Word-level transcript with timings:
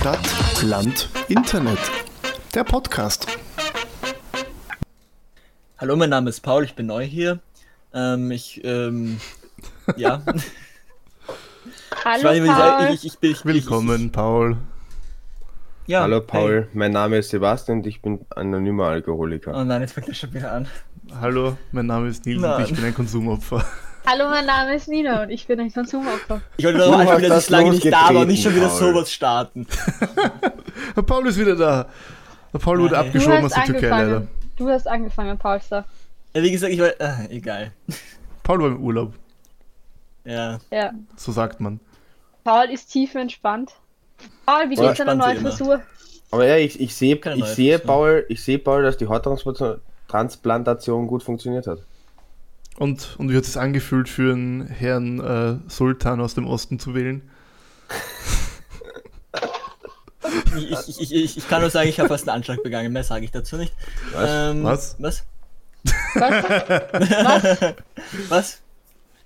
Stadt, 0.00 0.62
Land, 0.62 1.10
Internet. 1.28 1.78
Der 2.54 2.64
Podcast. 2.64 3.26
Hallo, 5.76 5.94
mein 5.94 6.08
Name 6.08 6.30
ist 6.30 6.40
Paul, 6.40 6.64
ich 6.64 6.74
bin 6.74 6.86
neu 6.86 7.04
hier. 7.04 7.40
Ähm, 7.92 8.30
ich, 8.30 8.62
ähm, 8.64 9.20
ja. 9.98 10.22
Hallo 12.04 12.30
ich, 12.32 12.46
Paul. 12.46 12.86
ich, 12.94 13.04
ich, 13.04 13.12
ich, 13.12 13.18
bin- 13.18 13.30
ich, 13.32 13.44
Willkommen, 13.44 14.10
Paul. 14.10 14.56
Ich, 15.84 15.92
ja, 15.92 16.00
Hallo 16.00 16.22
Paul, 16.22 16.62
Hey. 16.62 16.66
mein 16.72 16.92
Name 16.92 17.18
ist 17.18 17.28
Sebastian 17.28 17.78
und 17.80 17.86
ich 17.86 18.00
bin 18.00 18.24
anonymer 18.30 18.86
Alkoholiker. 18.86 19.52
Oh 19.54 19.64
nein, 19.64 19.82
jetzt 19.82 19.92
fängt 19.92 20.08
er 20.08 20.14
schon 20.14 20.32
wieder 20.32 20.50
an. 20.52 20.66
Hallo, 21.20 21.58
mein 21.72 21.84
Name 21.86 22.08
ist 22.08 22.24
Nils 22.24 22.40
Nein. 22.40 22.56
und 22.64 22.70
ich 22.70 22.74
bin 22.74 22.84
ein 22.86 22.94
Konsumopfer. 22.94 23.66
Hallo, 24.06 24.28
mein 24.28 24.46
Name 24.46 24.74
ist 24.74 24.88
Nina 24.88 25.22
und 25.22 25.30
ich 25.30 25.46
bin 25.46 25.60
ein 25.60 25.72
Konsumopfer. 25.72 26.40
Ich 26.56 26.64
wollte 26.64 26.78
nur 26.78 26.96
anspielen, 26.98 27.22
dass 27.30 27.30
das 27.30 27.44
ich 27.44 27.50
lange 27.50 27.70
nicht 27.70 27.86
da 27.92 28.12
war 28.14 28.22
und 28.22 28.28
nicht 28.28 28.42
schon 28.42 28.54
wieder 28.56 28.68
Paul. 28.68 28.78
sowas 28.78 29.12
starten. 29.12 29.66
Paul 31.06 31.26
ist 31.28 31.38
wieder 31.38 31.54
da. 31.54 31.86
Der 32.52 32.58
Paul 32.58 32.80
wurde 32.80 32.94
Nein. 32.94 33.06
Abgeschoben 33.06 33.44
aus 33.44 33.52
der 33.52 33.64
Türkei 33.64 33.88
leider. 33.88 34.26
Du 34.56 34.68
hast 34.68 34.88
angefangen, 34.88 35.38
Paulster. 35.38 35.84
Ja, 36.34 36.42
wie 36.42 36.50
gesagt, 36.50 36.72
ich 36.72 36.80
wollte, 36.80 37.00
ah, 37.00 37.18
egal. 37.28 37.72
Paul 38.42 38.60
war 38.60 38.66
im 38.68 38.82
Urlaub, 38.82 39.12
Ja, 40.24 40.58
Ja. 40.70 40.92
so 41.16 41.30
sagt 41.32 41.60
man. 41.60 41.78
Paul 42.42 42.70
ist 42.70 42.90
tief 42.90 43.14
entspannt. 43.14 43.72
Paul, 44.46 44.70
wie 44.70 44.74
geht's 44.74 44.98
deiner 44.98 45.14
neuen. 45.14 45.38
Frisur? 45.38 45.80
Aber 46.30 46.46
ja, 46.46 46.56
ich, 46.56 46.80
ich 46.80 46.94
sehe 46.94 47.16
ich 47.36 47.44
sehe. 47.46 47.78
Paul, 47.78 48.24
ich 48.28 48.42
sehe 48.42 48.58
Paul, 48.58 48.82
dass 48.82 48.96
die 48.96 49.06
Hauttransplantation 49.08 49.80
Transplantation 50.08 51.06
gut 51.06 51.22
funktioniert 51.22 51.66
hat. 51.68 51.78
Und, 52.80 53.16
und 53.18 53.30
wie 53.30 53.36
hat 53.36 53.44
es 53.44 53.52
sich 53.52 53.60
angefühlt 53.60 54.08
für 54.08 54.32
einen 54.32 54.66
Herrn 54.66 55.20
äh, 55.20 55.70
Sultan 55.70 56.18
aus 56.18 56.32
dem 56.32 56.46
Osten 56.46 56.78
zu 56.78 56.94
wählen? 56.94 57.20
ich, 60.56 60.88
ich, 60.88 61.00
ich, 61.02 61.12
ich, 61.12 61.36
ich 61.36 61.46
kann 61.46 61.60
nur 61.60 61.68
sagen, 61.68 61.90
ich 61.90 62.00
habe 62.00 62.08
fast 62.08 62.26
einen 62.26 62.36
Anschlag 62.38 62.62
begangen, 62.62 62.90
mehr 62.90 63.04
sage 63.04 63.26
ich 63.26 63.32
dazu 63.32 63.58
nicht. 63.58 63.74
Was? 64.14 64.30
Ähm, 64.32 64.64
Was? 64.64 64.96
Was? 64.98 65.24
Was? 66.14 67.74
Was? 68.30 68.62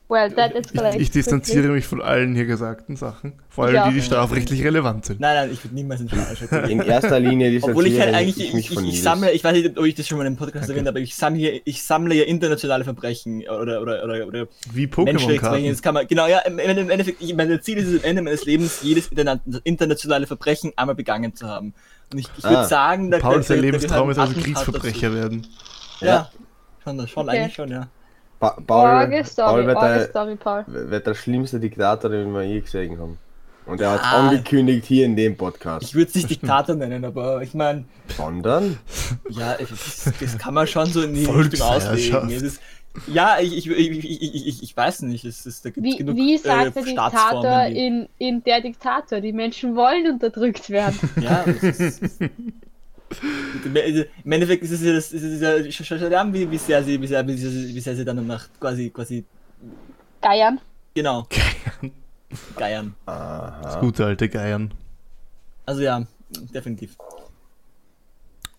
Well, 0.06 0.30
that 0.34 0.50
Ich, 0.50 0.56
escalates 0.66 1.00
ich 1.00 1.10
distanziere 1.10 1.68
mich 1.68 1.86
von 1.86 2.02
allen 2.02 2.34
hier 2.34 2.44
gesagten 2.44 2.94
Sachen. 2.94 3.32
Vor 3.48 3.64
allem 3.64 3.76
Ich 3.76 3.82
die, 3.88 3.94
die 3.94 4.02
strafrechtlich 4.02 4.62
relevant 4.62 5.06
sind. 5.06 5.18
Nein, 5.18 5.34
nein, 5.34 5.50
ich 5.50 5.64
würde 5.64 5.74
niemals 5.74 6.02
Anschlag 6.02 6.50
begehen. 6.50 6.80
In 6.82 6.86
erster 6.86 7.18
Linie 7.18 7.50
distanziere 7.50 7.70
Obwohl 7.78 7.86
ich 7.90 7.98
halt 7.98 8.14
eigentlich, 8.14 8.54
ich 8.54 8.70
ich, 8.70 8.78
ich, 8.78 8.86
ich, 8.86 9.02
sammle, 9.02 9.30
ich 9.32 9.42
weiß 9.42 9.54
nicht, 9.54 9.78
ob 9.78 9.86
ich 9.86 9.94
das 9.94 10.06
schon 10.06 10.18
mal 10.18 10.26
im 10.26 10.36
Podcast 10.36 10.68
erwähnt 10.68 10.86
habe, 10.86 10.98
aber 10.98 11.00
ich 11.00 11.14
sammle, 11.16 11.60
ich 11.64 11.82
sammle 11.82 12.14
ja 12.16 12.24
internationale 12.24 12.84
Verbrechen 12.84 13.40
oder, 13.48 13.80
oder, 13.80 14.04
oder, 14.04 14.26
oder 14.26 14.46
Wie 14.72 14.86
Menschenrechtsverbrechen. 14.86 15.40
Pokémon-Karten. 15.40 15.68
Das 15.70 15.80
kann 15.82 15.94
man, 15.94 16.06
genau, 16.06 16.26
ja, 16.26 16.40
im, 16.40 16.58
im 16.58 16.90
Endeffekt, 16.90 17.22
ich, 17.22 17.34
mein 17.34 17.62
Ziel 17.62 17.78
ist 17.78 17.88
es 17.88 18.04
am 18.04 18.10
Ende 18.10 18.20
meines 18.22 18.44
Lebens, 18.44 18.80
jedes 18.82 19.10
interna- 19.10 19.40
internationale 19.64 20.26
Verbrechen 20.26 20.72
einmal 20.76 20.94
begangen 20.96 21.34
zu 21.34 21.46
haben. 21.48 21.72
Und 22.12 22.18
ich, 22.18 22.28
ich 22.36 22.44
würde 22.44 22.58
Ah. 22.58 22.64
sagen, 22.64 23.10
da 23.10 23.18
Paul, 23.20 23.42
sein 23.42 23.56
da- 23.56 23.62
da 23.62 23.66
Lebenstraum 23.68 24.10
ist 24.10 24.18
also 24.18 24.34
Kriegsverbrecher 24.38 25.14
werden. 25.14 25.46
dazu. 25.94 26.04
Ja, 26.04 26.30
schon, 26.84 27.08
schon 27.08 27.26
Okay. 27.26 27.38
eigentlich 27.38 27.54
schon, 27.54 27.70
ja. 27.70 27.88
Pa 28.40 28.56
Paul, 28.66 28.88
Orge 28.90 29.24
Story, 29.24 29.64
Paul 29.74 29.88
der, 29.88 30.06
Story, 30.08 30.36
Paul. 30.36 30.64
wird 30.66 31.06
der 31.06 31.14
schlimmste 31.14 31.60
Diktator, 31.60 32.10
den 32.10 32.32
wir 32.32 32.42
je 32.42 32.60
gesehen 32.60 32.98
haben. 32.98 33.18
Und 33.66 33.80
er 33.80 33.92
hat 33.92 34.00
Ah. 34.02 34.28
angekündigt 34.28 34.84
hier 34.84 35.06
in 35.06 35.16
dem 35.16 35.36
Podcast. 35.36 35.82
Ich 35.86 35.94
würde 35.94 36.08
es 36.08 36.14
nicht 36.16 36.28
Diktator 36.30 36.74
nennen, 36.76 37.04
aber 37.04 37.40
ich 37.42 37.54
meine, 37.54 37.84
Sondern? 38.16 38.78
ja, 39.30 39.56
das, 39.58 40.12
das 40.20 40.36
kann 40.38 40.52
man 40.54 40.66
schon 40.66 40.86
so 40.86 41.02
in 41.02 41.14
die 41.14 41.24
Richtung 41.24 41.62
auslegen. 41.62 42.28
Ist, 42.28 42.60
ja, 43.06 43.38
ich, 43.40 43.56
ich, 43.56 43.68
ich, 43.70 44.62
ich, 44.62 44.76
weiß 44.76 45.02
nicht, 45.02 45.24
es 45.24 45.46
ist, 45.46 45.64
da 45.64 45.70
gibt 45.70 45.84
Wie, 45.84 45.96
genug 45.96 46.14
wie 46.16 46.36
sagt 46.36 46.66
äh, 46.66 46.70
der 46.72 46.82
Diktator 46.82 47.64
die- 47.68 47.86
in, 47.86 48.08
in 48.18 48.44
Der 48.44 48.60
Diktator? 48.60 49.20
Die 49.20 49.32
Menschen 49.32 49.74
wollen 49.76 50.12
unterdrückt 50.12 50.68
werden. 50.70 50.98
Ja, 51.20 51.42
das 51.46 51.80
ist, 51.80 52.02
im 53.22 54.32
Endeffekt 54.32 54.62
ist 54.62 54.70
es 54.72 54.82
ja, 54.82 54.92
das, 54.92 55.12
ist 55.12 55.22
es 55.22 55.40
ja 55.40 55.50
sch- 55.54 55.82
sch- 55.84 55.98
sch- 55.98 56.32
wie, 56.32 56.50
wie, 56.50 56.58
sehr 56.58 56.82
sie, 56.82 57.00
wie, 57.00 57.06
sehr, 57.06 57.26
wie, 57.26 57.36
sehr, 57.36 57.50
wie 57.50 57.80
sehr 57.80 57.96
sie 57.96 58.04
dann 58.04 58.26
nach 58.26 58.48
quasi, 58.60 58.90
quasi, 58.90 59.24
Geiern. 60.20 60.60
genau, 60.94 61.26
geiern. 62.56 62.94
Das 63.06 63.14
Aha. 63.14 63.80
gute 63.80 64.06
alte 64.06 64.28
Geiern. 64.28 64.72
Also 65.66 65.82
ja, 65.82 66.04
definitiv. 66.54 66.96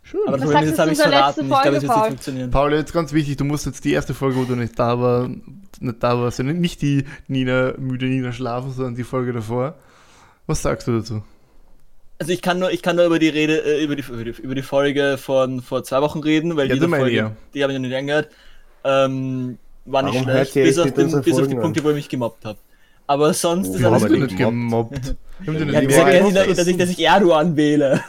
Schön. 0.04 0.22
Aber 0.28 0.38
das 0.38 0.46
ist, 0.46 0.52
sagst 0.54 0.70
jetzt 0.70 0.80
habe 0.80 0.92
ich 0.92 1.00
verraten. 1.00 1.42
Ich 1.42 1.48
glaube, 1.48 1.56
es 1.56 1.64
Folge, 1.64 1.72
wird 1.74 1.82
nicht 1.84 1.92
Paul? 1.92 2.08
funktionieren. 2.10 2.52
Paul, 2.52 2.74
jetzt 2.74 2.94
ganz 2.94 3.12
wichtig, 3.14 3.38
du 3.38 3.44
musst 3.44 3.66
jetzt 3.66 3.84
die 3.84 3.92
erste 3.94 4.14
Folge, 4.14 4.38
wo 4.38 4.44
du 4.44 4.56
nicht 4.56 4.78
da, 4.78 5.00
war, 5.00 5.28
nicht 5.28 6.04
da 6.04 6.20
warst, 6.20 6.40
nicht 6.40 6.82
die 6.84 7.06
Nina, 7.28 7.74
müde 7.78 8.06
Nina 8.06 8.32
schlafen, 8.32 8.72
sondern 8.72 8.94
die 8.96 9.04
Folge 9.04 9.34
davor. 9.34 9.76
Was 10.46 10.62
sagst 10.62 10.88
du 10.88 11.00
dazu? 11.00 11.24
Also 12.18 12.32
ich 12.32 12.42
kann 12.42 12.60
nur, 12.60 12.72
ich 12.72 12.82
kann 12.82 12.96
nur 12.96 13.06
über 13.06 13.20
die 13.20 13.28
Rede, 13.30 13.58
äh, 13.64 13.84
über 13.84 13.96
die, 13.96 14.04
über 14.04 14.24
die, 14.24 14.30
über 14.42 14.56
die 14.56 14.62
Folge 14.62 15.18
von 15.18 15.62
vor 15.62 15.84
zwei 15.84 16.02
Wochen 16.02 16.20
reden, 16.20 16.56
weil 16.56 16.70
Ja, 16.70 16.76
die 16.76 16.88
meine 16.88 17.04
Folge, 17.04 17.16
ja. 17.18 17.32
die 17.54 17.62
habe 17.64 17.74
ich 17.74 17.80
noch 17.80 17.88
nicht 17.88 17.96
angehört. 17.98 18.30
Ähm, 18.86 19.58
war 19.86 20.02
nicht 20.04 20.14
Warum 20.16 20.24
schlecht, 20.30 20.54
bis 20.54 20.78
auf, 20.80 20.92
den, 20.94 21.22
bis 21.22 21.40
auf 21.40 21.48
die 21.48 21.56
Punkte, 21.56 21.84
wo 21.84 21.90
ich 21.90 21.96
mich 21.96 22.10
gemobbt 22.10 22.46
habe. 22.46 22.58
Aber 23.08 23.34
sonst 23.34 23.68
ist 23.70 23.80
Wir 23.80 23.88
alles 23.92 24.04
aber 24.04 24.14
gut. 24.14 24.24
nicht 24.24 24.38
gemobbt. 24.38 24.94
gemobbt. 24.96 25.16
Wir 25.40 25.54
haben 25.54 25.58
dich 25.60 25.74
Ja, 25.98 26.24
nicht 26.24 26.36
dass 26.58 26.68
ich, 26.68 26.78
dass 26.78 26.90
ich, 26.90 27.00
ich 27.00 27.06
Erdogan 27.06 27.56
wähle. 27.56 28.02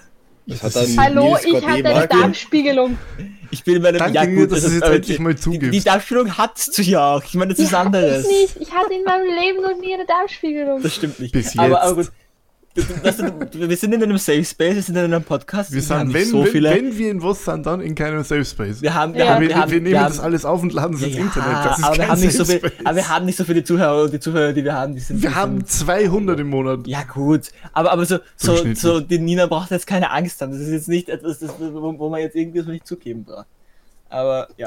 Das 0.46 0.62
hat 0.62 0.76
Das 0.76 0.88
ist- 0.88 0.98
Hallo, 0.98 1.36
ich 1.44 1.52
Eber 1.54 1.66
eine. 1.96 2.06
Darmspiegelung. 2.06 2.96
Ich 3.50 3.64
bin 3.64 3.76
in 3.76 3.82
meinem 3.82 3.98
Danke 3.98 4.14
ja, 4.14 4.24
gut, 4.24 4.52
dass 4.52 4.60
du 4.60 4.66
es 4.68 4.72
jetzt 4.74 4.82
aber 4.84 4.94
endlich 4.94 5.16
die- 5.16 5.22
mal 5.22 5.34
Die, 5.34 5.40
zugibst. 5.40 5.72
die 5.74 5.80
Darmspiegelung 5.84 6.38
hattest 6.38 6.78
du 6.78 6.82
ja 6.82 7.14
auch. 7.16 7.24
Ich 7.24 7.34
meine, 7.34 7.52
das 7.52 7.58
ist 7.58 7.72
Die 7.72 7.74
hatte 7.76 7.86
anderes. 7.86 8.24
ich 8.24 8.30
nicht. 8.56 8.68
Ich 8.68 8.72
hatte 8.72 8.94
in 8.94 9.02
meinem 9.04 9.26
Leben 9.26 9.60
noch 9.62 9.76
nie 9.80 9.92
eine 9.94 10.06
Darmspiegelung. 10.06 10.82
Das 10.82 10.94
stimmt 10.94 11.18
nicht. 11.18 11.32
Bis 11.32 11.58
Aber, 11.58 11.68
jetzt. 11.68 11.78
aber 11.82 11.94
gut. 11.96 12.12
Weißt 13.02 13.20
du, 13.20 13.68
wir 13.68 13.76
sind 13.76 13.94
in 13.94 14.02
einem 14.02 14.18
Safe 14.18 14.44
Space, 14.44 14.74
wir 14.74 14.82
sind 14.82 14.96
in 14.96 15.04
einem 15.04 15.22
Podcast. 15.24 15.72
Wir 15.72 15.80
sind, 15.80 16.12
wenn, 16.12 16.24
so 16.26 16.44
wenn, 16.44 16.46
viele. 16.52 16.70
wenn 16.70 16.96
wir 16.98 17.10
in 17.10 17.22
was 17.22 17.44
sind, 17.44 17.64
dann 17.64 17.80
in 17.80 17.94
keinem 17.94 18.22
Safe 18.22 18.44
Space. 18.44 18.82
wir 18.82 18.92
haben, 18.92 19.14
wir 19.14 19.24
Ja. 19.24 19.34
haben, 19.34 19.40
wir, 19.40 19.48
wir, 19.48 19.56
wir, 19.56 19.62
haben, 19.62 19.70
nehmen 19.70 19.86
wir 19.86 20.00
haben, 20.00 20.08
das 20.08 20.20
alles 20.20 20.44
auf 20.44 20.62
und 20.62 20.72
laden 20.72 20.94
es 20.96 21.02
ins 21.02 21.14
ja, 21.16 21.22
Internet. 21.22 21.64
Das 21.64 21.78
ist 21.78 21.84
aber 21.84 21.94
wir 21.94 22.00
kein 22.00 22.08
haben, 22.10 22.20
nicht 22.20 22.36
so 22.36 22.44
Safe 22.44 22.60
viel, 22.60 22.72
aber 22.84 22.96
wir 22.96 23.08
haben 23.08 23.24
nicht 23.26 23.36
so 23.38 23.44
viele 23.44 23.64
Zuhörer 23.64 24.02
und 24.04 24.12
die 24.12 24.20
Zuhörer, 24.20 24.52
die 24.52 24.64
wir 24.64 24.74
haben, 24.74 24.94
die 24.94 25.00
sind. 25.00 25.22
Wir 25.22 25.30
die 25.30 25.34
haben 25.34 25.56
sind, 25.58 25.70
200 25.70 26.38
im 26.40 26.48
Monat. 26.48 26.86
ja 26.86 27.02
gut, 27.04 27.50
aber, 27.72 27.92
aber 27.92 28.04
so, 28.04 28.18
so, 28.36 28.74
so, 28.74 29.00
die 29.00 29.18
Nina 29.18 29.46
braucht 29.46 29.70
jetzt 29.70 29.86
keine 29.86 30.10
Angst 30.10 30.40
haben. 30.42 30.52
Das 30.52 30.60
ist 30.60 30.70
jetzt 30.70 30.88
nicht 30.88 31.08
etwas, 31.08 31.38
das, 31.38 31.50
wo, 31.58 31.98
wo 31.98 32.08
man 32.10 32.20
jetzt 32.20 32.36
irgendwie 32.36 32.60
so 32.60 32.70
nicht 32.70 32.86
zugeben 32.86 33.24
braucht. 33.24 33.46
Aber 34.08 34.48
ja. 34.56 34.66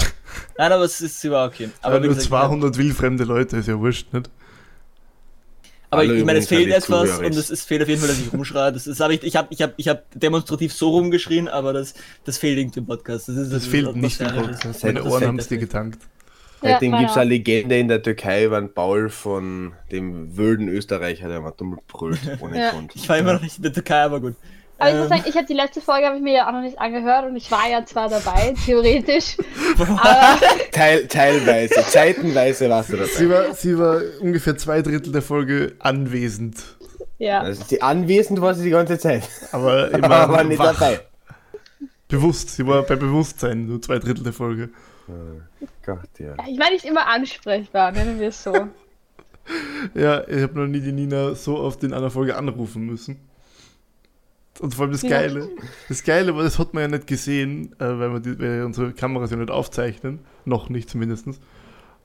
Nein, 0.57 0.71
aber 0.71 0.83
es 0.83 0.99
ist 0.99 1.23
über 1.23 1.45
okay. 1.45 1.69
Aber 1.81 1.97
wie 2.01 2.07
nur 2.07 2.15
gesagt, 2.15 2.27
200 2.29 2.77
wildfremde 2.77 3.23
Leute, 3.23 3.57
ist 3.57 3.67
ja 3.67 3.79
wurscht, 3.79 4.11
nicht? 4.13 4.29
Aber 5.91 6.03
ich 6.05 6.23
meine, 6.23 6.39
es 6.39 6.47
fehlt 6.47 6.71
etwas 6.71 7.17
und 7.19 7.35
es, 7.35 7.49
es 7.49 7.63
fehlt 7.63 7.81
auf 7.81 7.87
jeden 7.87 7.99
Fall, 7.99 8.09
dass 8.09 8.19
ich 8.19 8.31
rumschreie. 8.31 8.71
Das, 8.71 8.83
das 8.83 8.99
habe 8.99 9.15
ich, 9.15 9.23
ich 9.23 9.35
habe 9.35 9.47
ich 9.51 9.61
hab, 9.61 9.73
ich 9.77 9.87
hab 9.87 10.03
demonstrativ 10.19 10.71
so 10.73 10.89
rumgeschrien, 10.89 11.47
aber 11.47 11.73
das, 11.73 11.95
das 12.25 12.37
fehlt 12.37 12.59
irgendwie 12.59 12.79
im 12.81 12.85
Podcast. 12.85 13.27
Das, 13.27 13.35
ist, 13.37 13.51
Das 13.53 13.65
fehlt 13.65 13.95
nicht 13.95 14.19
im. 14.21 14.27
Podcast. 14.27 14.65
Das 14.65 14.83
hätte- 14.83 15.01
Ohren 15.03 15.19
das 15.19 15.27
haben 15.27 15.39
es 15.39 15.47
dir 15.47 15.57
getankt. 15.57 15.99
Seitdem 16.61 16.91
Ja, 16.91 16.99
gibt 16.99 17.11
es 17.11 17.17
eine 17.17 17.29
Legende 17.29 17.77
in 17.79 17.87
der 17.87 18.03
Türkei 18.03 18.43
über 18.45 18.57
einen 18.57 18.73
Paul 18.73 19.09
von 19.09 19.71
dem 19.91 20.35
wilden 20.35 20.67
Österreicher, 20.67 21.29
der 21.29 21.39
mal 21.39 21.53
dumm 21.57 21.79
brüllt 21.87 22.19
ohne 22.41 22.59
Ja. 22.59 22.71
Grund. 22.71 22.91
Ich 22.95 23.07
war 23.07 23.17
immer 23.17 23.33
noch 23.33 23.41
nicht 23.41 23.57
in 23.57 23.63
der 23.63 23.73
Türkei, 23.73 24.01
aber 24.01 24.19
gut. 24.19 24.35
Aber 24.79 24.89
ich 24.89 24.95
muss 24.95 25.03
Ähm, 25.05 25.09
sagen, 25.09 25.23
ich 25.27 25.35
habe 25.35 25.45
die 25.45 25.53
letzte 25.53 25.81
Folge 25.81 26.05
habe 26.07 26.15
ich 26.15 26.21
mir 26.23 26.33
ja 26.33 26.47
auch 26.47 26.53
noch 26.53 26.61
nicht 26.61 26.79
angehört 26.79 27.25
und 27.25 27.35
ich 27.35 27.51
war 27.51 27.69
ja 27.69 27.85
zwar 27.85 28.09
dabei, 28.09 28.53
theoretisch. 28.65 29.37
aber 29.77 30.39
Teil, 30.71 31.05
teilweise, 31.07 31.75
zeitenweise 31.87 32.69
warst 32.69 32.89
du 32.91 32.97
dabei. 32.97 33.09
Sie 33.09 33.29
war, 33.29 33.53
sie 33.53 33.77
war 33.77 34.01
ungefähr 34.21 34.57
zwei 34.57 34.81
Drittel 34.81 35.11
der 35.11 35.21
Folge 35.21 35.73
anwesend. 35.79 36.57
ja. 37.17 37.41
Also 37.41 37.63
sie 37.65 37.81
anwesend 37.81 38.39
war 38.41 38.53
sie 38.55 38.63
die 38.63 38.69
ganze 38.71 38.97
Zeit, 38.97 39.23
Aber 39.51 39.91
immer 39.93 40.09
aber 40.11 40.43
nicht 40.45 40.59
wach. 40.59 40.73
dabei. 40.79 41.01
Bewusst, 42.07 42.49
sie 42.55 42.65
war 42.65 42.81
bei 42.83 42.95
Bewusstsein, 42.95 43.67
nur 43.67 43.81
zwei 43.81 43.99
Drittel 43.99 44.23
der 44.23 44.33
Folge. 44.33 44.69
Gott, 45.85 45.99
ja. 46.19 46.33
Ich 46.47 46.59
war 46.59 46.69
nicht 46.71 46.85
immer 46.85 47.05
ansprechbar, 47.07 47.91
nennen 47.91 48.19
wir 48.19 48.29
es 48.29 48.43
so. 48.43 48.53
Ja, 49.95 50.27
ich 50.27 50.41
habe 50.43 50.59
noch 50.59 50.67
nie 50.67 50.79
die 50.79 50.91
Nina 50.91 51.33
so 51.35 51.57
oft 51.59 51.83
in 51.83 51.93
einer 51.93 52.09
Folge 52.11 52.35
anrufen 52.37 52.85
müssen. 52.85 53.19
Und 54.59 54.75
vor 54.75 54.83
allem 54.83 54.91
das 54.91 55.01
Ja. 55.03 55.09
Geile. 55.09 55.49
Das 55.87 56.03
Geile 56.03 56.35
war, 56.35 56.43
das 56.43 56.59
hat 56.59 56.73
man 56.73 56.81
ja 56.81 56.87
nicht 56.89 57.07
gesehen, 57.07 57.73
äh, 57.79 57.85
weil, 57.85 58.13
wir 58.13 58.19
die, 58.19 58.39
weil 58.39 58.63
unsere 58.63 58.91
Kameras 58.91 59.31
ja 59.31 59.37
nicht 59.37 59.51
aufzeichnen. 59.51 60.19
Noch 60.45 60.69
nicht 60.69 60.89
zumindest. 60.89 61.27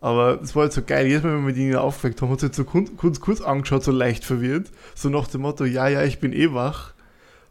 Aber 0.01 0.41
es 0.43 0.55
war 0.55 0.65
jetzt 0.65 0.75
so 0.75 0.83
geil. 0.83 1.07
Jedes 1.07 1.23
Mal, 1.23 1.33
wenn 1.35 1.47
wir 1.47 1.55
die 1.55 1.75
aufgeweckt 1.75 2.21
haben, 2.23 2.31
hat 2.31 2.41
sie 2.41 2.51
so 2.53 2.65
kurz, 2.65 2.91
kurz, 2.97 3.21
kurz 3.21 3.41
angeschaut, 3.41 3.83
so 3.83 3.91
leicht 3.91 4.25
verwirrt. 4.25 4.71
So 4.95 5.09
nach 5.09 5.27
dem 5.29 5.41
Motto, 5.43 5.65
ja, 5.65 5.89
ja, 5.89 6.03
ich 6.03 6.21
bin 6.21 6.33
eh 6.33 6.53
wach. 6.53 6.93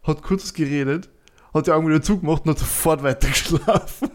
Hat 0.04 0.22
kurz 0.22 0.54
geredet, 0.54 1.10
hat 1.54 1.68
die 1.68 1.72
Augen 1.72 1.88
wieder 1.88 2.02
zugemacht 2.02 2.46
und 2.46 2.52
hat 2.52 2.60
sofort 2.60 3.04
weitergeschlafen. 3.04 4.10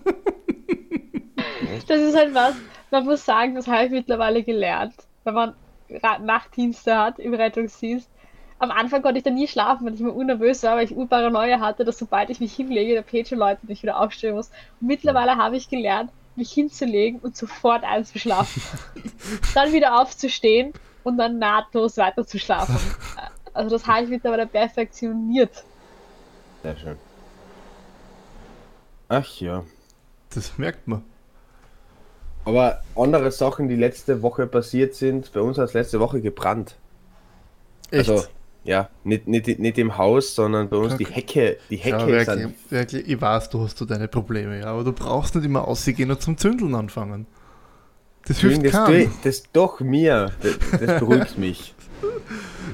Das 1.86 2.00
ist 2.00 2.16
halt 2.16 2.34
was, 2.34 2.54
man 2.90 3.04
muss 3.04 3.24
sagen, 3.24 3.54
das 3.54 3.66
habe 3.66 3.86
ich 3.86 3.90
mittlerweile 3.90 4.42
gelernt, 4.42 4.94
wenn 5.24 5.34
man 5.34 5.54
Nachtdienste 6.22 6.96
hat 6.96 7.18
im 7.18 7.34
Rettungsdienst. 7.34 8.10
Am 8.60 8.70
Anfang 8.70 9.02
konnte 9.02 9.18
ich 9.18 9.24
da 9.24 9.30
nie 9.30 9.46
schlafen, 9.46 9.86
weil 9.86 9.94
ich 9.94 10.00
immer 10.00 10.14
unnervös 10.14 10.62
war, 10.64 10.76
weil 10.76 10.84
ich 10.84 10.96
Urparanoia 10.96 11.60
hatte, 11.60 11.84
dass 11.84 11.98
sobald 11.98 12.28
ich 12.30 12.40
mich 12.40 12.54
hinlege, 12.54 12.94
der 12.94 13.02
Pager 13.02 13.36
läutet 13.36 13.64
und 13.64 13.70
ich 13.70 13.82
wieder 13.82 14.00
aufstehen 14.00 14.34
muss. 14.34 14.50
Und 14.80 14.88
mittlerweile 14.88 15.36
habe 15.36 15.56
ich 15.56 15.68
gelernt, 15.68 16.10
mich 16.34 16.50
hinzulegen 16.52 17.20
und 17.20 17.36
sofort 17.36 17.84
einzuschlafen. 17.84 18.62
dann 19.54 19.72
wieder 19.72 20.00
aufzustehen 20.00 20.72
und 21.04 21.18
dann 21.18 21.38
nahtlos 21.38 21.96
weiter 21.96 22.26
zu 22.26 22.38
schlafen. 22.38 22.76
Also 23.54 23.70
das 23.70 23.88
habe 23.88 24.04
ich 24.04 24.10
mittlerweile 24.10 24.46
perfektioniert. 24.46 25.64
Sehr 26.62 26.76
schön. 26.76 26.96
Ach 29.08 29.26
ja. 29.40 29.64
Das 30.32 30.58
merkt 30.58 30.86
man. 30.86 31.02
Aber 32.44 32.82
andere 32.94 33.32
Sachen, 33.32 33.68
die 33.68 33.74
letzte 33.74 34.22
Woche 34.22 34.46
passiert 34.46 34.94
sind, 34.94 35.32
bei 35.32 35.40
uns 35.40 35.58
hat 35.58 35.64
es 35.64 35.74
letzte 35.74 35.98
Woche 35.98 36.20
gebrannt. 36.20 36.76
Echt? 37.90 38.08
Also, 38.10 38.28
ja, 38.64 38.88
nicht, 39.04 39.26
nicht, 39.26 39.58
nicht 39.58 39.78
im 39.78 39.96
Haus, 39.96 40.34
sondern 40.34 40.68
bei 40.68 40.76
uns 40.76 40.96
die 40.96 41.06
Hecke, 41.06 41.58
die 41.70 41.76
Hecke 41.76 42.10
ja, 42.10 42.18
ist 42.18 42.26
wirklich, 42.26 42.46
an, 42.46 42.54
wirklich, 42.70 43.08
ich 43.08 43.20
weiß, 43.20 43.50
du 43.50 43.62
hast 43.62 43.78
so 43.78 43.84
deine 43.84 44.08
Probleme, 44.08 44.60
ja, 44.60 44.66
aber 44.66 44.84
du 44.84 44.92
brauchst 44.92 45.34
nicht 45.34 45.44
immer 45.44 45.66
ausgehen 45.66 46.10
und 46.10 46.20
zum 46.20 46.36
Zündeln 46.36 46.74
anfangen. 46.74 47.26
Das 48.26 48.38
hilft 48.40 48.64
das, 48.64 48.72
keinem. 48.72 49.10
das 49.24 49.44
doch 49.52 49.80
mir. 49.80 50.32
Das, 50.42 50.80
das 50.80 51.00
beruhigt 51.00 51.38
mich. 51.38 51.74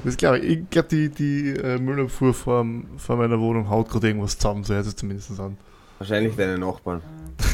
Das 0.03 0.17
glaube 0.17 0.37
ich. 0.37 0.59
Ich 0.59 0.69
glaube, 0.69 0.87
die, 0.89 1.09
die 1.09 1.49
äh, 1.49 1.79
Müllabfuhr 1.79 2.33
vor, 2.35 2.63
vor 2.97 3.15
meiner 3.15 3.39
Wohnung 3.39 3.69
haut 3.69 3.89
gerade 3.89 4.07
irgendwas 4.07 4.37
zusammen, 4.37 4.63
so 4.63 4.75
hört 4.75 4.85
es 4.85 4.95
zumindest 4.95 5.39
an. 5.39 5.57
Wahrscheinlich 5.99 6.35
deine 6.35 6.57
Nachbarn. 6.57 7.01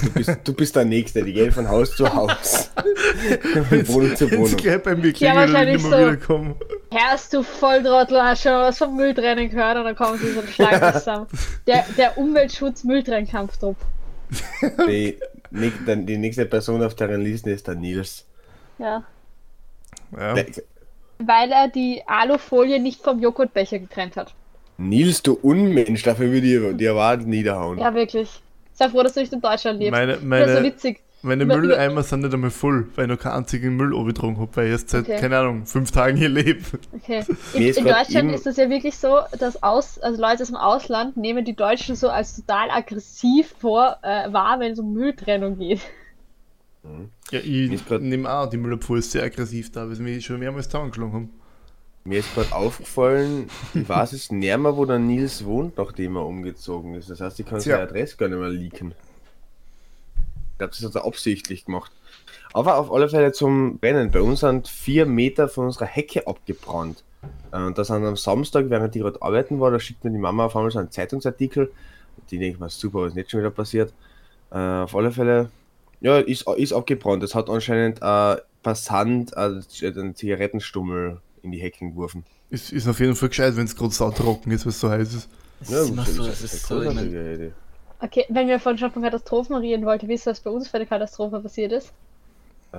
Du 0.04 0.12
bist, 0.12 0.32
du 0.44 0.54
bist 0.54 0.76
der 0.76 0.86
Nächste, 0.86 1.24
die 1.24 1.34
gehen 1.34 1.52
von 1.52 1.68
Haus 1.68 1.96
zu 1.96 2.12
Haus. 2.12 2.72
Von 3.70 3.88
Wohnung 3.88 4.16
zu 4.16 4.32
Wohnung. 4.32 4.56
gleich 4.58 4.82
bei 4.82 4.96
mir 4.96 5.12
Ja, 5.14 5.36
wahrscheinlich 5.36 5.82
so. 5.82 5.92
wiederkommen. 5.92 6.56
Herrst 6.92 7.34
du 7.34 7.44
Volltrottel, 7.44 8.22
hast 8.22 8.42
schon 8.44 8.52
was 8.54 8.78
vom 8.78 8.96
Mülltrennen 8.96 9.50
gehört 9.50 9.78
und 9.78 9.84
dann 9.86 9.96
kommen 9.96 10.18
sie 10.18 10.32
so 10.32 10.40
ein 10.42 10.48
Schlag 10.48 10.94
zusammen. 10.98 11.28
Der, 11.68 11.86
der 11.98 12.18
Umweltschutz-Mülltrennkampftrupp. 12.18 13.76
Die, 14.88 15.18
die 15.52 16.18
nächste 16.18 16.46
Person 16.46 16.82
auf 16.84 16.96
deren 16.96 17.22
Liste 17.22 17.52
ist 17.52 17.68
der 17.68 17.76
Nils. 17.76 18.26
Ja. 18.80 19.04
Ja. 20.18 20.34
Der, 20.34 20.46
Weil 21.20 21.52
er 21.52 21.68
die 21.68 22.02
Alufolie 22.08 22.80
nicht 22.80 23.04
vom 23.04 23.20
Joghurtbecher 23.20 23.80
getrennt 23.80 24.16
hat. 24.16 24.34
Nils, 24.78 25.22
du 25.22 25.34
Unmensch, 25.34 26.04
dafür 26.04 26.32
würde 26.32 26.48
ich 26.72 26.78
die 26.78 26.86
Erwartung 26.86 27.30
niederhauen. 27.30 27.78
Ja, 27.78 27.94
wirklich. 27.94 28.30
Sei 28.74 28.90
froh, 28.90 29.04
dass 29.04 29.14
du 29.14 29.20
nicht 29.20 29.32
in 29.34 29.42
Deutschland 29.42 29.80
lebst. 29.80 29.92
Meine, 29.92 30.14
das 30.14 30.18
ist 30.18 30.24
so 30.24 30.28
meine, 30.28 30.64
witzig. 30.64 31.02
meine 31.22 31.44
Über- 31.44 31.58
Mülleimer 31.58 32.02
sind 32.02 32.22
nicht 32.22 32.34
einmal 32.34 32.50
voll, 32.50 32.88
weil 32.96 33.06
ich 33.06 33.12
noch 33.12 33.20
keinen 33.20 33.34
einzigen 33.34 33.76
Müll 33.76 33.92
getrunken 34.06 34.42
habe, 34.42 34.56
weil 34.56 34.66
ich 34.68 34.72
erst 34.72 34.90
seit, 34.90 35.04
Okay. 35.04 35.20
keine 35.20 35.38
Ahnung, 35.38 35.66
fünf 35.68 35.92
Tagen 35.92 36.18
hier 36.18 36.30
lebe. 36.30 36.62
Okay. 36.94 37.24
In, 37.54 37.62
in 37.64 37.74
Deutschland 37.86 38.10
eben- 38.16 38.34
ist 38.34 38.48
es 38.48 38.58
ja 38.58 38.70
wirklich 38.70 38.98
so, 38.98 39.20
dass 39.38 39.62
aus, 39.62 40.00
also 40.00 40.20
Leute 40.20 40.42
aus 40.42 40.48
dem 40.48 40.56
Ausland 40.56 41.16
nehmen 41.18 41.46
die 41.46 41.56
Deutschen 41.56 41.96
so 41.96 42.10
als 42.10 42.36
total 42.38 42.72
aggressiv 42.72 43.54
vor, 43.60 43.98
äh, 44.02 44.34
wahr, 44.34 44.60
wenn 44.60 44.72
es 44.72 44.80
um 44.80 44.94
Mülltrennung 44.94 45.58
geht. 45.60 45.82
Ja, 47.32 47.40
ich 47.44 47.88
nehme 48.00 48.28
auch, 48.32 48.48
die 48.50 48.58
Müllabfuhr 48.58 48.98
ist 48.98 49.12
sehr 49.12 49.22
aggressiv 49.24 49.72
da, 49.72 49.88
weil 49.88 49.96
sie 49.96 50.02
mich 50.02 50.26
schon 50.26 50.40
mehrmals 50.40 50.68
zusammengeschlagen 50.68 51.14
haben. 51.14 51.30
Mir 52.04 52.20
ist 52.20 52.34
gerade 52.34 52.54
aufgefallen, 52.56 53.50
ich 53.76 53.88
weiß 53.88 54.14
es 54.14 54.32
näher 54.32 54.58
mehr, 54.58 54.76
wo 54.76 54.86
der 54.86 54.98
Nils 54.98 55.46
wohnt, 55.46 55.78
nachdem 55.78 56.16
er 56.16 56.26
umgezogen 56.26 56.96
ist. 56.96 57.10
Das 57.10 57.22
heißt, 57.22 57.40
ich 57.40 57.46
kann 57.46 57.60
Tja. 57.60 57.76
seine 57.78 57.90
Adresse 57.90 58.18
gar 58.18 58.28
nicht 58.28 58.40
mehr 58.40 58.50
leaken. 58.50 58.96
Ich 60.54 60.58
glaube, 60.58 60.74
das 60.76 60.84
hat 60.84 60.96
er 60.96 61.06
absichtlich 61.06 61.66
gemacht. 61.66 61.92
Aber 62.54 62.78
auf 62.78 62.92
alle 62.92 63.08
Fälle 63.08 63.32
zum 63.32 63.78
Brennen. 63.80 64.10
Bei 64.12 64.22
uns 64.22 64.42
sind 64.42 64.68
vier 64.68 65.06
Meter 65.06 65.48
von 65.48 65.66
unserer 65.66 65.86
Hecke 65.86 66.28
abgebrannt. 66.28 67.04
Äh, 67.52 67.58
Und 67.58 67.78
das 67.78 67.88
sind 67.88 68.04
am 68.04 68.18
Samstag, 68.18 68.70
während 68.70 68.96
ich 68.96 69.02
gerade 69.02 69.22
arbeiten 69.22 69.60
war, 69.60 69.72
da 69.72 69.80
schickt 69.80 70.04
mir 70.04 70.12
die 70.12 70.18
Mama 70.18 70.46
auf 70.46 70.56
einmal 70.56 70.72
so 70.72 70.80
einen 70.80 70.92
Zeitungsartikel. 70.92 71.72
Die 72.30 72.38
denke 72.38 72.56
ich 72.56 72.60
mir, 72.60 72.70
super, 72.70 73.00
was 73.02 73.10
ist 73.10 73.16
nicht 73.16 73.30
schon 73.32 73.40
wieder 73.42 73.52
passiert. 73.52 73.94
Äh, 74.52 74.58
auf 74.58 74.96
alle 74.96 75.12
Fälle, 75.12 75.50
ja, 76.02 76.18
ist, 76.18 76.48
ist 76.58 76.74
abgebrannt. 76.74 77.24
Es 77.24 77.36
hat 77.36 77.50
anscheinend 77.50 78.02
ein 78.02 78.38
Passant 78.64 79.34
äh, 79.34 79.88
einen 79.88 80.16
Zigarettenstummel 80.16 81.20
in 81.44 81.52
die 81.52 81.60
Hecken 81.60 81.92
geworfen. 81.92 82.26
Ist, 82.50 82.72
ist 82.72 82.88
auf 82.88 83.00
jeden 83.00 83.16
Fall 83.16 83.30
gescheit, 83.30 83.56
wenn 83.56 83.66
es 83.66 83.76
gerade 83.76 83.94
sautrocken 83.94 84.52
ist, 84.52 84.66
weil 84.66 84.72
es 84.72 84.80
so 84.80 84.90
heiß 84.90 85.14
ist. 85.14 85.30
Das 85.60 85.70
ist 85.70 85.90
immer 85.90 86.06
so, 86.06 86.26
das 86.28 86.40
eine 86.40 86.46
ist 86.46 86.68
so, 86.68 86.82
ich 86.82 86.86
mein, 86.94 86.96
großartige 86.96 87.34
Idee. 87.34 87.52
Okay, 88.00 88.26
wenn 88.30 88.48
wir 88.48 88.60
von 88.60 88.78
schon 88.78 88.92
von 88.92 89.04
Katastrophen 89.04 89.56
reden 89.56 89.86
wollten, 89.86 90.08
wisst 90.08 90.28
ihr, 90.28 90.32
was 90.32 90.40
bei 90.42 90.50
uns 90.50 90.68
für 90.68 90.78
eine 90.78 90.88
Katastrophe 90.88 91.40
passiert 91.40 91.72
ist? 91.72 91.94
Äh, 92.74 92.78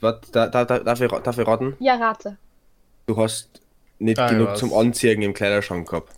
was, 0.00 0.16
da, 0.32 0.48
da, 0.48 0.64
da, 0.64 0.78
darf, 0.80 1.00
ich, 1.00 1.10
darf 1.10 1.38
ich 1.38 1.46
raten? 1.46 1.76
Ja, 1.78 1.94
rate. 1.94 2.36
Du 3.06 3.16
hast 3.16 3.60
nicht 3.98 4.18
Ah, 4.18 4.28
genug 4.28 4.56
zum 4.56 4.72
Anziehen 4.74 5.22
im 5.22 5.32
Kleiderschrank 5.32 5.88
gehabt. 5.88 6.12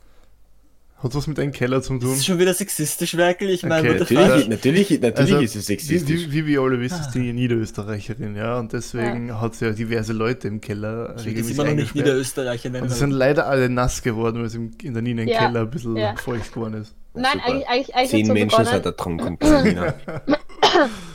Hat 1.02 1.14
was 1.14 1.26
mit 1.26 1.36
deinem 1.36 1.52
Keller 1.52 1.82
zu 1.82 1.94
das 1.94 2.02
tun? 2.02 2.12
ist 2.14 2.24
schon 2.24 2.38
wieder 2.38 2.54
sexistisch, 2.54 3.14
Werkel. 3.16 3.50
Ich 3.50 3.62
meine, 3.62 4.00
Okay, 4.00 4.14
Natürlich, 4.14 4.48
natürlich, 4.48 4.90
natürlich 5.00 5.32
Also, 5.34 5.44
ist 5.44 5.56
es 5.56 5.66
sexistisch. 5.66 6.20
Wie, 6.28 6.32
wie, 6.32 6.44
wie 6.44 6.46
wir 6.46 6.60
alle 6.62 6.80
wissen, 6.80 6.98
ist 7.00 7.10
die 7.10 7.32
Niederösterreicherin, 7.34 8.34
ja, 8.36 8.58
und 8.58 8.72
deswegen 8.72 9.38
hat 9.38 9.54
sie 9.54 9.66
ja 9.66 9.72
diverse 9.72 10.14
Leute 10.14 10.48
im 10.48 10.62
Keller 10.62 11.14
Ich 11.18 11.26
will 11.26 11.50
immer 11.50 11.64
noch 11.64 11.74
nicht. 11.74 11.94
Niederösterreicher 11.94 12.70
nennen. 12.70 12.84
Und 12.84 12.90
die 12.92 12.96
sind 12.96 13.10
leider 13.10 13.46
alle 13.46 13.68
nass 13.68 14.02
geworden, 14.02 14.38
weil 14.38 14.46
es 14.46 14.54
im, 14.54 14.70
in 14.82 14.94
der 14.94 15.02
Nina 15.02 15.22
im 15.22 15.28
Ja, 15.28 15.40
Keller 15.40 15.60
ein 15.60 15.70
bisschen 15.70 15.96
ja. 15.96 16.16
feucht 16.16 16.52
geworden 16.54 16.74
ist. 16.80 16.94
Nein, 17.12 17.24
Super. 17.34 17.44
eigentlich, 17.46 17.68
eigentlich, 17.68 17.94
eigentlich 17.94 18.10
Zehn 18.10 18.26
so 18.26 18.32
Menschen 18.32 18.48
begonnen. 18.58 18.74
sind 18.74 18.86
ertrunken. 18.86 19.38
Paulina. 19.38 19.94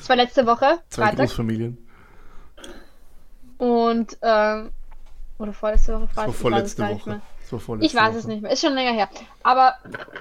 Es 0.02 0.08
war 0.10 0.16
letzte 0.16 0.46
Woche, 0.46 0.80
Zwei 0.90 1.02
Freitag. 1.08 1.18
Großfamilien. 1.26 1.78
Und, 3.58 4.18
ähm, 4.22 4.70
oder 5.38 5.54
vorletzte 5.54 5.94
Woche, 5.94 6.08
Das 6.08 6.16
war 6.16 6.24
Freitag, 6.26 6.28
weiß 6.28 6.36
es 6.36 6.42
vorletzte 6.42 6.84
Woche. 6.84 7.22
Vorletzte 7.58 7.88
Ich 7.88 8.00
weiß 8.00 8.10
Woche. 8.10 8.20
es 8.20 8.28
nicht 8.28 8.42
mehr, 8.42 8.52
ist 8.52 8.62
schon 8.62 8.74
länger 8.74 8.92
her. 8.92 9.10
Aber 9.42 9.76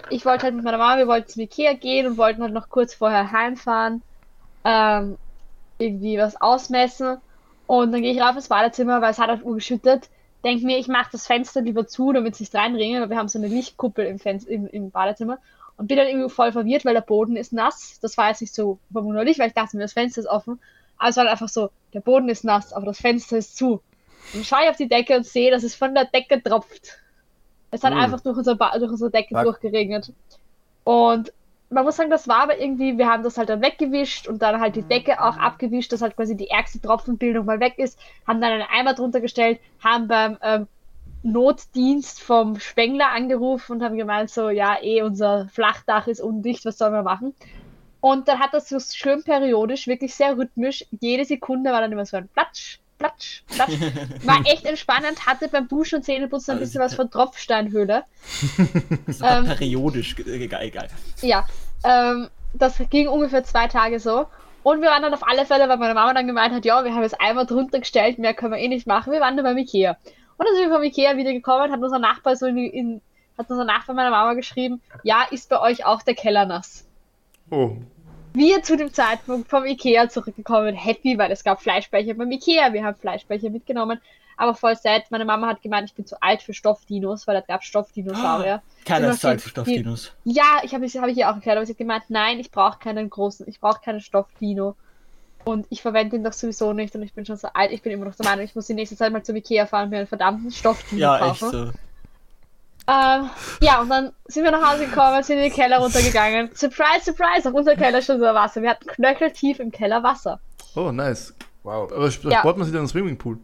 ich 0.08 0.25
wollte 0.25 0.44
halt 0.44 0.54
mit 0.54 0.64
meiner 0.64 0.78
Mama, 0.78 0.96
wir 0.96 1.08
wollten 1.08 1.28
zum 1.28 1.42
Ikea 1.42 1.75
gehen 1.75 2.06
und 2.06 2.16
wollten 2.16 2.42
halt 2.42 2.54
noch 2.54 2.70
kurz 2.70 2.94
vorher 2.94 3.30
heimfahren, 3.32 4.02
ähm, 4.64 5.19
irgendwie 5.78 6.16
was 6.19 6.40
ausmessen. 6.40 7.19
Und 7.66 7.92
dann 7.92 8.00
gehe 8.00 8.12
ich 8.12 8.20
rauf 8.20 8.34
ins 8.34 8.48
Badezimmer, 8.48 9.02
weil 9.02 9.10
es 9.10 9.19
hat 9.19 9.28
halt 9.28 9.44
urgeschüttet. 9.44 10.08
Denk 10.44 10.62
mir, 10.62 10.78
ich 10.78 10.88
mache 10.88 11.10
das 11.12 11.26
Fenster 11.26 11.60
lieber 11.60 11.86
zu, 11.86 12.12
damit 12.12 12.34
es 12.34 12.40
nicht 12.40 12.54
reinringe, 12.54 13.00
weil 13.02 13.10
wir 13.10 13.19
haben 13.19 13.28
so 13.28 13.38
eine 13.38 13.48
Lichtkuppel 13.48 14.06
im, 14.06 14.19
Fenster, 14.19 14.50
im, 14.50 14.66
im 14.69 14.90
Badezimmer. 14.90 15.38
Und 15.76 15.88
bin 15.88 15.96
dann 15.96 16.06
irgendwie 16.08 16.30
voll 16.30 16.50
verwirrt, 16.52 16.84
weil 16.84 16.94
der 16.94 17.02
Boden 17.02 17.36
ist 17.36 17.52
nass. 17.52 17.98
Das 18.00 18.16
war 18.16 18.28
jetzt 18.28 18.40
nicht 18.40 18.54
so 18.54 18.78
verwunderlich, 18.90 19.38
weil 19.38 19.48
ich 19.48 19.54
dachte 19.54 19.76
mir, 19.76 19.82
das 19.82 19.92
Fenster 19.92 20.20
ist 20.20 20.26
offen. 20.26 20.60
Aber 20.96 21.10
es 21.10 21.16
war 21.16 21.28
einfach 21.28 21.48
so, 21.48 21.70
der 21.92 22.00
Boden 22.00 22.28
ist 22.28 22.44
nass, 22.44 22.72
aber 22.72 22.86
das 22.86 23.00
Fenster 23.00 23.36
ist 23.36 23.56
zu. 23.56 23.75
Und 23.75 23.82
dann 24.34 24.44
schaue 24.44 24.64
ich 24.64 24.70
auf 24.70 24.76
die 24.76 24.88
Decke 24.88 25.16
und 25.16 25.26
sehe, 25.26 25.50
dass 25.50 25.62
es 25.62 25.75
von 25.75 25.94
der 25.94 26.04
Decke 26.06 26.42
tropft. 26.42 26.98
Es 27.70 27.85
hat 27.85 27.93
Hm. 27.93 28.00
einfach 28.00 28.20
durch, 28.20 28.37
unser 28.37 28.56
ba 28.56 28.79
durch 28.79 28.91
unsere 28.91 29.11
Decke 29.11 29.35
Fuck. 29.35 29.44
durchgeregnet. 29.44 30.12
Und 30.85 31.32
man 31.70 31.85
muss 31.85 31.97
sagen, 31.97 32.11
das 32.11 32.29
war 32.29 32.43
aber 32.44 32.59
irgendwie, 32.59 32.97
wir 32.97 33.09
haben 33.09 33.23
das 33.23 33.37
halt 33.37 33.50
dann 33.50 33.61
weggewischt 33.62 34.26
und 34.26 34.41
dann 34.41 34.61
halt 34.61 34.75
die 34.76 34.85
Decke 34.87 35.20
auch 35.23 35.37
abgewischt, 35.37 35.93
dass 35.93 36.00
halt 36.03 36.17
quasi 36.17 36.37
die 36.37 36.49
ärgste 36.49 36.81
Tropfenbildung 36.81 37.44
mal 37.44 37.61
weg 37.61 37.79
ist, 37.79 37.99
haben 38.26 38.41
dann 38.41 38.53
einen 38.53 38.62
Eimer 38.70 38.94
drunter 38.94 39.20
gestellt, 39.20 39.61
haben 39.79 40.09
beim 40.09 40.38
ähm, 40.43 40.67
Notdienst 41.23 42.23
vom 42.23 42.59
Spengler 42.61 43.11
angerufen 43.11 43.73
und 43.73 43.83
haben 43.85 43.97
gemeint, 43.97 44.31
so, 44.31 44.49
ja, 44.50 44.78
eh, 44.83 45.02
unser 45.02 45.49
Flachdach 45.49 46.07
ist 46.07 46.21
undicht, 46.21 46.64
was 46.64 46.78
sollen 46.78 46.92
wir 46.95 47.02
machen? 47.02 47.35
Und 48.00 48.28
dann 48.28 48.38
hat 48.40 48.54
das 48.54 48.69
so 48.69 48.78
schön 48.81 49.25
periodisch, 49.25 49.87
wirklich 49.88 50.14
sehr 50.14 50.37
rhythmisch, 50.38 50.87
jede 50.90 51.25
Sekunde 51.25 51.73
war 51.73 51.81
dann 51.81 51.92
immer 51.92 52.07
so 52.07 52.16
ein 52.16 52.28
Platsch, 52.28 52.81
Platsch, 52.99 53.43
Platsch. 53.49 53.73
War 54.25 54.40
echt 54.47 54.64
entspannend, 54.64 55.26
hatte 55.26 55.49
beim 55.49 55.69
Duschen 55.69 55.97
und 55.97 56.02
Zähneputzen 56.02 56.55
ein 56.55 56.59
bisschen 56.61 56.81
was 56.81 56.95
von 56.95 57.11
Tropfsteinhöhle. 57.11 58.02
Das 59.07 59.23
aber 59.23 59.49
ähm, 59.50 59.57
periodisch, 59.57 60.17
egal, 60.19 60.62
egal. 60.64 60.88
Ja, 61.23 61.47
ähm, 61.85 62.28
das 62.55 62.76
ging 62.90 63.09
ungefähr 63.09 63.45
zwei 63.45 63.69
Tage 63.69 64.00
so. 64.00 64.26
Und 64.64 64.83
wir 64.83 64.88
waren 64.90 65.02
dann 65.02 65.14
auf 65.14 65.26
alle 65.26 65.47
Fälle, 65.47 65.69
weil 65.69 65.76
meine 65.78 65.95
Mama 65.95 66.12
dann 66.12 66.26
gemeint 66.26 66.52
hat, 66.52 66.64
ja, 66.64 66.85
wir 66.85 66.93
haben 66.93 67.02
jetzt 67.02 67.21
einmal 67.21 67.47
drunter 67.47 67.78
gestellt, 67.78 68.19
mehr 68.19 68.35
können 68.35 68.52
wir 68.52 68.59
eh 68.59 68.69
nicht 68.69 68.87
machen. 68.87 69.12
Wir 69.12 69.21
waren 69.21 69.37
dann 69.37 69.45
beim 69.45 69.57
Ikea. 69.57 69.97
Und 70.37 70.47
dann 70.47 70.55
sind 70.57 70.69
wir 70.69 70.75
vom 70.75 70.83
Ikea 70.83 71.17
wieder 71.17 71.33
gekommen, 71.33 71.71
hat 71.73 71.81
unser 71.81 71.99
Nachbar 72.00 72.37
so 72.37 72.47
in, 72.47 72.57
die- 72.57 72.67
in 72.67 73.00
hat 73.38 73.49
unser 73.50 73.64
Nachbar 73.64 73.95
meiner 73.95 74.11
Mama 74.11 74.35
geschrieben, 74.35 74.83
ja, 75.05 75.23
ist 75.31 75.49
bei 75.49 75.61
euch 75.61 75.85
auch 75.87 76.02
der 76.02 76.14
Keller 76.14 76.45
nass. 76.45 76.85
Oh, 77.50 77.76
Wir 78.38 78.62
zu 78.62 78.76
dem 78.76 78.92
Zeitpunkt 78.95 79.49
vom 79.50 79.64
Ikea 79.64 80.09
zurückgekommen, 80.09 80.75
happy, 80.76 81.18
weil 81.18 81.33
es 81.33 81.42
gab 81.42 81.61
Fleischbecher 81.61 82.14
beim 82.14 82.30
Ikea. 82.30 82.73
Wir 82.73 82.85
haben 82.85 82.97
Fleischbecher 82.97 83.50
mitgenommen, 83.50 84.00
aber 84.37 84.54
voll 84.54 84.76
sad. 84.76 85.11
Meine 85.11 85.25
Mama 85.25 85.49
hat 85.49 85.61
gemeint, 85.62 85.88
ich 85.90 85.95
bin 85.97 86.07
zu 86.07 86.23
alt 86.23 86.42
für 86.42 86.54
Stoffdinos, 86.54 87.26
weil 87.26 87.35
da 87.35 87.40
gab 87.40 87.64
Stoffdinosaurier. 87.64 88.62
Keiner 88.85 89.11
ist 89.11 89.21
Zeit 89.23 89.40
viel- 89.40 89.45
für 89.45 89.49
Stoffdinos. 89.50 90.12
Ja, 90.25 90.61
ich 90.62 90.73
habe 90.73 90.87
hab 90.87 91.09
ich 91.09 91.16
ihr 91.18 91.28
auch 91.28 91.35
erklärt, 91.35 91.57
aber 91.57 91.66
sie 91.66 91.73
hat 91.73 91.78
gemeint, 91.78 92.04
nein, 92.11 92.38
ich 92.38 92.52
brauche 92.52 92.78
keinen 92.78 93.11
großen, 93.11 93.49
ich 93.49 93.59
brauche 93.61 93.80
keinen 93.85 94.00
Stoffdino. 94.00 94.76
Und 95.45 95.66
ich 95.71 95.83
verwende 95.83 96.14
ihn 96.16 96.23
doch 96.25 96.33
sowieso 96.33 96.73
nicht 96.73 96.95
und 96.95 97.02
ich 97.02 97.14
bin 97.14 97.25
schon 97.26 97.37
so 97.38 97.49
alt, 97.54 97.73
ich 97.73 97.83
bin 97.83 97.90
immer 97.92 98.04
noch 98.04 98.14
der 98.14 98.26
Meinung, 98.26 98.45
ich 98.45 98.54
muss 98.54 98.66
die 98.66 98.75
nächste 98.75 98.97
Zeit 98.97 99.12
mal 99.12 99.23
zum 99.23 99.35
Ikea 99.35 99.66
fahren 99.66 99.85
und 99.85 99.90
mir 99.90 99.99
einen 99.99 100.07
verdammten 100.07 100.50
Stoffdino 100.50 101.00
Ja, 101.00 101.16
echt 101.30 101.40
kaufen. 101.40 101.50
so. 101.50 101.71
Ähm, 102.88 103.28
ja, 103.61 103.80
und 103.83 103.90
dann 103.90 104.12
sind 104.26 104.45
wir 104.45 104.50
nach 104.50 104.73
Hause 104.73 104.87
gekommen, 104.87 105.23
sind 105.23 105.37
in 105.37 105.42
den 105.45 105.52
Keller 105.52 105.78
runtergegangen. 105.78 106.50
Surprise, 106.54 107.04
surprise, 107.04 107.47
auf 107.49 107.54
unser 107.54 107.76
Keller 107.76 108.00
schon 108.00 108.18
so 108.18 108.25
Wasser. 108.25 108.62
Wir 108.62 108.71
hatten 108.71 108.87
knöcheltief 108.87 109.61
im 109.61 109.71
Keller 109.71 110.02
Wasser. 110.02 110.40
oh, 110.75 110.90
nice. 110.90 111.35
Wow. 111.64 111.92
Aber 111.92 112.07
sp- 112.09 112.30
Ja. 112.33 112.38
spart 112.40 112.57
man 112.57 112.64
sich 112.64 112.73
dann 112.73 112.80
einen 112.80 112.88
Swimmingpool? 112.88 113.38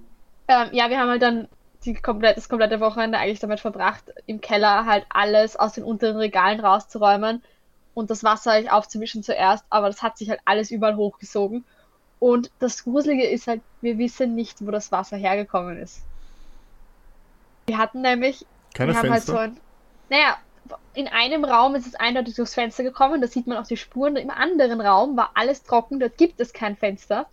Ähm, 0.49 0.69
ja, 0.73 0.89
wir 0.89 0.99
haben 0.99 1.11
halt 1.11 1.21
dann 1.23 1.49
die 1.85 1.93
komplett, 1.95 2.39
das 2.39 2.49
komplette 2.49 2.81
Wochenende 2.81 3.19
eigentlich 3.19 3.41
damit 3.41 3.61
verbracht, 3.61 4.05
im 4.27 4.41
Keller 4.41 4.87
halt 4.87 5.05
alles 5.11 5.57
aus 5.57 5.75
den 5.75 5.85
unteren 5.85 6.17
Regalen 6.17 6.61
rauszuräumen 6.61 7.43
und 7.93 8.09
das 8.11 8.25
Wasser 8.25 8.53
halt 8.53 8.73
aufzumischen 8.73 9.23
zuerst, 9.23 9.65
aber 9.69 9.89
das 9.89 10.03
hat 10.03 10.17
sich 10.17 10.31
halt 10.31 10.41
alles 10.47 10.71
überall 10.71 10.97
hochgesogen. 10.97 11.65
Und 12.19 12.51
das 12.61 12.85
Gruselige 12.85 13.27
ist 13.29 13.47
halt, 13.47 13.61
wir 13.83 13.99
wissen 13.99 14.35
nicht, 14.35 14.65
wo 14.67 14.71
das 14.71 14.91
Wasser 14.91 15.19
hergekommen 15.19 15.77
ist. 15.79 16.01
Wir 17.67 17.77
hatten 17.77 18.01
nämlich 18.01 18.47
Keine 18.75 18.93
wir 18.93 18.99
haben 18.99 19.11
halt 19.11 19.25
Fenster. 19.25 19.33
so 19.33 19.39
ein. 19.39 19.57
Naja, 20.11 20.37
in 20.95 21.09
einem 21.09 21.45
Raum 21.45 21.75
ist 21.75 21.87
es 21.87 21.95
eindeutig 21.95 22.35
durchs 22.37 22.55
Fenster 22.55 22.83
gekommen, 22.83 23.21
da 23.21 23.27
sieht 23.27 23.47
man 23.47 23.57
auch 23.57 23.67
die 23.67 23.77
Spuren. 23.77 24.17
Im 24.17 24.31
anderen 24.31 24.81
Raum 24.81 25.17
war 25.17 25.31
alles 25.35 25.63
trocken, 25.63 26.01
dort 26.01 26.19
gibt 26.19 26.41
es 26.41 26.53
kein 26.53 26.77
Fenster. 26.77 27.27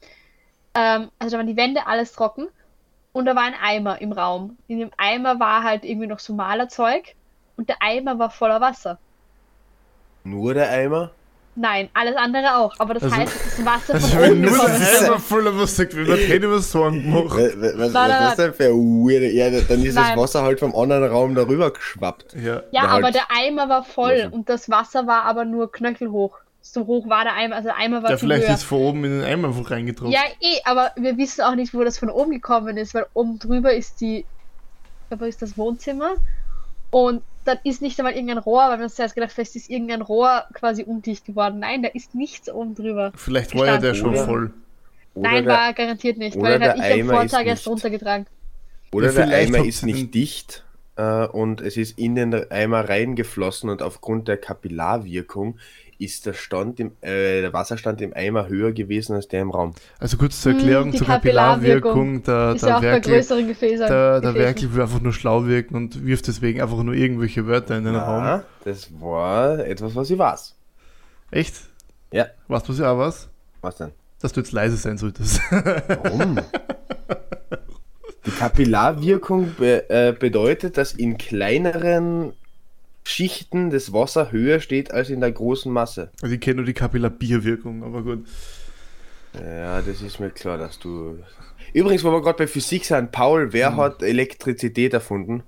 Ähm, 0.74 1.10
also 1.20 1.34
da 1.34 1.38
waren 1.40 1.48
die 1.48 1.58
Wände 1.58 1.86
alles 1.88 2.14
trocken. 2.14 2.48
Und 3.14 3.26
da 3.26 3.36
war 3.36 3.44
ein 3.44 3.56
Eimer 3.62 4.00
im 4.00 4.14
Raum. 4.14 4.58
In 4.68 4.80
dem 4.80 4.92
Eimer 4.98 5.40
war 5.40 5.64
halt 5.64 5.84
irgendwie 5.84 6.08
noch 6.08 6.20
so 6.20 6.34
Malerzeug. 6.34 7.16
Und 7.58 7.68
der 7.68 7.78
Eimer 7.82 8.18
war 8.20 8.30
voller 8.30 8.62
Wasser. 8.62 8.98
Nur 10.24 10.54
der 10.54 10.70
Eimer? 10.70 11.12
Nein, 11.56 11.90
alles 11.94 12.16
andere 12.16 12.56
auch. 12.58 12.74
Aber 12.80 12.94
das 12.94 13.04
Also- 13.04 13.16
heißt, 13.18 13.36
es 13.36 13.60
ist 13.60 13.66
Wasser 13.66 13.94
Also 13.96 14.08
von 14.08 14.22
wenn 14.22 14.32
oben 14.32 14.42
nur 14.42 14.52
gekommen. 14.52 14.80
der 14.80 15.02
Eimer 15.08 15.20
voller 15.20 15.58
Wasser 15.60 15.86
gewesen 15.86 16.08
wäre, 16.08 16.18
hätte 16.20 16.34
ich 16.46 16.52
mir 16.52 16.60
Sorgen 16.60 17.04
gemacht. 17.04 17.26
Was, 17.38 17.56
was, 17.58 17.78
was 17.78 17.94
Nein, 17.94 18.10
nein, 18.10 18.24
ist 18.24 18.30
das 18.30 18.36
denn 18.38 18.54
für 18.54 18.70
weirde 18.74 19.30
Erde? 19.32 19.62
Dann 19.68 19.84
ist 19.84 19.96
Nein. 19.96 20.06
das 20.16 20.18
Wasser 20.18 20.44
halt 20.44 20.60
vom 20.62 20.74
anderen 20.76 21.04
Raum 21.04 21.36
darüber 21.36 21.72
geschwappt. 21.72 22.34
Ja. 22.36 22.42
Ja, 22.56 22.64
Ja, 22.72 22.84
aber 22.88 23.04
halt. 23.04 23.16
der 23.16 23.26
Eimer 23.38 23.68
war 23.68 23.84
voll 23.84 24.18
Ja. 24.18 24.30
und 24.30 24.48
das 24.48 24.70
Wasser 24.70 25.08
war 25.08 25.24
aber 25.24 25.44
nur 25.44 25.72
knöchelhoch. 25.72 26.38
So 26.62 26.86
hoch 26.86 27.10
war 27.10 27.24
der 27.26 27.34
Eimer, 27.34 27.56
also 27.56 27.70
der 27.70 27.78
Eimer 27.78 28.04
war 28.04 28.12
Ja, 28.12 28.18
viel 28.18 28.30
vielleicht 28.30 28.48
höher. 28.48 28.54
ist 28.54 28.64
von 28.64 28.78
oben 28.78 29.04
in 29.04 29.12
den 29.20 29.24
Eimer 29.24 29.48
einfach 29.50 29.72
reingetroffen. 29.72 30.12
Ja, 30.14 30.22
eh, 30.40 30.62
aber 30.64 30.92
wir 30.96 31.18
wissen 31.18 31.42
auch 31.42 31.56
nicht, 31.56 31.74
wo 31.74 31.84
das 31.84 31.98
von 31.98 32.10
oben 32.10 32.32
gekommen 32.32 32.78
ist, 32.78 32.94
weil 32.94 33.08
oben 33.14 33.40
drüber 33.40 33.74
ist 33.74 34.00
die, 34.00 34.26
aber 35.10 35.28
ist 35.28 35.42
das 35.42 35.58
Wohnzimmer 35.58 36.12
und 36.92 37.24
dann 37.46 37.58
ist 37.64 37.82
nicht 37.82 38.00
einmal 38.00 38.14
irgendein 38.14 38.38
Rohr, 38.38 38.64
weil 38.70 38.78
wir 38.80 38.84
uns 38.86 38.96
zuerst 38.96 39.16
gedacht, 39.16 39.32
vielleicht 39.32 39.56
ist 39.56 39.70
irgendein 39.70 40.02
Rohr 40.02 40.46
quasi 40.54 40.84
undicht 40.84 41.26
geworden. 41.26 41.60
Nein, 41.60 41.82
da 41.84 41.90
ist 41.90 42.14
nichts 42.16 42.50
oben 42.52 42.76
drüber. 42.76 43.12
Vielleicht 43.16 43.56
war 43.56 43.66
ja 43.66 43.78
der 43.78 43.94
schon 43.94 44.12
Gestanden. 44.12 44.34
voll. 44.36 44.54
Oder 45.14 45.30
Nein, 45.30 45.46
der, 45.46 45.54
war 45.54 45.74
garantiert 45.74 46.18
nicht, 46.18 46.38
oder 46.38 46.52
weil 46.52 46.60
der 46.60 46.74
dann 46.76 46.84
ich 46.92 47.02
am 47.02 47.10
Vortag 47.10 47.42
ist 47.42 47.48
erst 47.48 47.68
runtergetragen. 47.68 48.26
oder 48.94 49.08
Ja, 49.12 49.26
der 49.26 49.38
Eimer 49.38 49.60
hat 49.60 49.66
ist 49.66 49.84
nicht 49.84 50.00
den- 50.00 50.12
dicht 50.12 50.64
äh, 50.96 51.26
und 51.28 51.60
es 51.62 51.76
ist 51.78 51.98
in 52.00 52.16
den 52.16 52.50
Eimer 52.52 52.88
reingeflossen 52.88 53.70
und 53.70 53.82
aufgrund 53.82 54.28
der 54.28 54.38
Kapillarwirkung 54.38 55.58
ist 56.02 56.26
der, 56.26 56.34
Stand 56.34 56.80
im, 56.80 56.92
äh, 57.02 57.42
der 57.42 57.54
Wasserstand 57.54 58.02
im 58.02 58.14
Eimer 58.14 58.48
höher 58.48 58.72
gewesen 58.72 59.16
als 59.16 59.28
der 59.28 59.42
im 59.42 59.52
Raum. 59.52 59.74
Also 60.00 60.18
kurz 60.18 60.42
zur 60.42 60.52
Hm, 60.54 60.60
Erklärung 60.60 60.92
die 60.92 60.98
zur 60.98 61.08
Kapillarwirkung 61.08 62.22
Kapillarwirkung. 62.22 62.24
Der, 62.24 62.56
Ist 62.56 62.62
der 62.64 62.70
ja 62.70 62.76
auch 62.78 62.82
bei 62.82 62.88
Werkel, 62.88 63.14
größeren 63.14 63.48
Gefäßen. 63.48 63.88
der, 63.88 63.90
der 63.90 64.32
Gefäßen. 64.32 64.36
Werkel 64.36 64.74
will 64.76 64.82
einfach 64.82 65.02
nur 65.02 65.14
schlau 65.14 65.46
wirken 65.46 65.76
und 65.76 66.06
wirft 66.06 66.28
deswegen 66.28 66.62
einfach 66.62 66.82
nur 66.84 66.94
irgendwelche 66.96 67.48
Wörter 67.48 67.78
in 67.78 67.86
den 67.86 67.96
Raum. 67.96 68.24
Ja, 68.24 68.44
das 68.66 68.90
war 69.00 69.60
etwas, 69.60 69.96
was 69.96 70.10
ich 70.10 70.18
weiß. 70.18 70.56
Echt? 71.32 71.56
Ja, 72.12 72.26
Weißt 72.48 72.68
du 72.68 72.74
ja 72.74 72.92
auch 72.92 72.98
was? 72.98 73.30
was 73.62 73.76
denn? 73.78 73.92
Dass 74.22 74.34
du 74.34 74.42
jetzt 74.42 74.52
leise 74.52 74.76
sein 74.78 74.98
solltest. 74.98 75.40
Warum? 75.52 76.38
Die 78.26 78.32
Kapillarwirkung 78.32 79.56
be 79.58 79.90
äh, 79.90 80.14
bedeutet, 80.14 80.78
dass 80.78 80.94
in 80.94 81.18
kleineren 81.18 82.34
Schichten 83.12 83.70
das 83.70 83.94
Wasser 83.94 84.32
höher 84.32 84.60
steht 84.60 84.92
als 84.92 85.10
in 85.10 85.20
der 85.20 85.32
großen 85.32 85.72
Masse. 85.72 86.12
Also 86.22 86.34
ich 86.36 86.42
kenne 86.42 86.58
nur 86.58 86.66
die 86.66 86.74
Kapillarbierwirkung, 86.74 87.84
aber 87.84 88.02
gut. 88.02 88.26
Ja, 89.34 89.82
das 89.82 90.02
ist 90.02 90.20
mir 90.20 90.30
klar, 90.30 90.58
dass 90.58 90.80
du. 90.80 91.20
Übrigens, 91.74 92.04
wo 92.04 92.12
wir 92.12 92.22
gerade 92.22 92.38
bei 92.38 92.48
Physik 92.48 92.86
sind, 92.86 93.12
Paul, 93.12 93.54
wer 93.54 93.76
hat 93.78 94.02
Elektrizität 94.02 94.94
erfunden? 94.94 95.44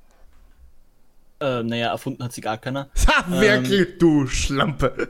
Äh, 1.44 1.62
naja, 1.64 1.90
erfunden 1.90 2.24
hat 2.24 2.32
sie 2.32 2.42
gar 2.42 2.58
keiner. 2.58 2.90
Ha, 3.08 3.26
Werkel, 3.30 3.98
du 4.00 4.28
Schlampe. 4.28 5.10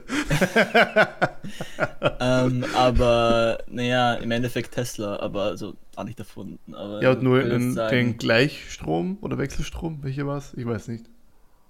ähm, 2.20 2.64
aber, 2.74 3.58
naja, 3.68 4.14
im 4.14 4.30
Endeffekt 4.32 4.74
Tesla, 4.74 5.20
aber 5.20 5.44
also 5.44 5.74
auch 5.94 6.04
nicht 6.04 6.18
erfunden. 6.18 6.74
Aber 6.74 7.00
Er 7.00 7.10
hat 7.10 7.22
nur 7.22 7.36
würde 7.36 7.50
den, 7.50 7.72
sagen, 7.72 7.96
den 7.96 8.18
Gleichstrom 8.18 9.18
oder 9.20 9.38
Wechselstrom, 9.38 9.98
welcher 10.02 10.26
war 10.26 10.42
Ich 10.56 10.66
weiß 10.66 10.88
nicht. 10.88 11.04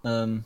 Ähm, 0.05 0.45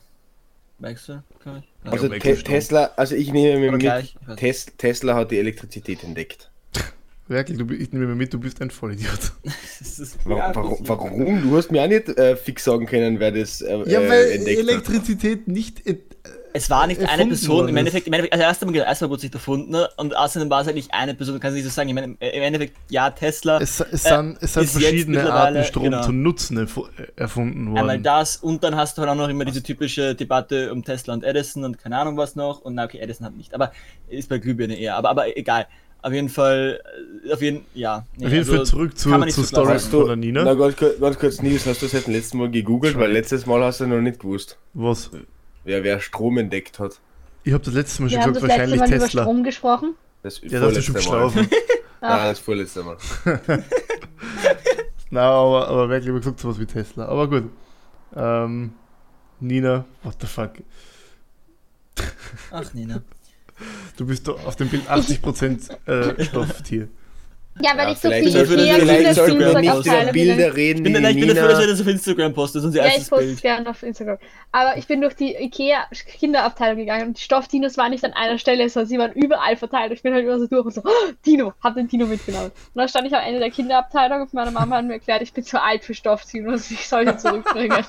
Wechsel, 0.79 1.23
glaube 1.43 1.59
ich. 1.59 1.85
Ja. 1.85 1.91
Also 1.91 2.07
Te. 2.09 2.35
Tesla, 2.37 2.91
also 2.95 3.15
ich 3.15 3.31
nehme 3.31 3.59
mir 3.59 3.71
mit, 3.71 3.83
ich. 3.83 4.15
Tes 4.37 4.65
Tesla 4.77 5.15
hat 5.15 5.31
die 5.31 5.37
Elektrizität 5.39 6.03
entdeckt. 6.03 6.49
Werkel, 7.27 7.57
du, 7.57 7.73
ich 7.73 7.91
nehme 7.91 8.07
mir 8.07 8.15
mit, 8.15 8.33
du 8.33 8.39
bist 8.39 8.61
ein 8.61 8.71
Vollidiot. 8.71 9.33
Warum? 10.25 10.55
warum, 10.55 10.87
warum? 10.87 11.41
Du 11.41 11.57
hast 11.57 11.71
mir 11.71 11.83
auch 11.83 11.87
nicht 11.87 12.09
äh, 12.09 12.35
fix 12.35 12.63
sagen 12.63 12.85
können, 12.85 13.19
wer 13.19 13.31
das 13.31 13.61
äh, 13.61 13.77
Ja, 13.85 14.01
äh, 14.01 14.09
weil 14.09 14.31
entdeckt 14.31 14.61
hat. 14.61 14.69
Elektrizität 14.69 15.47
nicht. 15.47 15.85
ent- 15.85 16.08
Es 16.51 16.69
war 16.69 16.87
nicht 16.87 16.99
eine 17.01 17.27
Person, 17.27 17.69
im. 17.69 17.77
Endeffekt, 17.77 18.07
im 18.07 18.13
Endeffekt, 18.13 18.33
also 18.33 18.43
erst 18.43 18.61
einmal, 18.63 18.75
erst 18.77 19.01
einmal 19.03 19.09
wurde 19.11 19.17
es 19.17 19.23
nicht 19.23 19.33
erfunden 19.35 19.71
ne? 19.71 19.87
und 19.97 20.17
außerdem 20.17 20.49
war 20.49 20.61
es 20.61 20.65
halt 20.65 20.75
nicht 20.75 20.91
eine 20.93 21.13
Person, 21.13 21.35
du 21.35 21.39
kannst 21.39 21.55
nicht 21.55 21.63
so 21.63 21.69
sagen, 21.69 21.89
ich 21.89 21.95
meine, 21.95 22.07
im 22.07 22.17
Endeffekt, 22.19 22.75
ja, 22.89 23.11
Tesla, 23.11 23.59
Es, 23.61 23.79
es 23.79 24.05
Äh, 24.05 24.09
sind, 24.15 24.37
es 24.41 24.53
sind 24.53 24.67
verschiedene 24.69 25.31
Arten, 25.31 25.63
Strom 25.63 25.83
genau. 25.83 26.01
zu 26.01 26.11
nutzen 26.11 26.57
erfu- 26.57 26.87
erfunden 27.15 27.67
einmal 27.67 27.85
worden. 27.87 28.03
das 28.03 28.37
und 28.37 28.63
dann 28.63 28.75
hast 28.75 28.97
du 28.97 29.01
halt 29.03 29.11
auch 29.11 29.15
noch 29.15 29.29
immer 29.29 29.45
diese 29.45 29.61
typische 29.61 30.15
Debatte 30.15 30.71
um 30.73 30.83
Tesla 30.83 31.13
und 31.13 31.23
Edison 31.23 31.63
und 31.65 31.77
keine 31.77 31.97
Ahnung 31.97 32.17
was 32.17 32.35
noch 32.35 32.61
und 32.61 32.73
na 32.75 32.85
okay, 32.85 32.97
Edison 32.99 33.27
hat 33.27 33.35
nicht, 33.37 33.53
aber 33.53 33.71
ist 34.07 34.27
bei 34.29 34.39
Glühbirne 34.39 34.75
eher, 34.75 34.95
aber, 34.95 35.09
aber 35.11 35.37
egal. 35.37 35.67
Auf 36.01 36.13
jeden 36.13 36.29
Fall, 36.29 36.79
äh, 37.27 37.33
auf 37.33 37.41
jeden, 37.41 37.65
ja. 37.73 38.05
nee, 38.15 38.25
Auf 38.25 38.31
jeden 38.31 38.43
also 38.45 38.55
Fall 38.55 38.65
zurück 38.65 38.91
sagen. 38.95 39.25
Hast 39.69 39.91
du, 39.91 39.99
von 39.99 40.07
der 40.07 40.15
Nina. 40.15 40.45
na, 40.45 40.53
ganz, 40.53 40.77
kurz- 40.77 40.97
ganz 40.97 41.19
kurz, 41.19 41.41
Nils, 41.41 41.65
hast 41.65 41.81
du 41.81 41.87
das 41.87 41.91
jetzt 41.91 42.07
letztes 42.07 42.33
Mal 42.35 42.49
gegoogelt, 42.49 42.97
weil 42.97 43.11
letztes 43.11 43.45
Mal 43.45 43.61
hast 43.65 43.81
du 43.81 43.87
noch 43.87 43.99
nicht 43.99 44.17
gewusst, 44.19 44.57
Was? 44.73 45.11
Wer, 45.63 45.83
wer 45.83 45.99
Strom 45.99 46.37
entdeckt 46.37 46.79
hat. 46.79 46.99
Ich 47.43 47.53
habe 47.53 47.63
das 47.63 47.73
letzte 47.73 48.01
Mal 48.03 48.09
Wir 48.09 48.15
schon 48.15 48.23
haben 48.23 48.33
gesagt, 48.33 48.43
das 48.51 48.57
letzte 48.57 48.71
wahrscheinlich 48.71 48.79
Mal 48.79 48.87
über 48.97 49.05
Tesla. 49.05 49.21
Strom 49.23 49.43
gesprochen. 49.43 49.95
Das 50.23 50.41
Ja, 50.43 50.59
das 50.59 50.77
ist 50.77 50.85
schon 50.85 50.93
Mal. 50.93 50.99
geschlafen. 50.99 51.49
Ah, 52.01 52.29
das 52.29 52.39
vorletzte 52.39 52.81
Mal. 52.81 52.95
Nein, 55.11 55.23
aber, 55.23 55.67
aber 55.67 55.89
wirklich 55.89 56.09
habe 56.09 56.19
gesagt, 56.19 56.39
sowas 56.39 56.57
wie 56.57 56.65
Tesla. 56.65 57.07
Aber 57.07 57.27
gut. 57.27 57.49
Ähm, 58.15 58.73
Nina, 59.41 59.83
what 60.03 60.15
the 60.21 60.27
fuck? 60.27 60.51
Ach, 62.51 62.73
Nina. 62.73 63.01
Du 63.97 64.05
bist 64.05 64.29
doch 64.29 64.45
auf 64.45 64.55
dem 64.55 64.69
Bild 64.69 64.89
80% 64.89 65.87
äh, 65.87 66.23
Stofftier. 66.23 66.87
Ja, 67.61 67.71
weil 67.75 67.87
Ja, 67.87 67.91
ich 67.91 67.99
sollten 67.99 68.25
wir 68.25 68.25
Kinderspielzeug 68.25 69.37
nicht 69.61 69.69
über 69.69 69.79
Abteilung 69.79 70.13
Bilder 70.13 70.55
reden, 70.55 70.85
Ich 70.85 70.93
bin, 70.93 71.03
die 71.03 71.09
ich 71.09 71.19
bin 71.27 71.35
dafür, 71.35 71.49
dass 71.49 71.59
ihr 71.61 71.67
das 71.67 71.81
auf 71.81 71.87
Instagram 71.87 72.33
postet, 72.33 72.55
das 72.59 72.63
ist 72.63 72.67
unser 72.67 72.85
Ja, 72.85 72.93
ich 72.97 73.09
poste 73.09 73.25
es 73.25 73.41
gerne 73.41 73.69
auf 73.69 73.83
Instagram. 73.83 74.17
Aber 74.51 74.77
ich 74.77 74.87
bin 74.87 75.01
durch 75.01 75.15
die 75.15 75.35
Ikea 75.35 75.85
Kinderabteilung 76.19 76.77
gegangen 76.77 77.07
und 77.09 77.17
die 77.19 77.23
Stoffdinos 77.23 77.77
waren 77.77 77.91
nicht 77.91 78.03
an 78.03 78.13
einer 78.13 78.37
Stelle, 78.37 78.67
sondern 78.69 78.89
sie 78.89 78.97
waren 78.97 79.11
überall 79.13 79.57
verteilt. 79.57 79.91
Ich 79.91 80.01
bin 80.01 80.13
halt 80.13 80.23
immer 80.25 80.39
so 80.39 80.47
durch 80.47 80.65
und 80.65 80.73
so, 80.73 80.81
oh, 80.83 81.11
Dino, 81.25 81.53
hab 81.63 81.75
den 81.75 81.87
Dino 81.87 82.05
mitgenommen. 82.05 82.47
Und 82.47 82.75
dann 82.75 82.87
stand 82.87 83.07
ich 83.07 83.13
am 83.15 83.21
Ende 83.23 83.39
der 83.39 83.51
Kinderabteilung 83.51 84.21
und 84.21 84.33
meine 84.33 84.51
Mama 84.51 84.77
hat 84.77 84.85
mir 84.85 84.93
erklärt, 84.93 85.21
ich 85.21 85.33
bin 85.33 85.43
zu 85.43 85.61
alt 85.61 85.83
für 85.83 85.93
Stoffdinos, 85.93 86.71
ich 86.71 86.87
soll 86.87 87.07
sie 87.07 87.17
zurückbringen. 87.17 87.77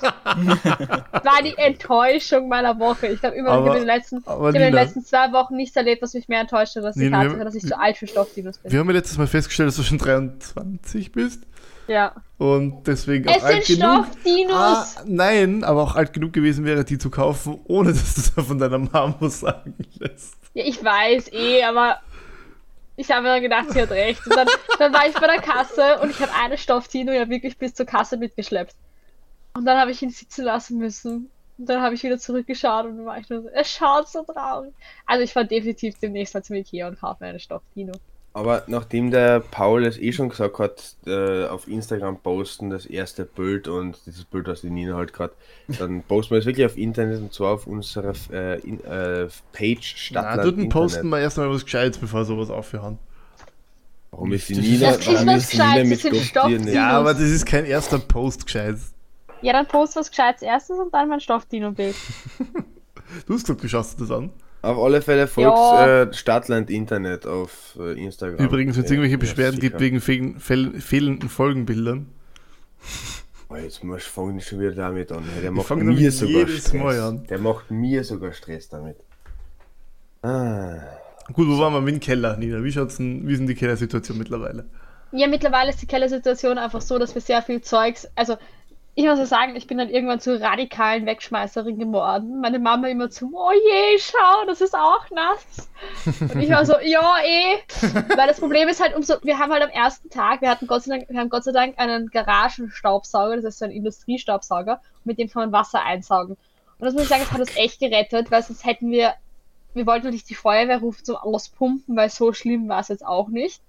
war 1.11 1.41
die 1.43 1.57
Enttäuschung 1.57 2.47
meiner 2.47 2.77
Woche. 2.79 3.07
Ich 3.07 3.19
glaube, 3.19 3.35
immer 3.37 3.49
Aber- 3.49 3.69
habe 3.69 3.77
in, 3.79 3.85
den 3.85 3.87
letzten- 3.87 4.17
in 4.17 4.53
den 4.53 4.73
letzten 4.73 5.03
zwei 5.03 5.31
Wochen 5.31 5.55
nichts 5.55 5.75
erlebt, 5.75 6.01
was 6.01 6.13
mich 6.13 6.27
mehr 6.27 6.41
enttäuscht 6.41 6.75
hat, 6.75 6.83
als 6.83 6.95
die 6.95 7.03
Nina, 7.03 7.23
Tatsache, 7.23 7.43
dass 7.43 7.55
ich 7.55 7.63
zu 7.65 7.79
alt 7.79 7.97
für 7.97 8.07
Stoffdinos 8.07 8.57
bin. 8.57 8.71
Wir 8.71 8.79
haben 8.79 8.87
ja 8.87 8.93
letztes 8.93 9.17
Mal 9.17 9.27
festgestellt, 9.27 9.60
dass 9.65 9.75
du 9.75 9.83
schon 9.83 9.97
23 9.97 11.11
bist. 11.11 11.43
Ja. 11.87 12.15
Und 12.37 12.87
deswegen 12.87 13.27
auch 13.27 13.35
Es 13.35 13.43
alt 13.43 13.65
sind 13.65 13.79
genug. 13.79 14.05
Stoffdinos! 14.05 14.55
Ah, 14.55 15.03
nein, 15.05 15.63
aber 15.63 15.83
auch 15.83 15.95
alt 15.95 16.13
genug 16.13 16.33
gewesen 16.33 16.63
wäre, 16.65 16.85
die 16.85 16.97
zu 16.97 17.09
kaufen, 17.09 17.59
ohne 17.65 17.91
dass 17.91 18.15
du 18.15 18.41
es 18.41 18.47
von 18.47 18.57
deiner 18.59 18.77
Mama 18.77 19.17
sagen 19.29 19.75
lässt. 19.99 20.35
Ja, 20.53 20.63
ich 20.63 20.83
weiß 20.83 21.33
eh, 21.33 21.63
aber 21.63 21.99
ich 22.95 23.09
habe 23.11 23.23
mir 23.23 23.41
gedacht, 23.41 23.71
sie 23.71 23.81
hat 23.81 23.89
recht. 23.91 24.25
Und 24.25 24.35
dann, 24.35 24.47
dann 24.79 24.93
war 24.93 25.07
ich 25.07 25.13
bei 25.13 25.27
der 25.27 25.41
Kasse 25.41 25.99
und 26.01 26.11
ich 26.11 26.19
habe 26.19 26.31
eine 26.33 26.57
Stofftino 26.57 27.11
ja 27.11 27.29
wirklich 27.29 27.57
bis 27.57 27.73
zur 27.73 27.85
Kasse 27.85 28.17
mitgeschleppt. 28.17 28.75
Und 29.53 29.65
dann 29.65 29.77
habe 29.77 29.91
ich 29.91 30.01
ihn 30.01 30.11
sitzen 30.11 30.45
lassen 30.45 30.77
müssen. 30.77 31.29
Und 31.57 31.69
dann 31.69 31.81
habe 31.81 31.93
ich 31.93 32.03
wieder 32.03 32.17
zurückgeschaut 32.17 32.85
und 32.85 32.97
dann 32.97 33.05
war 33.05 33.17
ich 33.19 33.29
nur 33.29 33.43
so, 33.43 33.47
er 33.49 33.63
schaut 33.63 34.07
so 34.07 34.23
traurig. 34.23 34.73
Also 35.05 35.23
ich 35.23 35.33
fahre 35.33 35.45
definitiv 35.45 35.99
demnächst 35.99 36.33
mal 36.33 36.43
zum 36.43 36.55
Ikea 36.55 36.87
und 36.87 36.99
kaufe 36.99 37.23
mir 37.23 37.29
eine 37.29 37.39
Stofftino. 37.39 37.93
Aber 38.33 38.63
nachdem 38.67 39.11
der 39.11 39.41
Paul 39.41 39.85
es 39.85 39.97
eh 39.97 40.13
schon 40.13 40.29
gesagt 40.29 40.57
hat, 40.59 40.95
äh, 41.05 41.45
auf 41.47 41.67
Instagram 41.67 42.17
posten 42.19 42.69
das 42.69 42.85
erste 42.85 43.25
Bild 43.25 43.67
und 43.67 43.97
dieses 44.05 44.23
Bild, 44.23 44.47
was 44.47 44.61
die 44.61 44.69
Nina 44.69 44.95
halt 44.95 45.11
gerade, 45.11 45.33
dann 45.79 46.01
posten 46.03 46.35
wir 46.35 46.39
es 46.39 46.45
wirklich 46.45 46.65
auf 46.65 46.77
Internet 46.77 47.19
und 47.19 47.33
zwar 47.33 47.55
auf 47.55 47.67
unserer 47.67 48.13
äh, 48.31 48.59
in, 48.61 48.81
äh, 48.85 49.27
Page 49.51 49.79
Na, 49.81 49.97
Stadtland 49.97 50.37
dort 50.37 50.47
Internet. 50.53 50.69
posten 50.71 51.09
wir 51.09 51.19
erstmal 51.19 51.49
was 51.49 51.65
Gescheites, 51.65 51.97
bevor 51.97 52.23
sowas 52.23 52.49
aufhören. 52.49 52.99
Warum 54.11 54.31
ist 54.31 54.47
die 54.47 54.55
Das 54.55 54.63
Nina, 54.65 54.89
ist 54.91 55.07
warum 55.07 55.29
ist 55.29 55.51
die 55.53 55.57
Nina 55.57 55.67
Gescheites, 55.73 56.03
mit 56.03 56.13
das 56.13 56.25
Stofftieren? 56.27 56.67
Ja, 56.69 56.89
aber 56.91 57.13
das 57.13 57.23
ist 57.23 57.45
kein 57.45 57.65
erster 57.65 57.99
Post 57.99 58.45
Gescheites. 58.45 58.93
Ja, 59.41 59.51
dann 59.53 59.67
post 59.67 59.95
was 59.97 60.09
Gescheites 60.09 60.41
erstes 60.41 60.77
und 60.79 60.93
dann 60.93 61.09
mein 61.09 61.19
Stofftino-Bild. 61.19 61.95
Du 63.27 63.33
hast 63.33 63.41
gesagt, 63.41 63.61
du 63.61 63.67
schaust 63.67 63.99
dir 63.99 64.03
das 64.03 64.11
an. 64.11 64.29
Auf 64.61 64.77
alle 64.77 65.01
Fälle 65.01 65.27
folgt 65.27 65.57
Ja. 65.57 66.01
äh, 66.03 66.13
Stadtland 66.13 66.69
Internet 66.69 67.25
auf 67.25 67.77
äh, 67.79 67.93
Instagram. 68.03 68.45
Übrigens, 68.45 68.77
wenn 68.77 68.85
es 68.85 68.91
irgendwelche 68.91 69.17
Beschwerden 69.17 69.59
gibt 69.59 69.79
wegen 69.79 69.99
fehl 70.01 70.35
fehl 70.39 70.79
fehlenden 70.79 71.29
Folgenbildern, 71.29 72.07
Oh, 73.49 73.55
jetzt 73.57 73.83
muss 73.83 74.05
fangen 74.05 74.37
die 74.37 74.43
schon 74.43 74.59
wieder 74.59 74.71
damit 74.71 75.11
an. 75.11 75.23
Der 75.35 75.43
Wir 75.43 75.51
macht 75.51 75.75
mir 75.75 76.11
sogar 76.11 76.33
jedes 76.35 76.59
Stress. 76.67 76.73
Mal 76.73 76.99
an. 77.01 77.27
Der 77.27 77.37
macht 77.37 77.69
mir 77.69 78.03
sogar 78.03 78.31
Stress 78.31 78.69
damit. 78.69 78.95
Ah. 80.21 80.77
Gut, 81.33 81.47
wo 81.47 81.59
waren 81.59 81.73
wir 81.73 81.81
mit 81.81 81.95
dem 81.95 81.99
Keller, 81.99 82.37
Nina? 82.37 82.63
Wie, 82.63 82.71
schaut's 82.71 82.97
denn, 82.97 83.27
wie 83.27 83.33
ist 83.33 83.39
denn 83.39 83.47
die 83.47 83.55
Kellersituation 83.55 84.17
mittlerweile? 84.17 84.65
Ja, 85.11 85.27
mittlerweile 85.27 85.69
ist 85.71 85.81
die 85.81 85.85
Kellersituation 85.87 86.57
einfach 86.57 86.81
so, 86.81 86.97
dass 86.97 87.13
wir 87.13 87.21
sehr 87.21 87.41
viel 87.41 87.61
Zeugs, 87.61 88.07
also 88.15 88.37
ich 89.01 89.07
muss 89.07 89.17
ja 89.17 89.25
sagen, 89.25 89.55
ich 89.55 89.67
bin 89.67 89.77
dann 89.77 89.89
irgendwann 89.89 90.19
zur 90.19 90.39
radikalen 90.39 91.05
Wegschmeißerin 91.05 91.79
geworden. 91.79 92.39
Meine 92.39 92.59
Mama 92.59 92.87
immer 92.87 93.09
zu, 93.09 93.31
oh 93.33 93.51
je, 93.51 93.97
schau, 93.97 94.45
das 94.45 94.61
ist 94.61 94.75
auch 94.75 95.09
nass. 95.09 95.69
Und 96.05 96.39
ich 96.39 96.49
war 96.49 96.65
so, 96.65 96.75
ja, 96.83 97.17
eh. 97.23 97.57
Weil 98.15 98.27
das 98.27 98.39
Problem 98.39 98.67
ist 98.69 98.79
halt, 98.79 98.95
umso, 98.95 99.15
wir 99.23 99.39
haben 99.39 99.51
halt 99.51 99.63
am 99.63 99.69
ersten 99.69 100.09
Tag, 100.09 100.41
wir 100.41 100.49
hatten 100.49 100.67
Gott 100.67 100.83
sei 100.83 100.97
Dank, 100.97 101.09
wir 101.09 101.19
haben 101.19 101.29
Gott 101.29 101.43
sei 101.43 101.51
Dank 101.51 101.79
einen 101.79 102.09
Garagenstaubsauger, 102.09 103.37
das 103.37 103.45
ist 103.45 103.59
so 103.59 103.65
ein 103.65 103.71
Industriestaubsauger, 103.71 104.81
mit 105.03 105.17
dem 105.17 105.29
kann 105.29 105.43
man 105.43 105.51
Wasser 105.51 105.83
einsaugen. 105.83 106.37
Und 106.77 106.85
das 106.85 106.93
muss 106.93 107.03
ich 107.03 107.09
sagen, 107.09 107.23
das 107.23 107.31
hat 107.31 107.39
uns 107.39 107.57
echt 107.57 107.79
gerettet, 107.79 108.29
weil 108.29 108.43
sonst 108.43 108.65
hätten 108.65 108.91
wir, 108.91 109.15
wir 109.73 109.87
wollten 109.87 110.09
nicht 110.09 110.29
die 110.29 110.35
Feuerwehr 110.35 110.79
rufen 110.79 111.03
zum 111.03 111.15
Auspumpen, 111.15 111.95
weil 111.95 112.09
so 112.09 112.33
schlimm 112.33 112.69
war 112.69 112.81
es 112.81 112.89
jetzt 112.89 113.05
auch 113.05 113.29
nicht. 113.29 113.61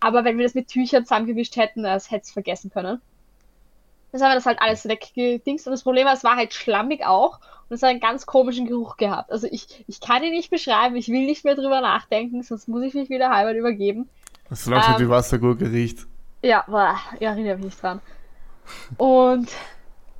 Aber 0.00 0.24
wenn 0.24 0.36
wir 0.36 0.44
das 0.44 0.54
mit 0.54 0.68
Tüchern 0.68 1.04
zusammengewischt 1.04 1.56
hätten, 1.56 1.84
das 1.84 2.10
hätte 2.10 2.24
es 2.24 2.32
vergessen 2.32 2.70
können. 2.70 3.00
Jetzt 4.14 4.22
haben 4.22 4.30
wir 4.30 4.36
das 4.36 4.46
halt 4.46 4.62
alles 4.62 4.86
weggedingst 4.86 5.66
und 5.66 5.72
das 5.72 5.82
Problem 5.82 6.06
war, 6.06 6.12
es 6.14 6.22
war 6.22 6.36
halt 6.36 6.54
schlammig 6.54 7.04
auch 7.04 7.40
und 7.68 7.74
es 7.74 7.82
hat 7.82 7.90
einen 7.90 7.98
ganz 7.98 8.26
komischen 8.26 8.64
Geruch 8.68 8.96
gehabt. 8.96 9.32
Also 9.32 9.48
ich, 9.50 9.84
ich 9.88 10.00
kann 10.00 10.22
ihn 10.22 10.30
nicht 10.30 10.50
beschreiben, 10.52 10.94
ich 10.94 11.08
will 11.08 11.26
nicht 11.26 11.44
mehr 11.44 11.56
drüber 11.56 11.80
nachdenken, 11.80 12.40
sonst 12.44 12.68
muss 12.68 12.84
ich 12.84 12.94
mich 12.94 13.10
wieder 13.10 13.30
halber 13.30 13.52
übergeben. 13.58 14.08
So 14.50 14.70
langsam 14.70 14.92
Ähm, 14.92 14.98
die 15.00 15.08
Wassergurke 15.08 15.68
riecht. 15.68 16.06
Ja, 16.42 16.62
boah, 16.68 16.96
ja, 17.18 17.30
erinnere 17.30 17.56
mich 17.56 17.64
nicht 17.64 17.82
dran. 17.82 18.00
Und 18.98 19.50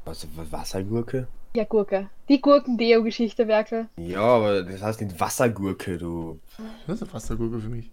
Was, 0.05 0.27
was, 0.35 0.51
Wassergurke? 0.51 1.29
ja, 1.55 1.63
Gurke. 1.63 2.11
Die 2.29 2.41
Gurken-Deo-Geschichte, 2.41 3.47
Werkel. 3.47 3.87
Ja, 3.97 4.23
aber 4.23 4.65
das 4.65 4.83
heißt 4.83 5.01
nicht 5.03 5.21
Wassergurke, 5.21 5.99
du. 5.99 6.41
Das 6.89 6.97
ist 6.97 7.03
eine 7.05 7.13
Wassergurke 7.13 7.61
für 7.61 7.69
mich. 7.69 7.93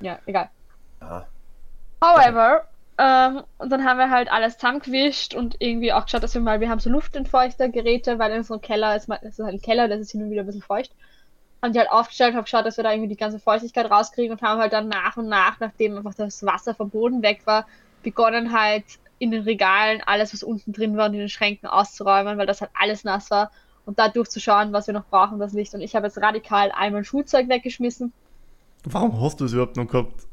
Ja, 0.00 0.18
egal. 0.26 0.50
Aha. 1.00 1.26
However, 2.04 2.68
ähm, 2.98 3.44
und 3.58 3.70
dann 3.70 3.84
haben 3.84 3.98
wir 3.98 4.10
halt 4.10 4.30
alles 4.30 4.58
zusammengewischt 4.58 5.34
und 5.34 5.56
irgendwie 5.60 5.92
auch 5.92 6.04
geschaut, 6.04 6.22
dass 6.22 6.34
wir 6.34 6.40
mal, 6.40 6.60
wir 6.60 6.68
haben 6.68 6.80
so 6.80 6.90
Luftentfeuchtergeräte, 6.90 8.18
weil 8.18 8.32
in 8.32 8.38
unserem 8.38 8.60
Keller 8.60 8.96
ist, 8.96 9.08
mal- 9.08 9.20
das 9.22 9.38
ist 9.38 9.44
halt 9.44 9.54
ein 9.54 9.62
Keller, 9.62 9.88
das 9.88 10.00
ist 10.00 10.12
hin 10.12 10.22
und 10.22 10.30
wieder 10.30 10.42
ein 10.42 10.46
bisschen 10.46 10.62
feucht. 10.62 10.94
Haben 11.62 11.72
die 11.72 11.78
halt 11.80 11.90
aufgestellt, 11.90 12.34
haben 12.34 12.44
geschaut, 12.44 12.66
dass 12.66 12.76
wir 12.76 12.84
da 12.84 12.92
irgendwie 12.92 13.08
die 13.08 13.16
ganze 13.16 13.40
Feuchtigkeit 13.40 13.90
rauskriegen 13.90 14.32
und 14.32 14.42
haben 14.42 14.60
halt 14.60 14.72
dann 14.72 14.88
nach 14.88 15.16
und 15.16 15.28
nach, 15.28 15.60
nachdem 15.60 15.96
einfach 15.96 16.14
das 16.14 16.44
Wasser 16.44 16.74
vom 16.74 16.90
Boden 16.90 17.22
weg 17.22 17.42
war, 17.46 17.66
begonnen 18.02 18.52
halt 18.52 18.84
in 19.18 19.30
den 19.32 19.42
Regalen 19.44 20.02
alles, 20.06 20.32
was 20.32 20.42
unten 20.44 20.72
drin 20.72 20.96
war 20.96 21.06
und 21.08 21.14
in 21.14 21.20
den 21.20 21.28
Schränken 21.28 21.68
auszuräumen, 21.68 22.38
weil 22.38 22.46
das 22.46 22.60
halt 22.60 22.70
alles 22.74 23.04
nass 23.04 23.30
war 23.30 23.50
und 23.84 23.98
da 23.98 24.08
durchzuschauen, 24.08 24.72
was 24.72 24.86
wir 24.88 24.94
noch 24.94 25.06
brauchen, 25.08 25.40
was 25.40 25.52
nicht. 25.52 25.74
Und 25.74 25.80
ich 25.80 25.96
habe 25.96 26.06
jetzt 26.06 26.18
radikal 26.18 26.72
einmal 26.72 27.04
Schulzeug 27.04 27.48
weggeschmissen. 27.48 28.12
Warum 28.84 29.20
hast 29.20 29.40
du 29.40 29.44
es 29.44 29.52
überhaupt 29.52 29.76
noch 29.76 29.86
gehabt? 29.86 30.27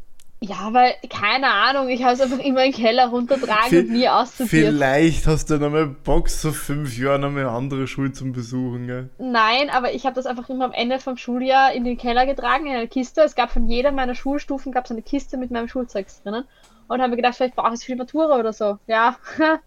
Ja, 0.48 0.74
weil, 0.74 0.94
keine 1.10 1.52
Ahnung, 1.52 1.90
ich 1.90 2.04
habe 2.04 2.14
es 2.14 2.22
einfach 2.22 2.40
immer 2.40 2.64
in 2.64 2.72
den 2.72 2.74
Keller 2.74 3.08
runtertragen 3.08 3.80
und 3.80 3.90
nie 3.90 4.08
aussortiert. 4.08 4.50
Vielleicht 4.50 5.25
hast 5.28 5.50
du 5.50 5.58
noch 5.58 5.72
mal 5.72 5.88
Bock, 5.88 6.30
so 6.30 6.52
fünf 6.52 6.98
Jahre 6.98 7.20
noch 7.20 7.32
mal 7.32 7.42
eine 7.42 7.52
andere 7.52 7.88
Schule 7.88 8.12
zum 8.12 8.32
Besuchen, 8.32 8.88
gell? 8.88 9.10
Nein, 9.18 9.70
aber 9.72 9.94
ich 9.94 10.06
habe 10.06 10.16
das 10.16 10.25
einfach 10.25 10.50
immer 10.50 10.66
am 10.66 10.74
Ende 10.74 11.00
vom 11.00 11.18
Schuljahr 11.18 11.74
in 11.74 11.84
den 11.84 11.98
Keller 11.98 12.25
getragen, 12.25 12.68
in 12.68 12.74
eine 12.75 12.88
Kiste. 12.88 13.22
Es 13.22 13.36
gab 13.36 13.52
von 13.52 13.68
jeder 13.68 13.92
meiner 13.92 14.14
Schulstufen 14.14 14.72
gab's 14.72 14.92
eine 14.92 15.02
Kiste 15.02 15.38
mit 15.38 15.52
meinem 15.52 15.68
Schulzeug 15.68 16.08
drinnen. 16.24 16.46
Und 16.88 17.02
habe 17.02 17.10
mir 17.10 17.16
gedacht, 17.16 17.36
vielleicht 17.36 17.56
brauche 17.56 17.70
ich 17.70 17.75
es 17.75 17.84
für 17.84 17.94
die 17.94 17.98
Matura 17.98 18.38
oder 18.38 18.54
so. 18.54 18.78
Ja, 18.86 19.18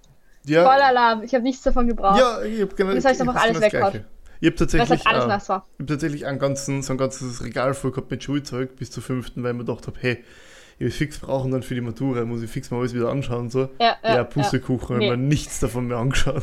Ja, 0.45 0.65
Vollalarm. 0.65 1.23
Ich 1.23 1.35
habe 1.35 1.43
nichts 1.45 1.63
davon 1.63 1.89
gebraucht. 1.89 2.19
ja 2.19 2.43
ich 2.43 2.63
hab 2.63 2.77
genau 2.77 2.93
Jetzt 2.93 3.05
hab 3.05 3.13
ich's 3.13 3.21
einfach 3.21 3.37
alles 3.37 3.61
das 3.61 3.63
weggehauen. 3.73 4.05
Ich 4.41 4.47
habe 4.47 4.55
es 4.55 4.59
tatsächlich, 4.61 5.05
halt 5.05 5.17
alles 5.31 5.49
äh, 5.49 5.53
ich 5.53 5.81
hab 5.81 5.87
tatsächlich 5.89 6.27
einen 6.27 6.39
ganzen, 6.39 6.83
so 6.83 6.93
ein 6.93 6.97
ganzes 6.99 7.43
Regal 7.43 7.75
voll 7.75 7.91
gehabt 7.91 8.11
mit 8.11 8.23
Schulzeug 8.23 8.77
bis 8.77 8.91
zur 8.91 9.03
fünften, 9.03 9.43
weil 9.43 9.51
ich 9.51 9.59
mir 9.59 9.65
gedacht 9.65 9.87
habe, 9.89 9.97
hey, 10.01 10.25
ich 10.79 10.95
fix 10.95 11.19
brauchen 11.19 11.51
dann 11.51 11.63
für 11.63 11.75
die 11.75 11.81
Matura, 11.81 12.25
muss 12.25 12.43
ich 12.43 12.51
fix 12.51 12.71
mal 12.71 12.79
alles 12.79 12.95
wieder 12.95 13.09
anschauen. 13.11 13.51
So. 13.51 13.69
Ja, 13.81 13.97
ja, 14.03 14.15
Ja, 14.17 14.25
Pussekuchen, 14.25 14.99
Nee. 14.99 15.09
habe 15.09 15.17
mir 15.17 15.29
nichts 15.29 15.61
davon 15.61 15.89
mehr 15.89 15.99
angeschaut. 15.99 16.43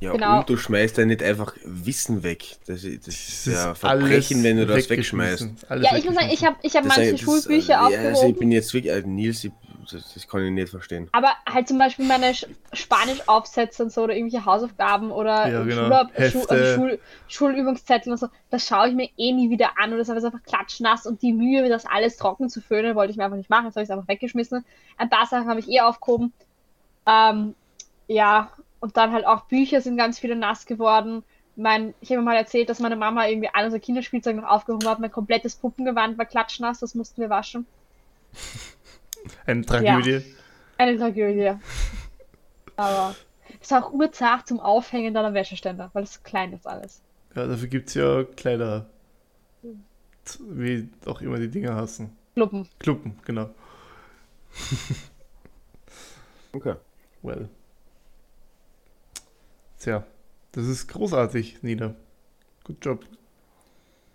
Ja, 0.00 0.12
Genau. 0.12 0.40
und 0.40 0.50
du 0.50 0.58
schmeißt 0.58 0.98
ja 0.98 1.06
nicht 1.06 1.22
einfach 1.22 1.54
Wissen 1.64 2.22
weg. 2.22 2.44
Das, 2.66 2.84
ist- 2.84 3.06
das 3.06 3.14
ist 3.14 3.46
ja 3.46 3.74
Verbrechen, 3.74 4.42
wenn 4.44 4.58
du 4.58 4.66
das 4.66 4.90
wegschmeißt. 4.90 5.48
Ja, 5.70 5.96
ich 5.96 6.04
muss 6.04 6.14
sagen, 6.14 6.28
ich 6.30 6.44
habe 6.44 6.56
ich 6.62 6.76
hab 6.76 6.84
Das 6.84 6.96
manche 6.96 7.10
ist- 7.10 7.12
das- 7.14 7.20
Schulbücher 7.22 7.72
ja, 7.72 7.80
aufgehoben. 7.86 8.06
Also 8.08 8.26
ich 8.28 8.36
bin 8.36 8.52
jetzt 8.52 8.74
wirklich, 8.74 8.92
äh, 8.92 9.02
Nils, 9.06 9.42
ich, 9.44 9.52
das, 9.92 10.14
das 10.14 10.26
kann 10.28 10.44
ich 10.44 10.50
nicht 10.50 10.70
verstehen. 10.70 11.08
Aber 11.12 11.32
halt 11.48 11.68
zum 11.68 11.78
Beispiel 11.78 12.06
meine 12.06 12.32
Sch- 12.32 12.46
Spanisch-Aufsätze 12.72 13.82
und 13.84 13.92
so 13.92 14.02
oder 14.02 14.14
irgendwelche 14.14 14.44
Hausaufgaben 14.46 15.10
oder 15.10 15.48
Ja, 15.48 15.62
genau. 15.64 15.84
Schulab 15.84 16.10
Schu 16.14 16.20
Hefte. 16.40 16.50
also 16.50 16.74
Schul 16.74 16.98
Schulübungszettel 17.28 18.12
und 18.12 18.18
so, 18.18 18.28
das 18.50 18.66
schaue 18.66 18.88
ich 18.88 18.94
mir 18.94 19.08
eh 19.16 19.32
nie 19.32 19.50
wieder 19.50 19.78
an 19.78 19.92
und 19.92 19.98
das 19.98 20.08
ist 20.08 20.24
einfach 20.24 20.42
klatschnass 20.42 21.06
und 21.06 21.22
die 21.22 21.32
Mühe, 21.32 21.68
das 21.68 21.86
alles 21.86 22.16
trocken 22.16 22.48
zu 22.48 22.60
föhnen, 22.60 22.94
wollte 22.94 23.10
ich 23.10 23.16
mir 23.16 23.24
einfach 23.24 23.36
nicht 23.36 23.50
machen, 23.50 23.66
jetzt 23.66 23.76
habe 23.76 23.82
ich 23.84 23.88
es 23.88 23.90
einfach 23.90 24.08
weggeschmissen. 24.08 24.64
Ein 24.96 25.10
paar 25.10 25.26
Sachen 25.26 25.48
habe 25.48 25.60
ich 25.60 25.68
eh 25.68 25.80
aufgehoben. 25.80 26.32
Ähm, 27.06 27.54
ja, 28.08 28.50
und 28.80 28.96
dann 28.96 29.12
halt 29.12 29.26
auch 29.26 29.42
Bücher 29.46 29.80
sind 29.80 29.96
ganz 29.96 30.18
viele 30.18 30.36
nass 30.36 30.66
geworden. 30.66 31.22
Mein, 31.56 31.94
ich 32.00 32.10
habe 32.12 32.20
mal 32.22 32.36
erzählt, 32.36 32.68
dass 32.68 32.80
meine 32.80 32.96
Mama 32.96 33.26
irgendwie 33.26 33.48
all 33.52 33.64
unser 33.64 33.80
Kinderspielzeug 33.80 34.36
noch 34.36 34.44
aufgehoben 34.44 34.86
hat. 34.88 34.98
Mein 35.00 35.10
komplettes 35.10 35.56
Puppengewand 35.56 36.18
war 36.18 36.26
klatschnass, 36.26 36.80
das 36.80 36.94
mussten 36.94 37.20
wir 37.20 37.30
waschen. 37.30 37.66
Eine 39.46 39.64
Tragödie. 39.64 40.22
Eine 40.78 40.96
Tragödie. 40.96 41.52
Aber 42.76 43.14
ist 43.60 43.72
auch 43.72 43.92
urzart 43.92 44.46
zum 44.46 44.60
Aufhängen 44.60 45.14
deiner 45.14 45.34
Wäscheständer, 45.34 45.90
weil 45.92 46.04
es 46.04 46.14
so 46.14 46.20
klein 46.22 46.52
ist 46.52 46.66
alles. 46.66 47.00
Ja, 47.34 47.46
dafür 47.46 47.68
gibt 47.68 47.88
es 47.88 47.94
ja 47.94 48.24
Kleider. 48.24 48.86
Wie 50.40 50.88
auch 51.06 51.20
immer 51.20 51.38
die 51.38 51.48
Dinger 51.48 51.76
heißen. 51.76 52.10
Kluppen. 52.34 52.68
Kluppen, 52.78 53.18
genau. 53.24 53.50
Okay. 56.52 56.74
Well. 57.22 57.48
Tja, 59.78 60.04
das 60.52 60.66
ist 60.66 60.88
großartig, 60.88 61.62
Nina. 61.62 61.94
Good 62.64 62.84
Job. 62.84 63.04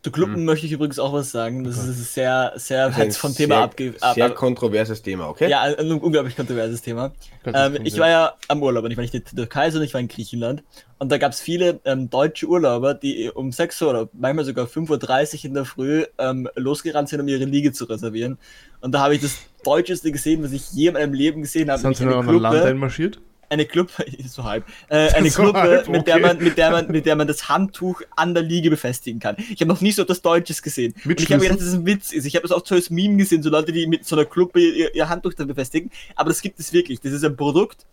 Zu 0.03 0.09
Kluppen 0.11 0.45
möchte 0.45 0.65
ich 0.65 0.71
übrigens 0.71 0.97
auch 0.97 1.13
was 1.13 1.29
sagen. 1.31 1.63
Das 1.63 1.77
ist 1.87 2.13
sehr, 2.15 2.53
sehr 2.55 2.87
Das 2.87 2.97
ist 2.97 3.01
ein 3.01 3.07
weit 3.09 3.15
vom 3.17 3.35
Thema 3.35 3.55
sehr, 3.55 3.63
abge... 3.63 3.93
ab- 4.01 4.15
Sehr 4.15 4.29
kontroverses 4.31 5.01
Thema, 5.03 5.27
okay? 5.29 5.47
Ja, 5.47 5.61
ein 5.61 5.91
unglaublich 5.91 6.35
kontroverses 6.35 6.81
Thema. 6.81 7.11
Gott, 7.43 7.53
Ähm, 7.55 7.77
ich 7.83 7.99
war 7.99 8.09
ja 8.09 8.33
am 8.47 8.63
Urlaub 8.63 8.83
und 8.85 8.89
ich 8.91 8.97
war 8.97 9.03
nicht 9.03 9.13
in 9.13 9.21
der 9.23 9.35
Türkei, 9.35 9.69
sondern 9.69 9.85
ich 9.87 9.93
war 9.93 10.01
in 10.01 10.07
Griechenland. 10.07 10.63
Und 10.97 11.11
da 11.11 11.19
gab 11.19 11.33
es 11.33 11.39
viele 11.41 11.79
ähm, 11.85 12.09
deutsche 12.09 12.47
Urlauber, 12.47 12.95
die 12.95 13.29
um 13.31 13.51
6 13.51 13.79
Uhr 13.83 13.89
oder 13.91 14.09
manchmal 14.13 14.45
sogar 14.45 14.65
5.30 14.65 15.37
Uhr 15.39 15.45
in 15.45 15.53
der 15.53 15.65
Früh 15.65 16.05
ähm, 16.17 16.49
losgerannt 16.55 17.09
sind, 17.09 17.21
um 17.21 17.27
ihre 17.27 17.45
Liege 17.45 17.71
zu 17.71 17.85
reservieren. 17.85 18.39
Und 18.81 18.93
da 18.93 19.01
habe 19.01 19.13
ich 19.13 19.21
das 19.21 19.37
Deutscheste 19.63 20.11
gesehen, 20.11 20.43
was 20.43 20.51
ich 20.51 20.71
je 20.71 20.87
in 20.87 20.93
meinem 20.93 21.13
Leben 21.13 21.41
gesehen 21.41 21.69
habe. 21.69 21.79
Sind 21.79 21.95
sie 21.97 22.05
noch 22.05 22.25
an 22.27 22.39
Land 22.39 22.57
einmarschiert? 22.65 23.19
Eine 23.51 23.65
Club, 23.65 23.91
so 24.25 24.43
halb, 24.43 24.65
äh, 24.87 25.09
eine 25.13 25.29
So 25.29 25.43
Club, 25.43 25.55
halb, 25.55 25.87
mit, 25.89 26.07
der 26.07 26.15
okay. 26.15 26.25
man, 26.25 26.37
mit, 26.37 26.57
der 26.57 26.71
man, 26.71 26.87
mit 26.87 27.05
der 27.05 27.15
man 27.15 27.27
das 27.27 27.49
Handtuch 27.49 28.01
an 28.15 28.33
der 28.33 28.43
Liege 28.43 28.69
befestigen 28.69 29.19
kann. 29.19 29.35
Ich 29.37 29.59
habe 29.61 29.67
noch 29.67 29.81
nie 29.81 29.91
so 29.91 30.01
etwas 30.01 30.21
Deutsches 30.21 30.61
gesehen. 30.61 30.93
Mit 31.03 31.19
und 31.19 31.23
ich 31.23 31.33
habe 31.33 31.43
gedacht, 31.43 31.59
dass 31.59 31.67
es 31.67 31.73
ein 31.73 31.85
Witz 31.85 32.13
ist. 32.13 32.25
Ich 32.25 32.35
habe 32.35 32.47
das 32.47 32.51
auch 32.51 32.65
so 32.65 32.75
als 32.75 32.89
Meme 32.89 33.17
gesehen, 33.17 33.43
so 33.43 33.49
Leute, 33.49 33.71
die 33.71 33.85
mit 33.87 34.05
so 34.05 34.15
einer 34.15 34.25
Kluppe 34.25 34.61
ihr, 34.61 34.95
ihr 34.95 35.09
Handtuch 35.09 35.33
dann 35.33 35.47
befestigen. 35.47 35.91
Aber 36.15 36.29
das 36.29 36.41
gibt 36.41 36.59
es 36.59 36.71
wirklich. 36.71 37.01
Das 37.01 37.11
ist 37.11 37.25
ein 37.25 37.35
Produkt, 37.35 37.85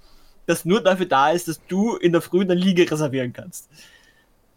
das 0.47 0.64
nur 0.64 0.81
dafür 0.81 1.07
da 1.07 1.31
ist, 1.31 1.49
dass 1.49 1.61
du 1.66 1.97
in 1.97 2.12
der 2.12 2.21
Früh 2.21 2.40
eine 2.40 2.55
Liege 2.55 2.88
reservieren 2.90 3.33
kannst. 3.33 3.68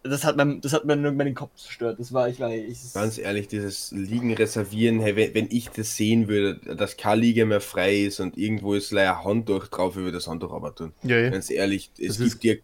Das 0.03 0.23
hat, 0.23 0.35
mein, 0.35 0.61
das 0.61 0.73
hat 0.73 0.85
meinen, 0.85 1.15
meinen 1.15 1.35
Kopf 1.35 1.55
zerstört. 1.55 1.99
Das 1.99 2.11
war, 2.11 2.27
ich 2.27 2.39
war, 2.39 2.51
ich, 2.51 2.91
Ganz 2.93 3.17
ehrlich, 3.19 3.47
dieses 3.47 3.91
Liegen 3.91 4.33
reservieren, 4.33 4.99
hey, 4.99 5.15
wenn, 5.15 5.33
wenn 5.35 5.47
ich 5.51 5.69
das 5.69 5.95
sehen 5.95 6.27
würde, 6.27 6.55
dass 6.75 6.97
keine 6.97 7.21
Liege 7.21 7.45
mehr 7.45 7.61
frei 7.61 8.01
ist 8.01 8.19
und 8.19 8.37
irgendwo 8.37 8.73
ist 8.73 8.91
leider 8.91 9.23
Handtuch 9.23 9.67
drauf, 9.67 9.95
würde 9.95 10.09
ich 10.09 10.15
das 10.15 10.27
Handtuch 10.27 10.53
aber 10.53 10.73
tun. 10.73 10.93
Ja, 11.03 11.17
ja. 11.17 11.29
Ganz 11.29 11.49
ehrlich, 11.51 11.91
es 11.99 12.17
Das 12.17 12.19
ist 12.19 12.39
gibt 12.39 12.43
dir, 12.43 12.61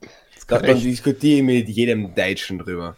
da 0.48 0.60
diskutiere 0.62 1.44
mit 1.44 1.70
jedem 1.70 2.14
Deutschen 2.16 2.60
drüber. 2.60 2.98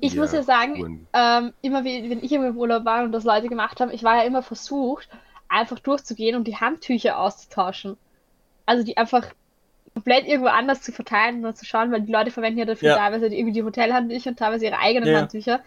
Ich 0.00 0.14
Ja, 0.14 0.16
muss 0.16 0.32
ja 0.32 0.42
sagen, 0.42 0.84
ähm, 1.12 1.52
immer 1.62 1.84
wie, 1.84 2.10
wenn 2.10 2.22
ich 2.22 2.32
im 2.32 2.56
Urlaub 2.56 2.84
war 2.84 3.04
und 3.04 3.12
das 3.12 3.24
Leute 3.24 3.48
gemacht 3.48 3.80
haben, 3.80 3.90
ich 3.90 4.02
war 4.02 4.16
ja 4.16 4.22
immer 4.24 4.42
versucht, 4.42 5.08
einfach 5.48 5.78
durchzugehen 5.80 6.36
und 6.36 6.44
die 6.46 6.56
Handtücher 6.56 7.18
auszutauschen. 7.18 7.96
Also 8.66 8.84
die 8.84 8.96
einfach 8.98 9.34
komplett 9.96 10.26
irgendwo 10.26 10.50
anders 10.50 10.82
zu 10.82 10.92
verteilen 10.92 11.42
und 11.46 11.56
zu 11.56 11.64
schauen, 11.64 11.90
weil 11.90 12.02
die 12.02 12.12
Leute 12.12 12.30
verwenden 12.30 12.58
ja 12.58 12.66
dafür 12.66 12.90
Ja. 12.90 12.96
teilweise 12.96 13.30
die, 13.30 13.38
irgendwie 13.38 13.54
die 13.54 13.62
Hotelhandtücher 13.62 14.28
und 14.28 14.38
teilweise 14.38 14.66
ihre 14.66 14.78
eigenen 14.78 15.08
Ja. 15.08 15.20
Handtücher. 15.20 15.60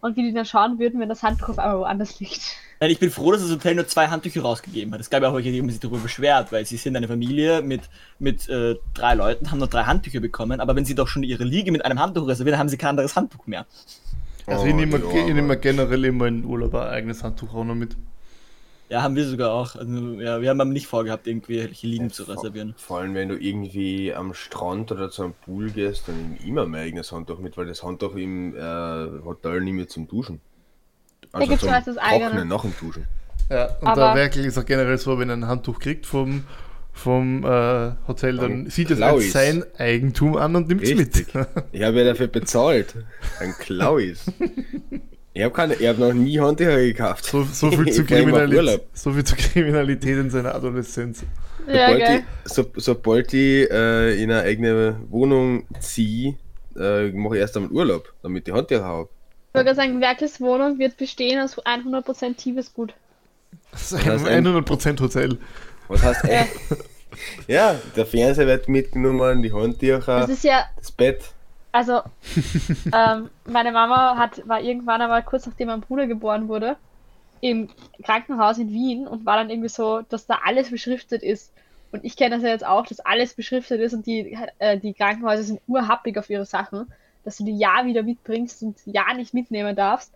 Und 0.00 0.16
wie 0.16 0.22
die 0.22 0.32
dann 0.32 0.46
schauen 0.46 0.78
würden, 0.78 1.00
wenn 1.00 1.10
das 1.10 1.22
Handtuch 1.22 1.50
auf 1.50 1.58
einmal 1.58 1.80
woanders 1.80 2.18
liegt. 2.18 2.40
Nein, 2.80 2.90
ich 2.90 2.98
bin 2.98 3.10
froh, 3.10 3.32
dass 3.32 3.42
das 3.42 3.50
Hotel 3.50 3.74
nur 3.74 3.86
zwei 3.86 4.06
Handtücher 4.08 4.40
rausgegeben 4.40 4.92
hat. 4.94 5.00
Es 5.00 5.10
gab 5.10 5.22
ja 5.22 5.28
auch 5.28 5.34
welche, 5.34 5.52
die 5.52 5.60
haben 5.60 5.68
sich 5.68 5.80
darüber 5.80 5.98
beschwert, 5.98 6.50
weil 6.50 6.64
sie 6.64 6.78
sind 6.78 6.96
eine 6.96 7.08
Familie 7.08 7.60
mit, 7.60 7.82
mit 8.18 8.48
äh, 8.48 8.76
drei 8.94 9.14
Leuten, 9.14 9.50
haben 9.50 9.58
nur 9.58 9.68
drei 9.68 9.82
Handtücher 9.82 10.20
bekommen, 10.20 10.60
aber 10.60 10.74
wenn 10.76 10.86
sie 10.86 10.94
doch 10.94 11.08
schon 11.08 11.22
ihre 11.22 11.44
Liege 11.44 11.70
mit 11.70 11.84
einem 11.84 12.00
Handtuch 12.00 12.26
reservieren, 12.26 12.58
haben 12.58 12.70
sie 12.70 12.78
kein 12.78 12.90
anderes 12.90 13.16
Handtuch 13.16 13.46
mehr. 13.46 13.66
Also 14.46 14.64
ich 14.64 14.74
nehme 14.74 14.98
ja, 14.98 15.26
ich 15.26 15.34
nehme 15.34 15.58
generell 15.58 16.04
immer 16.06 16.26
in 16.26 16.44
Urlaub 16.46 16.74
ein 16.74 16.88
eigenes 16.88 17.22
Handtuch 17.22 17.54
auch 17.54 17.64
noch 17.64 17.74
mit. 17.74 17.96
Ja, 18.90 19.02
haben 19.02 19.16
wir 19.16 19.26
sogar 19.26 19.52
auch. 19.52 19.76
Also, 19.76 20.20
ja, 20.20 20.40
wir 20.42 20.50
haben 20.50 20.60
aber 20.60 20.70
nicht 20.70 20.86
vorgehabt, 20.86 21.26
irgendwie 21.26 21.58
welche 21.58 21.86
Liegen 21.86 22.10
zu 22.10 22.24
reservieren. 22.24 22.74
Vor 22.76 22.98
allem, 23.00 23.14
wenn 23.14 23.28
du 23.30 23.36
irgendwie 23.36 24.12
am 24.14 24.34
Strand 24.34 24.92
oder 24.92 25.10
zu 25.10 25.24
einem 25.24 25.34
Pool 25.44 25.70
gehst, 25.70 26.06
dann 26.06 26.36
nimm 26.38 26.48
immer 26.48 26.66
mein 26.66 26.82
eigenes 26.82 27.10
Handtuch 27.10 27.38
mit, 27.38 27.56
weil 27.56 27.66
das 27.66 27.82
Handtuch 27.82 28.14
im 28.14 28.54
äh, 28.54 28.60
Hotel 29.24 29.62
nicht 29.62 29.72
mehr 29.72 29.88
zum 29.88 30.06
Duschen. 30.06 30.40
Also 31.32 31.48
gibt's 31.48 31.62
zum 31.62 31.70
meistens 31.70 31.96
eigene. 31.96 32.26
Trocknen 32.30 32.48
nach 32.48 32.62
dem 32.62 32.74
Duschen. 32.78 33.04
Ja, 33.50 33.66
und 33.80 33.88
Aber- 33.88 34.00
der 34.00 34.14
Werkel 34.14 34.44
ist 34.44 34.58
auch 34.58 34.66
generell 34.66 34.98
so, 34.98 35.18
wenn 35.18 35.30
er 35.30 35.36
ein 35.36 35.48
Handtuch 35.48 35.78
kriegt 35.80 36.06
vom, 36.06 36.44
vom 36.92 37.42
äh, 37.44 37.92
Hotel, 38.06 38.36
dann 38.36 38.64
Dann 38.64 38.70
sieht 38.70 38.90
es 38.90 39.00
als 39.00 39.32
sein 39.32 39.64
Eigentum 39.78 40.36
an 40.36 40.54
und 40.56 40.68
nimmt 40.68 40.82
es 40.82 40.94
mit. 40.94 41.14
Ich 41.72 41.82
habe 41.82 41.98
ja 41.98 42.04
dafür 42.04 42.28
bezahlt. 42.28 42.94
Ein 43.40 43.52
Klauis. 43.58 44.26
Ich 45.36 45.42
habe 45.42 45.52
keine, 45.52 45.74
ich 45.74 45.86
habe 45.86 46.00
noch 46.00 46.14
nie 46.14 46.38
Handtücher 46.38 46.76
gekauft. 46.76 47.24
So, 47.24 47.42
so, 47.42 47.70
viel 47.72 47.92
zu 47.92 48.04
Kriminalität, 48.04 48.82
so 48.92 49.12
viel 49.12 49.24
zur 49.24 49.36
Kriminalität 49.36 50.16
in 50.16 50.30
seiner 50.30 50.54
Adoleszenz. 50.54 51.24
Ja, 51.66 51.88
sobald, 51.88 52.00
geil. 52.00 52.24
ich, 52.44 52.52
so, 52.52 52.66
sobald 52.76 53.34
ich 53.34 53.70
äh, 53.70 54.22
in 54.22 54.30
eine 54.30 54.42
eigene 54.42 55.00
Wohnung 55.10 55.66
ziehe, 55.80 56.36
äh, 56.78 57.10
mache 57.10 57.34
ich 57.34 57.40
erst 57.40 57.56
einmal 57.56 57.72
Urlaub, 57.72 58.12
damit 58.22 58.46
ich 58.46 58.54
Handtücher 58.54 58.84
habe. 58.84 59.08
Ich 59.48 59.60
gerade 59.60 59.74
sagen, 59.74 60.00
Werkes 60.00 60.40
Wohnung 60.40 60.78
wird 60.78 60.96
bestehen 60.96 61.40
aus 61.40 61.56
100% 61.58 62.36
Tiefesgut. 62.36 62.94
Das 63.72 63.92
ist 63.92 64.06
Das 64.06 64.24
ein 64.24 64.46
heißt, 64.46 64.68
100% 64.68 65.00
Hotel. 65.00 65.38
Was 65.88 66.02
heißt 66.02 66.24
äh, 66.26 66.44
Ja, 67.48 67.76
der 67.96 68.06
Fernseher 68.06 68.46
wird 68.46 68.68
mitgenommen, 68.68 69.42
die 69.42 69.52
Handtücher, 69.52 70.20
Das 70.20 70.30
ist 70.30 70.44
ja, 70.44 70.64
das 70.76 70.92
Bett. 70.92 71.33
Also, 71.74 72.02
ähm, 72.92 73.30
meine 73.46 73.72
Mama 73.72 74.16
hat, 74.16 74.46
war 74.46 74.60
irgendwann 74.60 75.02
einmal 75.02 75.24
kurz 75.24 75.44
nachdem 75.44 75.66
mein 75.66 75.80
Bruder 75.80 76.06
geboren 76.06 76.46
wurde, 76.46 76.76
im 77.40 77.68
Krankenhaus 78.04 78.58
in 78.58 78.70
Wien 78.70 79.08
und 79.08 79.26
war 79.26 79.36
dann 79.36 79.50
irgendwie 79.50 79.68
so, 79.68 80.02
dass 80.02 80.28
da 80.28 80.38
alles 80.44 80.70
beschriftet 80.70 81.24
ist. 81.24 81.52
Und 81.90 82.04
ich 82.04 82.16
kenne 82.16 82.36
das 82.36 82.44
ja 82.44 82.50
jetzt 82.50 82.64
auch, 82.64 82.86
dass 82.86 83.00
alles 83.00 83.34
beschriftet 83.34 83.80
ist 83.80 83.92
und 83.92 84.06
die, 84.06 84.38
äh, 84.60 84.78
die 84.78 84.94
Krankenhäuser 84.94 85.42
sind 85.42 85.60
urhappig 85.66 86.16
auf 86.16 86.30
ihre 86.30 86.46
Sachen, 86.46 86.92
dass 87.24 87.38
du 87.38 87.44
die 87.44 87.58
ja 87.58 87.84
wieder 87.84 88.04
mitbringst 88.04 88.62
und 88.62 88.78
ja 88.84 89.12
nicht 89.12 89.34
mitnehmen 89.34 89.74
darfst. 89.74 90.12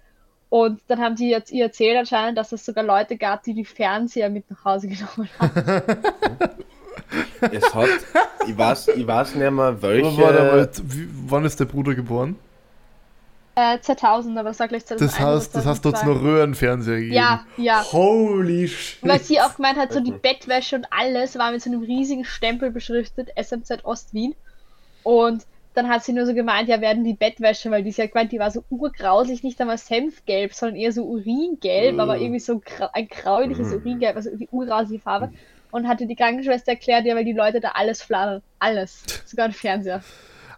Und 0.51 0.81
dann 0.87 1.01
haben 1.01 1.17
die 1.17 1.29
jetzt 1.29 1.51
ihr 1.51 1.65
erzählt 1.65 1.99
anscheinend, 1.99 2.39
dass 2.39 2.53
es 2.53 2.65
sogar 2.65 2.85
Leute 2.85 3.17
gab, 3.17 3.43
die 3.43 3.55
die 3.55 3.65
Fernseher 3.65 4.31
mit 4.31 4.49
nach 4.49 4.65
Hause 4.65 4.87
genommen 4.87 5.29
haben. 5.41 5.93
Es 7.53 7.75
hat, 7.75 7.89
ich 8.47 8.57
weiß, 8.57 8.89
ich 8.89 9.07
weiß 9.07 9.35
nicht 9.35 9.51
mehr, 9.51 9.65
Aber 9.65 9.83
warte 9.83 10.19
mal, 10.19 10.57
welche. 10.57 10.83
wie, 10.85 11.09
wann 11.27 11.45
ist 11.45 11.59
der 11.61 11.67
Bruder 11.67 11.95
geboren? 11.95 12.37
Äh, 13.55 13.81
2000, 13.81 14.39
aber 14.39 14.55
sag 14.55 14.69
gleich 14.69 14.87
2001. 14.87 14.99
Das 15.01 15.21
heißt, 15.21 15.57
das 15.57 15.67
heißt, 15.67 15.85
dort 15.85 15.97
2002. 15.97 16.07
noch 16.07 16.23
Röhrenfernseher 16.23 16.97
gegeben. 16.97 17.15
Ja, 17.15 17.45
ja. 17.57 17.85
Holy 17.91 18.69
shit. 18.69 18.99
Weil 19.03 19.21
sie 19.21 19.41
auch 19.41 19.57
gemeint 19.57 19.79
hat, 19.79 19.93
so 19.93 19.99
die 19.99 20.13
Bettwäsche 20.13 20.77
und 20.77 20.87
alles 20.91 21.37
war 21.37 21.51
mit 21.51 21.61
so 21.61 21.71
einem 21.71 21.83
riesigen 21.83 22.25
Stempel 22.25 22.71
beschriftet, 22.71 23.31
SMZ 23.37 23.85
Ost-Wien. 23.85 24.37
Und 25.03 25.45
dann 25.75 25.89
hat 25.89 26.05
sie 26.05 26.13
nur 26.13 26.27
so 26.27 26.35
gemeint, 26.35 26.69
ja, 26.69 26.81
werden 26.81 27.03
die 27.05 27.15
Bettwäsche, 27.15 27.71
weil 27.71 27.83
die 27.83 27.93
sie 27.93 28.03
hat 28.03 28.13
gemeint, 28.13 28.31
die 28.33 28.39
war 28.39 28.51
so 28.51 28.63
urgrauslich, 28.71 29.43
nicht 29.43 29.61
einmal 29.61 29.79
Senfgelb, 29.79 30.55
sondern 30.55 30.77
eher 30.77 30.93
so 30.93 31.05
Uringelb, 31.05 31.99
aber 31.99 32.19
irgendwie 32.19 32.41
so 32.41 32.61
grau 32.65 32.89
ein 32.93 33.09
grauliches 33.09 33.73
Uringelb, 33.73 34.17
also 34.17 34.37
die 34.37 34.49
urgrausliche 34.51 35.03
Farbe. 35.03 35.33
Und 35.71 35.87
hatte 35.87 36.07
die 36.07 36.17
Krankenschwester 36.17 36.73
erklärt, 36.73 37.05
ja, 37.05 37.15
weil 37.15 37.25
die 37.25 37.33
Leute 37.33 37.61
da 37.61 37.73
alles 37.75 38.03
fladern. 38.03 38.43
Alles. 38.59 39.03
Sogar 39.27 39.47
ein 39.47 39.53
Fernseher. 39.53 40.03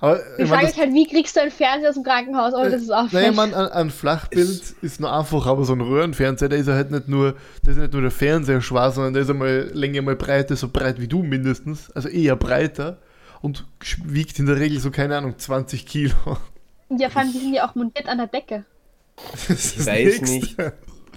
Aber 0.00 0.18
Die 0.38 0.42
ich 0.42 0.48
Frage 0.48 0.66
ist 0.66 0.78
halt, 0.78 0.94
wie 0.94 1.06
kriegst 1.06 1.36
du 1.36 1.40
einen 1.42 1.50
Fernseher 1.50 1.90
aus 1.90 1.94
dem 1.96 2.04
Krankenhaus? 2.04 2.54
Aber 2.54 2.70
das 2.70 2.80
ist 2.82 2.90
auch 2.90 3.12
naja, 3.12 3.32
man, 3.32 3.52
ein, 3.52 3.66
ein 3.68 3.90
Flachbild 3.90 4.74
ist 4.80 4.98
nur 5.00 5.12
einfach, 5.12 5.46
aber 5.46 5.64
so 5.64 5.74
ein 5.74 5.80
Röhrenfernseher, 5.82 6.48
der 6.48 6.58
ist 6.58 6.68
ja 6.68 6.74
halt 6.74 6.90
nicht 6.90 7.08
nur, 7.08 7.34
der 7.66 7.72
ist 7.72 7.78
nicht 7.78 7.92
nur 7.92 8.00
der 8.00 8.10
Fernseher 8.10 8.62
schwarz, 8.62 8.94
sondern 8.94 9.12
der 9.12 9.24
ist 9.24 9.30
einmal 9.30 9.70
Länge 9.74 10.00
mal 10.00 10.16
Breite, 10.16 10.56
so 10.56 10.68
breit 10.68 11.00
wie 11.00 11.08
du 11.08 11.22
mindestens, 11.22 11.90
also 11.90 12.08
eher 12.08 12.36
breiter 12.36 12.98
und 13.42 13.66
wiegt 14.04 14.38
in 14.38 14.46
der 14.46 14.58
Regel 14.58 14.80
so, 14.80 14.90
keine 14.90 15.16
Ahnung, 15.18 15.38
20 15.38 15.84
Kilo. 15.84 16.14
Ja, 16.88 17.10
vor 17.10 17.20
allem, 17.22 17.32
die 17.32 17.38
sind 17.38 17.54
ja 17.54 17.68
auch 17.68 17.74
montiert 17.74 18.08
an 18.08 18.18
der 18.18 18.26
Decke. 18.26 18.64
Das 19.32 19.50
ist 19.50 19.80
Ich 19.80 19.86
weiß 19.86 20.20
Nächste. 20.22 20.24
nicht, 20.24 20.56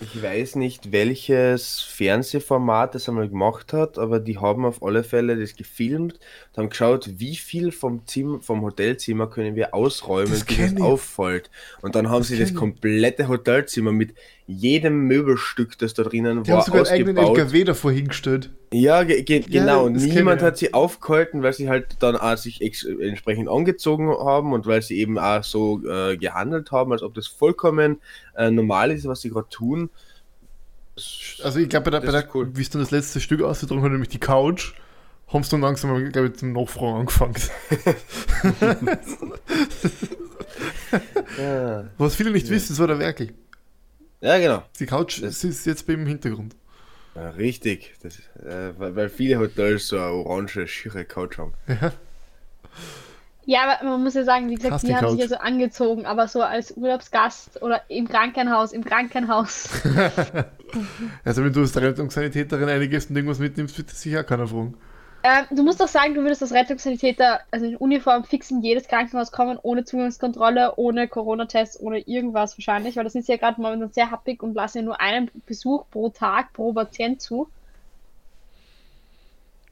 ich 0.04 0.22
weiß 0.22 0.56
nicht, 0.56 0.92
welches 0.92 1.82
Fernsehformat 1.82 2.96
das 2.96 3.08
einmal 3.10 3.30
gemacht 3.30 3.74
hat, 3.74 3.98
aber 3.98 4.20
die 4.20 4.38
haben 4.38 4.66
auf 4.66 4.84
alle 4.84 5.04
Fälle 5.04 5.38
das 5.39 5.56
gefilmt 5.56 6.20
und 6.52 6.58
haben 6.58 6.70
geschaut, 6.70 7.10
wie 7.18 7.36
viel 7.36 7.72
vom, 7.72 8.06
Zimmer, 8.06 8.42
vom 8.42 8.62
Hotelzimmer 8.62 9.28
können 9.28 9.56
wir 9.56 9.74
ausräumen, 9.74 10.32
Das 10.32 10.46
bis 10.46 10.60
es 10.60 10.82
auffällt. 10.82 11.50
Und 11.82 11.96
dann 11.96 12.10
haben 12.10 12.24
sie 12.24 12.38
das 12.38 12.50
kenn 12.50 12.56
ich. 12.56 12.60
komplette 12.60 13.28
Hotelzimmer 13.28 13.92
mit 13.92 14.13
jedem 14.46 15.08
Möbelstück, 15.08 15.78
das 15.78 15.94
da 15.94 16.04
drinnen 16.04 16.44
Die 16.44 16.52
haben 16.52 16.58
war, 16.58 16.66
sogar 16.66 16.88
einen 16.88 17.18
eigenen. 17.18 17.18
LKW 17.18 17.63
davor 17.63 17.92
hingestellt. 17.92 18.52
Ja, 18.74 19.04
ge 19.04 19.22
ge 19.24 19.44
Ja, 19.48 19.62
genau. 19.62 19.88
Niemand 19.90 20.42
ja. 20.42 20.48
hat 20.48 20.58
sie 20.58 20.74
aufgehalten, 20.74 21.44
weil 21.44 21.54
sie 21.54 21.70
halt 21.70 21.98
dann 22.00 22.16
auch 22.18 22.36
sich 22.38 22.62
entsprechend 22.62 23.48
angezogen 23.50 24.10
haben 24.10 24.52
und 24.54 24.66
weil 24.66 24.82
sie 24.82 24.98
eben 25.00 25.18
auch 25.20 25.44
so 25.44 25.82
äh, 25.88 26.18
gehandelt 26.18 26.72
haben, 26.72 26.92
als 26.92 27.04
ob 27.04 27.14
das 27.14 27.28
vollkommen 27.28 28.02
äh, 28.36 28.50
normal 28.52 28.92
ist, 28.92 29.08
was 29.08 29.22
sie 29.22 29.30
gerade 29.30 29.50
tun. 29.50 29.90
Also 31.44 31.60
ich 31.60 31.70
glaube, 31.70 31.86
bei 31.86 32.00
der, 32.00 32.02
bei 32.06 32.12
der 32.12 32.28
cool. 32.36 32.50
wie 32.56 32.62
es 32.62 32.70
dann 32.70 32.82
das 32.82 32.92
letzte 32.92 33.20
Stück 33.20 33.42
ausgedrungen 33.42 33.84
hat, 33.84 33.92
nämlich 33.92 34.10
die 34.10 34.20
Couch, 34.20 34.74
haben 35.28 35.44
sie 35.44 35.50
dann 35.52 35.62
langsam, 35.62 36.12
glaube 36.12 36.28
ich, 36.28 36.34
zum 36.36 36.54
Nachfragen 36.54 37.00
angefangen. 37.00 37.36
Ja, 41.40 41.86
Was 41.98 42.16
viele 42.16 42.32
nicht 42.32 42.50
wissen, 42.50 42.74
das 42.74 42.80
war 42.80 42.88
der 42.88 43.00
Werkel. 43.00 43.34
ja 44.22 44.38
genau. 44.38 44.64
Die 44.80 44.86
Couch 44.86 45.22
Das- 45.22 45.44
ist 45.44 45.66
jetzt 45.66 45.88
bei 45.88 45.94
ihm 45.94 46.02
im 46.02 46.08
Hintergrund. 46.08 46.56
Ja, 47.15 47.30
richtig. 47.30 47.93
Das, 48.02 48.17
äh, 48.43 48.73
weil, 48.78 48.95
weil 48.95 49.10
viele 49.10 49.39
Hotels 49.39 49.88
so 49.88 49.97
eine 49.97 50.12
orange, 50.12 50.67
schiere 50.67 51.06
Couch 51.06 51.38
haben. 51.38 51.54
Ja, 53.45 53.63
aber 53.63 53.89
man 53.89 54.04
muss 54.04 54.13
ja 54.13 54.23
sagen, 54.23 54.49
wie 54.49 54.56
gesagt, 54.56 54.84
die 54.84 54.95
haben 54.95 55.10
sich 55.12 55.19
ja 55.19 55.28
so 55.28 55.36
angezogen, 55.36 56.06
aber 56.06 56.28
so 56.28 56.41
als 56.41 56.78
Urlaubsgast 56.78 57.62
oder 57.62 57.82
im 57.89 58.08
Krankenhaus, 58.08 58.71
im 58.73 58.84
Krankenhaus. 58.84 59.69
Also 61.23 61.43
wenn 61.43 61.54
du 61.54 61.60
als 61.60 61.80
Rettungssanitäterin 61.80 62.67
einiges 62.67 63.06
und 63.06 63.15
irgendwas 63.15 63.38
mitnimmst, 63.38 63.78
wird 63.78 63.91
das 63.91 64.02
sicher 64.02 64.21
auch 64.21 64.26
keiner 64.26 64.47
fragen. 64.47 64.73
Ähm, 65.26 65.46
du 65.52 65.64
musst 65.64 65.80
doch 65.80 65.88
sagen, 65.88 66.16
du 66.16 66.22
würdest 66.22 66.42
als 66.42 66.52
Rettungssanitäter, 66.52 67.40
also 67.50 67.66
in 67.66 67.78
Uniform, 67.78 68.26
fix 68.26 68.52
in 68.52 68.62
jedes 68.62 68.90
Krankenhaus 68.90 69.32
kommen, 69.32 69.58
ohne 69.62 69.86
Zugangskontrolle, 69.86 70.74
ohne 70.76 71.08
Corona-Test, 71.08 71.80
ohne 71.80 72.00
irgendwas 72.00 72.58
wahrscheinlich, 72.58 72.98
weil 72.98 73.06
das 73.06 73.16
ist 73.16 73.30
ja 73.30 73.38
gerade 73.38 73.62
momentan 73.62 73.94
sehr 73.94 74.12
happig 74.12 74.44
und 74.44 74.54
lassen 74.54 74.80
ja 74.80 74.84
nur 74.84 75.00
einen 75.00 75.32
Besuch 75.46 75.86
pro 75.92 76.10
Tag, 76.10 76.52
pro 76.52 76.74
Patient 76.74 77.22
zu. 77.22 77.48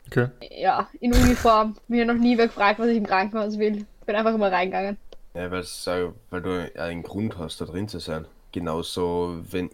Okay. 0.07 0.29
Ja, 0.57 0.89
in 1.01 1.13
Uniform. 1.13 1.75
Mir 1.89 2.05
noch 2.05 2.15
nie 2.15 2.37
wer 2.37 2.47
gefragt, 2.47 2.79
was 2.79 2.87
ich 2.87 2.97
im 2.97 3.05
Krankenhaus 3.05 3.59
will. 3.59 3.85
Bin 4.05 4.15
einfach 4.15 4.33
immer 4.33 4.51
reingegangen. 4.51 4.97
Ja, 5.33 5.51
weil's, 5.51 5.85
äh, 5.87 6.07
weil 6.29 6.41
du 6.41 6.71
einen 6.79 7.03
Grund 7.03 7.37
hast, 7.37 7.59
da 7.59 7.65
drin 7.65 7.89
zu 7.89 7.99
sein. 7.99 8.25
Genauso, 8.53 9.37
wenn 9.49 9.69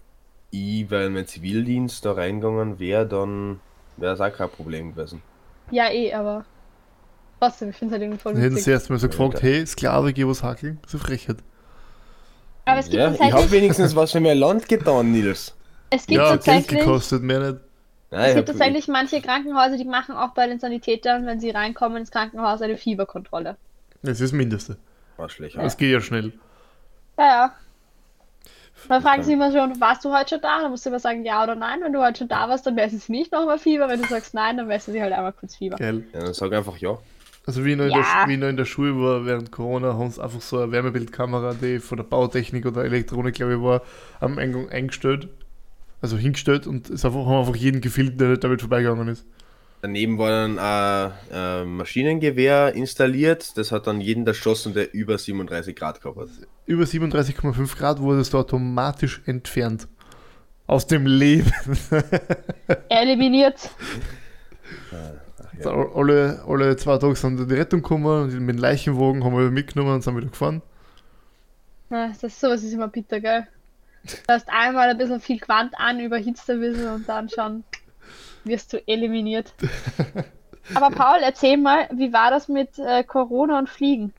ich, 0.50 0.90
weil 0.90 1.12
mein 1.12 1.28
Zivildienst 1.28 2.04
da 2.04 2.14
reingegangen 2.14 2.80
wäre, 2.80 3.08
dann 3.08 3.60
wäre 3.98 4.14
es 4.14 4.22
auch 4.22 4.32
kein 4.32 4.50
Problem 4.50 4.96
gewesen. 4.96 5.22
Ja, 5.70 5.90
eh, 5.90 6.14
aber 6.14 6.46
trotzdem, 7.40 7.70
ich 7.72 7.78
finde 7.78 7.96
es 7.96 8.00
halt 8.00 8.04
irgendwie 8.04 8.22
voll 8.22 8.36
Dann 8.36 8.42
hätten 8.42 8.58
sie 8.58 8.72
witzig. 8.72 8.72
erst 8.72 8.90
mal 8.90 9.00
so 9.00 9.10
gefragt, 9.10 9.42
hey, 9.42 9.66
Sklave, 9.68 10.14
geh 10.14 10.26
was 10.26 10.42
hackeln. 10.44 10.80
So 10.88 10.98
Frechheit. 10.98 11.44
Aber 12.66 12.80
es 12.80 12.90
gibt 12.92 13.04
Ja, 13.04 13.12
ich 13.14 13.20
tatsächlich, 13.20 13.32
habe 13.32 13.52
wenigstens 13.52 13.96
was 13.96 14.12
für 14.12 14.20
mein 14.20 14.38
Land 14.38 14.68
getan, 14.70 15.12
Nils. 15.12 15.56
es 15.90 16.08
gibt 16.08 16.18
Ja, 16.18 16.36
Geld 16.38 16.68
tatsächlich, 16.68 16.70
gekostet, 16.70 17.24
mehr 17.24 17.40
nicht. 17.52 17.62
Nein, 18.12 18.30
es 18.30 18.34
ich 18.34 18.36
gibt 18.36 18.48
tatsächlich 18.50 18.88
manche 18.88 19.22
Krankenhäuser, 19.24 19.78
die 19.78 19.86
machen 19.86 20.16
auch 20.16 20.36
bei 20.36 20.46
den 20.48 20.60
Sanitätern, 20.60 21.26
wenn 21.26 21.40
sie 21.40 21.50
reinkommen 21.50 21.98
ins 21.98 22.12
Krankenhaus, 22.12 22.62
eine 22.62 22.78
Fieberkontrolle. 22.78 23.58
Das 24.02 24.14
ist 24.20 24.22
das 24.22 24.32
Mindeste. 24.32 24.78
Arschlöcher. 25.18 25.62
Das 25.62 25.78
geht 25.78 25.92
ja 25.92 26.02
schnell. 26.02 26.34
Ja, 27.18 27.26
ja. 27.26 27.58
Dann 28.88 29.02
fragen 29.02 29.24
sie 29.24 29.34
immer 29.34 29.52
schon, 29.52 29.80
warst 29.82 30.06
du 30.06 30.14
heute 30.14 30.30
schon 30.30 30.42
da? 30.42 30.62
Dann 30.62 30.72
musst 30.72 30.86
du 30.86 30.90
immer 30.90 31.00
sagen, 31.00 31.26
ja 31.26 31.44
oder 31.44 31.56
nein. 31.56 31.80
Wenn 31.82 31.94
du 31.94 32.02
heute 32.02 32.20
schon 32.20 32.28
da 32.28 32.48
warst, 32.48 32.66
dann 32.66 32.76
messen 32.76 33.00
sie 33.00 33.12
nicht 33.12 33.32
nochmal 33.32 33.60
Fieber. 33.60 33.90
Wenn 33.90 34.02
du 34.02 34.08
sagst 34.08 34.34
nein, 34.34 34.58
dann 34.58 34.68
messen 34.68 34.94
sie 34.94 35.02
halt 35.02 35.14
einmal 35.14 35.34
kurz 35.34 35.56
Fieber. 35.56 35.78
Geil. 35.78 36.04
Ja, 36.14 36.22
dann 36.22 36.34
sag 36.34 36.54
einfach 36.54 36.78
ja. 36.78 36.98
Also 37.46 37.64
wie 37.64 37.72
ich 37.72 37.78
noch, 37.78 37.86
in, 37.86 37.92
Ja. 37.92 37.98
der, 37.98 38.28
wie 38.28 38.38
noch 38.38 38.48
in 38.50 38.58
der 38.58 38.66
Schule 38.66 38.96
war 39.02 39.26
während 39.26 39.52
Corona, 39.52 39.94
haben 39.94 40.12
sie 40.12 40.22
einfach 40.22 40.42
so 40.42 40.60
eine 40.60 40.72
Wärmebildkamera, 40.72 41.54
die 41.54 41.80
von 41.80 41.98
der 41.98 42.04
Bautechnik 42.04 42.66
oder 42.66 42.84
Elektronik, 42.84 43.36
glaube 43.36 43.54
ich, 43.56 43.62
war, 43.62 43.82
am 44.20 44.38
Eingang 44.38 44.70
eingestellt. 44.70 45.30
Also 46.02 46.18
hingestellt 46.18 46.68
und 46.68 46.90
es 46.90 47.06
einfach, 47.06 47.26
haben 47.26 47.40
einfach 47.40 47.56
jeden 47.56 47.82
gefilmt, 47.82 48.20
der 48.22 48.38
damit 48.38 48.62
vorbeigegangen 48.62 49.08
ist. 49.08 49.26
Daneben 49.82 50.18
war 50.18 50.30
dann 50.30 50.60
ein 50.60 51.12
äh, 51.32 51.66
Maschinengewehr 51.66 52.74
installiert. 52.74 53.58
Das 53.58 53.72
hat 53.72 53.86
dann 53.86 54.02
jeden 54.02 54.26
erschossen, 54.26 54.74
der 54.74 54.94
über 54.94 55.18
37 55.18 55.76
Grad 55.76 56.02
gehabt 56.02 56.18
hat. 56.18 56.30
Über 56.66 56.84
37,5 56.84 57.78
Grad 57.78 58.00
wurde 58.00 58.22
es 58.22 58.34
automatisch 58.34 59.22
entfernt. 59.26 59.88
Aus 60.66 60.88
dem 60.88 61.06
Leben. 61.06 61.52
Eliminiert. 62.90 63.70
So, 65.62 65.70
alle, 65.72 66.44
alle 66.48 66.76
zwei 66.76 66.98
Tage 66.98 67.16
sind 67.16 67.50
die 67.50 67.54
Rettung 67.54 67.82
gekommen 67.82 68.24
und 68.24 68.40
mit 68.40 68.56
dem 68.56 68.62
Leichenwagen 68.62 69.24
haben 69.24 69.38
wir 69.38 69.50
mitgenommen 69.50 69.94
und 69.94 70.04
sind 70.04 70.18
wieder 70.18 70.28
gefahren. 70.28 70.62
Na, 71.90 72.10
das 72.10 72.24
ist 72.24 72.40
sowas 72.40 72.64
ist 72.64 72.74
immer 72.74 72.90
bitter, 72.90 73.20
gell? 73.20 73.48
Du 74.04 74.34
hast 74.34 74.50
einmal 74.50 74.90
ein 74.90 74.98
bisschen 74.98 75.20
viel 75.20 75.40
Quant 75.40 75.74
an, 75.78 76.00
überhitzt 76.00 76.50
ein 76.50 76.60
bisschen 76.60 76.88
und 76.88 77.10
dann 77.10 77.30
schon 77.30 77.64
wirst 78.48 78.74
du 78.74 78.88
eliminiert. 78.88 79.54
Aber 80.74 80.90
Paul, 80.90 81.20
erzähl 81.24 81.58
mal, 81.58 81.88
wie 81.94 82.12
war 82.12 82.30
das 82.30 82.48
mit 82.48 82.78
äh, 82.78 83.04
Corona 83.04 83.60
und 83.60 83.70
Fliegen? 83.70 84.14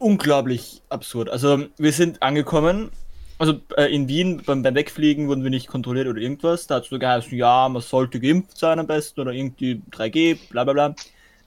unglaublich 0.00 0.82
absurd. 0.88 1.28
Also 1.28 1.66
wir 1.78 1.92
sind 1.92 2.22
angekommen 2.22 2.90
Also 3.38 3.60
äh, 3.76 3.94
in 3.94 4.08
Wien 4.08 4.42
beim, 4.44 4.62
beim 4.62 4.74
Wegfliegen 4.74 5.28
wurden 5.28 5.44
wir 5.44 5.50
nicht 5.50 5.68
kontrolliert 5.68 6.08
oder 6.08 6.20
irgendwas. 6.20 6.66
Da 6.66 6.76
hat 6.76 6.86
es 6.86 6.90
nur 6.90 6.98
geheißen, 7.00 7.36
ja, 7.38 7.68
man 7.68 7.82
sollte 7.82 8.18
geimpft 8.18 8.58
sein 8.58 8.78
am 8.78 8.86
besten 8.86 9.20
oder 9.20 9.32
irgendwie 9.32 9.82
3G, 9.92 10.38
bla 10.50 10.64
bla 10.64 10.72
bla. 10.72 10.94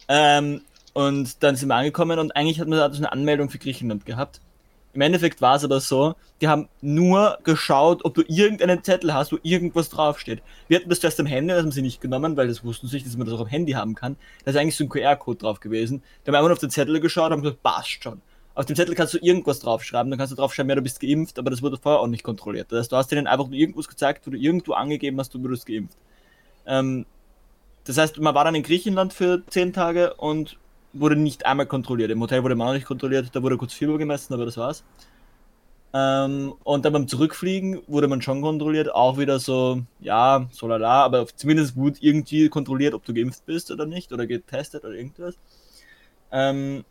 Ähm, 0.07 0.61
und 0.93 1.43
dann 1.43 1.55
sind 1.55 1.69
wir 1.69 1.75
angekommen 1.75 2.19
und 2.19 2.35
eigentlich 2.35 2.59
hat 2.59 2.67
man 2.67 2.79
da 2.79 2.85
eine 2.85 3.11
Anmeldung 3.11 3.49
für 3.49 3.57
Griechenland 3.57 4.05
gehabt. 4.05 4.39
Im 4.93 5.01
Endeffekt 5.01 5.41
war 5.41 5.55
es 5.55 5.63
aber 5.63 5.79
so, 5.79 6.13
die 6.39 6.47
haben 6.47 6.69
nur 6.81 7.39
geschaut, 7.43 8.05
ob 8.05 8.13
du 8.13 8.21
irgendeinen 8.27 8.83
Zettel 8.83 9.13
hast, 9.13 9.31
wo 9.31 9.37
irgendwas 9.41 9.89
draufsteht. 9.89 10.43
Wir 10.67 10.77
hatten 10.77 10.89
das 10.89 10.99
zuerst 10.99 11.19
am 11.19 11.25
Handy, 11.25 11.51
das 11.51 11.63
haben 11.63 11.71
sie 11.71 11.81
nicht 11.81 11.99
genommen, 11.99 12.37
weil 12.37 12.47
das 12.47 12.63
wussten 12.63 12.87
sie 12.87 12.97
nicht, 12.97 13.07
dass 13.07 13.17
man 13.17 13.25
das 13.25 13.35
auch 13.35 13.41
am 13.41 13.47
Handy 13.47 13.71
haben 13.71 13.95
kann. 13.95 14.17
Da 14.45 14.51
ist 14.51 14.57
eigentlich 14.57 14.75
so 14.75 14.83
ein 14.83 14.89
QR-Code 14.89 15.39
drauf 15.39 15.59
gewesen. 15.59 16.03
Die 16.23 16.27
haben 16.29 16.35
einfach 16.35 16.49
nur 16.49 16.53
auf 16.53 16.59
den 16.59 16.69
Zettel 16.69 16.99
geschaut 16.99 17.27
und 17.27 17.31
haben 17.33 17.41
gesagt, 17.41 17.63
passt 17.63 18.03
schon. 18.03 18.21
Auf 18.53 18.65
dem 18.67 18.75
Zettel 18.75 18.93
kannst 18.93 19.15
du 19.15 19.17
irgendwas 19.17 19.59
draufschreiben, 19.59 20.11
dann 20.11 20.19
kannst 20.19 20.31
du 20.31 20.35
draufschreiben, 20.35 20.69
ja, 20.69 20.75
du 20.75 20.83
bist 20.83 20.99
geimpft, 20.99 21.39
aber 21.39 21.49
das 21.49 21.63
wurde 21.63 21.77
vorher 21.77 21.99
auch 21.99 22.07
nicht 22.07 22.23
kontrolliert. 22.23 22.71
Das 22.71 22.81
heißt, 22.81 22.91
du 22.91 22.97
hast 22.97 23.11
denen 23.11 23.25
einfach 23.25 23.47
nur 23.47 23.57
irgendwas 23.57 23.87
gezeigt, 23.87 24.27
wo 24.27 24.31
du 24.31 24.37
irgendwo 24.37 24.73
angegeben 24.73 25.19
hast, 25.19 25.33
du 25.33 25.41
wurdest 25.41 25.65
geimpft. 25.65 25.97
Ähm, 26.67 27.07
das 27.85 27.97
heißt, 27.97 28.19
man 28.19 28.35
war 28.35 28.45
dann 28.45 28.53
in 28.53 28.61
Griechenland 28.61 29.11
für 29.11 29.41
zehn 29.47 29.73
Tage 29.73 30.13
und 30.13 30.57
wurde 30.93 31.15
nicht 31.15 31.45
einmal 31.45 31.65
kontrolliert. 31.65 32.11
Im 32.11 32.21
Hotel 32.21 32.43
wurde 32.43 32.55
man 32.55 32.69
auch 32.69 32.73
nicht 32.73 32.85
kontrolliert, 32.85 33.29
da 33.33 33.41
wurde 33.41 33.57
kurz 33.57 33.73
Fieber 33.73 33.97
gemessen, 33.97 34.33
aber 34.33 34.45
das 34.45 34.57
war's. 34.57 34.83
Ähm, 35.95 36.55
und 36.63 36.85
dann 36.85 36.93
beim 36.93 37.07
Zurückfliegen 37.07 37.81
wurde 37.87 38.07
man 38.07 38.21
schon 38.21 38.41
kontrolliert, 38.41 38.93
auch 38.93 39.17
wieder 39.17 39.39
so, 39.39 39.83
ja, 39.99 40.47
so 40.51 40.67
lala, 40.67 41.03
aber 41.03 41.27
zumindest 41.27 41.75
wurde 41.75 41.97
irgendwie 42.01 42.49
kontrolliert, 42.49 42.95
ob 42.95 43.05
du 43.05 43.13
geimpft 43.13 43.45
bist 43.45 43.69
oder 43.69 43.85
nicht, 43.85 44.11
oder 44.11 44.25
getestet 44.25 44.83
oder 44.83 44.93
irgendwas. 44.93 45.35
Ähm, 46.31 46.83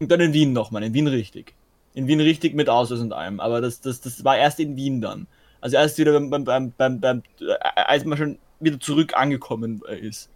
und 0.00 0.10
dann 0.10 0.20
in 0.20 0.32
Wien 0.32 0.52
nochmal, 0.54 0.82
in 0.82 0.94
Wien 0.94 1.08
richtig. 1.08 1.54
In 1.94 2.06
Wien 2.06 2.20
richtig 2.20 2.54
mit 2.54 2.70
Ausweis 2.70 3.00
und 3.00 3.12
allem, 3.12 3.38
aber 3.38 3.60
das, 3.60 3.82
das, 3.82 4.00
das 4.00 4.24
war 4.24 4.38
erst 4.38 4.60
in 4.60 4.76
Wien 4.76 5.02
dann. 5.02 5.26
Also 5.60 5.76
erst 5.76 5.98
wieder 5.98 6.12
beim, 6.12 6.30
beim, 6.30 6.44
beim, 6.44 6.72
beim, 6.76 7.00
beim 7.00 7.22
äh, 7.40 7.54
als 7.76 8.04
man 8.06 8.16
schon 8.16 8.38
wieder 8.60 8.80
zurück 8.80 9.14
angekommen 9.14 9.82
ist. 10.00 10.30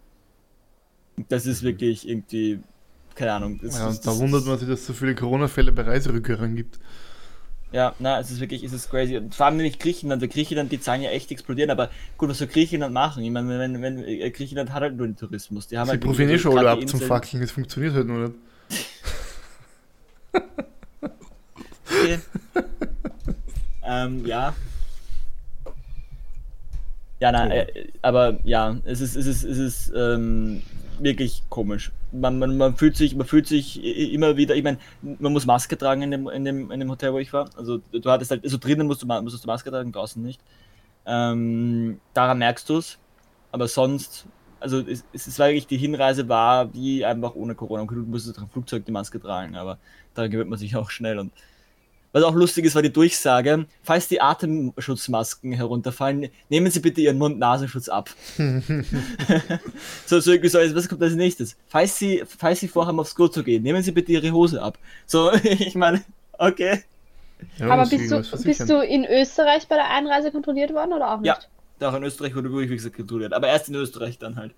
Das 1.29 1.47
ist 1.47 1.63
wirklich 1.63 2.07
irgendwie, 2.07 2.59
keine 3.17 3.33
Ahnung. 3.33 3.59
Das, 3.61 3.77
Ja, 3.77 3.87
das, 3.87 4.01
da 4.01 4.11
das 4.11 4.19
wundert 4.19 4.45
man 4.45 4.57
sich, 4.57 4.67
dass 4.67 4.81
es 4.81 4.87
so 4.87 4.93
viele 4.93 5.15
Corona-Fälle 5.15 5.71
bei 5.71 5.81
Reiserückkehrern 5.81 6.55
gibt. 6.55 6.79
Ja, 7.71 7.93
na, 7.99 8.19
es 8.19 8.31
ist 8.31 8.39
wirklich, 8.39 8.63
es 8.63 8.71
ist 8.71 8.89
crazy. 8.89 9.17
Und 9.17 9.35
vor 9.35 9.47
allem 9.47 9.57
nämlich 9.57 9.77
Griechenland, 9.77 10.21
weil 10.21 10.29
Griechenland, 10.29 10.71
die 10.71 10.79
Zahlen 10.79 11.01
ja 11.01 11.09
echt 11.09 11.31
explodieren, 11.31 11.69
aber 11.69 11.89
gut, 12.17 12.29
was 12.29 12.37
soll 12.37 12.47
Griechenland 12.47 12.93
machen? 12.93 13.23
Ich 13.23 13.31
meine, 13.31 13.59
wenn, 13.59 13.81
wenn, 13.81 14.03
äh, 14.05 14.29
Griechenland 14.29 14.71
hat 14.71 14.83
halt 14.83 14.95
nur 14.95 15.05
den 15.05 15.17
Tourismus. 15.17 15.67
Die 15.67 15.77
haben 15.77 15.87
Sie 15.87 15.91
halt 15.91 16.01
probieren 16.01 16.29
eh 16.29 16.39
schon 16.39 16.57
alle 16.57 16.69
ab 16.69 16.87
zum. 16.87 17.01
Fackeln, 17.01 17.43
es 17.43 17.51
funktioniert 17.51 17.93
halt 17.93 18.07
nur 18.07 18.29
nicht. 18.29 18.35
Okay. 21.89 22.19
ähm, 23.83 24.25
ja. 24.25 24.53
Ja, 27.19 27.31
nein, 27.31 27.51
äh, 27.51 27.87
aber 28.01 28.39
ja, 28.43 28.77
es 28.85 29.01
ist, 29.01 29.15
es 29.15 29.25
ist, 29.25 29.43
es 29.43 29.57
ist 29.57 29.91
ähm, 29.95 30.61
wirklich 30.99 31.43
komisch. 31.49 31.91
Man, 32.11 32.39
man, 32.39 32.57
man 32.57 32.75
fühlt 32.75 32.95
sich, 32.95 33.15
man 33.15 33.27
fühlt 33.27 33.47
sich 33.47 33.83
immer 33.83 34.37
wieder, 34.37 34.55
ich 34.55 34.63
meine, 34.63 34.77
man 35.01 35.33
muss 35.33 35.45
Maske 35.45 35.77
tragen 35.77 36.01
in 36.01 36.11
dem, 36.11 36.27
in 36.27 36.45
dem, 36.45 36.71
in 36.71 36.79
dem 36.79 36.89
Hotel, 36.89 37.13
wo 37.13 37.19
ich 37.19 37.33
war. 37.33 37.49
Also 37.57 37.77
du 37.77 38.09
hattest 38.09 38.31
halt, 38.31 38.43
also 38.43 38.57
drinnen 38.57 38.87
musst 38.87 39.03
du, 39.03 39.07
musstest 39.07 39.43
du 39.43 39.47
Maske 39.47 39.69
tragen, 39.69 39.91
draußen 39.91 40.21
nicht. 40.21 40.41
Ähm, 41.05 41.99
daran 42.13 42.39
merkst 42.39 42.69
du 42.69 42.77
es. 42.77 42.99
Aber 43.51 43.67
sonst, 43.67 44.27
also 44.59 44.79
es, 44.79 45.05
es 45.13 45.27
ist 45.27 45.39
wirklich, 45.39 45.67
die 45.67 45.77
Hinreise 45.77 46.27
war 46.29 46.73
wie 46.73 47.05
einfach 47.05 47.35
ohne 47.35 47.55
Corona. 47.55 47.85
Du 47.85 47.95
musstest 47.95 48.39
am 48.39 48.49
Flugzeug 48.49 48.85
die 48.85 48.91
Maske 48.91 49.19
tragen, 49.19 49.55
aber 49.55 49.79
daran 50.13 50.31
gewöhnt 50.31 50.49
man 50.49 50.59
sich 50.59 50.75
auch 50.75 50.89
schnell. 50.89 51.19
Und 51.19 51.31
was 52.17 52.23
auch 52.23 52.35
lustig 52.35 52.65
ist, 52.65 52.75
war 52.75 52.81
die 52.81 52.91
Durchsage, 52.91 53.65
falls 53.83 54.07
die 54.07 54.19
Atemschutzmasken 54.21 55.53
herunterfallen, 55.53 56.29
nehmen 56.49 56.71
Sie 56.71 56.79
bitte 56.79 57.01
Ihren 57.01 57.17
Mund-Nasenschutz 57.17 57.89
ab. 57.89 58.09
so, 60.05 60.19
so 60.19 60.31
so, 60.47 60.59
was 60.75 60.89
kommt 60.89 61.03
als 61.03 61.13
nächstes? 61.13 61.55
Falls 61.67 61.97
Sie, 61.97 62.23
falls 62.25 62.59
Sie 62.59 62.67
vorhaben, 62.67 62.99
aufs 62.99 63.15
Klo 63.15 63.27
zu 63.27 63.43
gehen, 63.43 63.63
nehmen 63.63 63.83
Sie 63.83 63.91
bitte 63.91 64.11
Ihre 64.11 64.31
Hose 64.31 64.61
ab. 64.61 64.77
So, 65.05 65.31
ich 65.43 65.75
meine, 65.75 66.03
okay. 66.37 66.83
Ja, 67.59 67.69
Aber 67.69 67.85
bist 67.85 68.11
du, 68.11 68.43
bist 68.43 68.67
du 68.67 68.81
in 68.81 69.05
Österreich 69.05 69.67
bei 69.67 69.75
der 69.75 69.89
Einreise 69.89 70.31
kontrolliert 70.31 70.73
worden 70.73 70.93
oder 70.93 71.13
auch 71.13 71.19
nicht? 71.19 71.27
Ja. 71.79 71.89
Auch 71.89 71.93
in 71.93 72.03
Österreich 72.03 72.35
wurde 72.35 72.51
wirklich, 72.51 72.71
wie 72.71 72.75
gesagt, 72.75 72.95
kontrolliert. 72.95 73.33
Aber 73.33 73.47
erst 73.47 73.69
in 73.69 73.75
Österreich 73.75 74.17
dann 74.17 74.35
halt. 74.35 74.53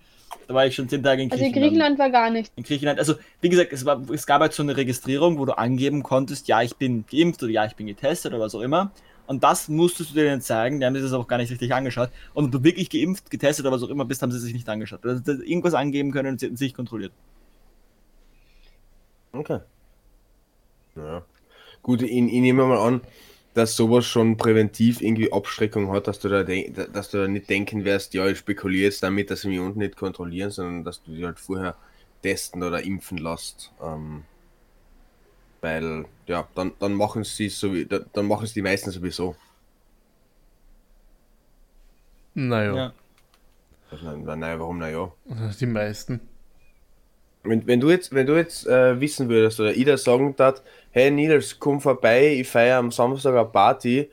Da 0.47 0.53
war 0.53 0.65
ich 0.65 0.75
schon 0.75 0.89
zehn 0.89 1.03
Tage 1.03 1.21
in 1.21 1.31
Also 1.31 1.43
in 1.43 1.51
Griechenland. 1.51 1.97
Griechenland 1.97 1.99
war 1.99 2.09
gar 2.09 2.29
nicht. 2.29 2.51
In 2.55 2.63
Griechenland, 2.63 2.99
also 2.99 3.15
wie 3.41 3.49
gesagt, 3.49 3.71
es, 3.71 3.85
war, 3.85 4.01
es 4.09 4.25
gab 4.25 4.41
halt 4.41 4.53
so 4.53 4.63
eine 4.63 4.75
Registrierung, 4.75 5.37
wo 5.37 5.45
du 5.45 5.57
angeben 5.57 6.03
konntest, 6.03 6.47
ja, 6.47 6.61
ich 6.61 6.75
bin 6.75 7.05
geimpft 7.11 7.43
oder 7.43 7.51
ja, 7.51 7.65
ich 7.65 7.75
bin 7.75 7.87
getestet 7.87 8.33
oder 8.33 8.41
was 8.41 8.55
auch 8.55 8.61
immer. 8.61 8.91
Und 9.27 9.43
das 9.43 9.69
musstest 9.69 10.09
du 10.09 10.15
denen 10.15 10.41
zeigen, 10.41 10.79
die 10.79 10.87
haben 10.87 10.95
sich 10.95 11.03
das 11.03 11.13
auch 11.13 11.27
gar 11.27 11.37
nicht 11.37 11.51
richtig 11.51 11.71
angeschaut. 11.71 12.09
Und 12.33 12.45
ob 12.45 12.51
du 12.51 12.63
wirklich 12.63 12.89
geimpft, 12.89 13.29
getestet 13.29 13.63
oder 13.63 13.75
was 13.75 13.83
auch 13.83 13.89
immer 13.89 14.05
bist, 14.05 14.23
haben 14.23 14.31
sie 14.31 14.39
sich 14.39 14.53
nicht 14.53 14.67
angeschaut. 14.67 15.05
Also, 15.05 15.21
dass 15.21 15.39
irgendwas 15.41 15.75
angeben 15.75 16.11
können 16.11 16.29
und 16.29 16.39
sie 16.39 16.47
hätten 16.47 16.57
sich 16.57 16.73
kontrolliert. 16.73 17.11
Okay. 19.31 19.59
Ja. 20.95 21.23
Gut, 21.83 22.01
ich, 22.01 22.09
ich 22.09 22.41
nehme 22.41 22.65
mal 22.65 22.79
an, 22.79 23.01
dass 23.53 23.75
sowas 23.75 24.05
schon 24.05 24.37
präventiv 24.37 25.01
irgendwie 25.01 25.31
Abschreckung 25.31 25.91
hat, 25.91 26.07
dass 26.07 26.19
du 26.19 26.29
da, 26.29 26.43
dass 26.43 27.09
du 27.09 27.17
da 27.17 27.27
nicht 27.27 27.49
denken 27.49 27.83
wirst, 27.83 28.13
ja, 28.13 28.27
ich 28.27 28.37
spekuliere 28.37 28.85
jetzt 28.85 29.03
damit, 29.03 29.31
dass 29.31 29.41
sie 29.41 29.49
mich 29.49 29.59
unten 29.59 29.79
nicht 29.79 29.97
kontrollieren, 29.97 30.51
sondern 30.51 30.83
dass 30.83 31.03
du 31.03 31.11
die 31.11 31.25
halt 31.25 31.39
vorher 31.39 31.75
testen 32.21 32.63
oder 32.63 32.81
impfen 32.83 33.17
lässt. 33.17 33.71
Ähm, 33.81 34.23
weil, 35.61 36.05
ja, 36.27 36.47
dann, 36.55 36.73
dann 36.79 36.93
machen 36.93 37.23
sie 37.23 37.49
so 37.49 37.73
wie, 37.73 37.85
dann 37.85 38.27
machen 38.27 38.45
es 38.45 38.53
die 38.53 38.61
meisten 38.61 38.91
sowieso. 38.91 39.35
Naja, 42.35 42.75
Ja. 42.75 42.93
Also, 43.91 44.15
na, 44.15 44.35
naja, 44.35 44.59
warum 44.59 44.77
naja? 44.77 45.11
die 45.59 45.65
meisten. 45.65 46.21
Wenn, 47.49 47.67
wenn 47.67 47.79
du 47.79 47.89
jetzt, 47.89 48.13
wenn 48.13 48.25
du 48.25 48.35
jetzt 48.35 48.67
äh, 48.67 48.99
wissen 48.99 49.29
würdest 49.29 49.59
oder 49.59 49.73
dir 49.73 49.97
sagen 49.97 50.35
darf, 50.35 50.61
hey 50.91 51.11
Nils, 51.11 51.57
komm 51.59 51.81
vorbei, 51.81 52.35
ich 52.39 52.47
feiere 52.47 52.77
am 52.77 52.91
Samstag 52.91 53.35
eine 53.35 53.45
Party 53.45 54.09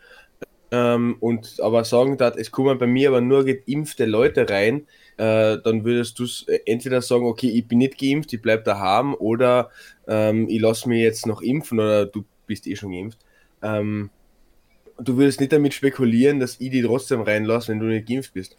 ähm, 0.70 1.16
und 1.20 1.60
aber 1.60 1.84
sagen 1.84 2.16
darf, 2.16 2.36
es 2.36 2.50
kommen 2.50 2.78
bei 2.78 2.86
mir 2.86 3.08
aber 3.10 3.20
nur 3.20 3.44
geimpfte 3.44 4.04
Leute 4.04 4.48
rein, 4.48 4.86
äh, 5.16 5.58
dann 5.62 5.84
würdest 5.84 6.18
du 6.18 6.26
entweder 6.66 7.00
sagen, 7.02 7.26
okay, 7.26 7.48
ich 7.48 7.66
bin 7.66 7.78
nicht 7.78 7.98
geimpft, 7.98 8.32
ich 8.32 8.42
bleib 8.42 8.64
daheim 8.64 9.14
oder 9.14 9.70
ähm, 10.06 10.48
ich 10.48 10.60
lasse 10.60 10.88
mich 10.88 11.00
jetzt 11.00 11.26
noch 11.26 11.42
impfen 11.42 11.78
oder 11.78 12.06
du 12.06 12.24
bist 12.46 12.66
eh 12.66 12.76
schon 12.76 12.92
geimpft. 12.92 13.18
Ähm, 13.62 14.10
du 14.98 15.16
würdest 15.16 15.40
nicht 15.40 15.52
damit 15.52 15.74
spekulieren, 15.74 16.40
dass 16.40 16.60
ich 16.60 16.70
die 16.70 16.82
trotzdem 16.82 17.20
reinlasse, 17.20 17.68
wenn 17.68 17.80
du 17.80 17.86
nicht 17.86 18.08
geimpft 18.08 18.34
bist. 18.34 18.56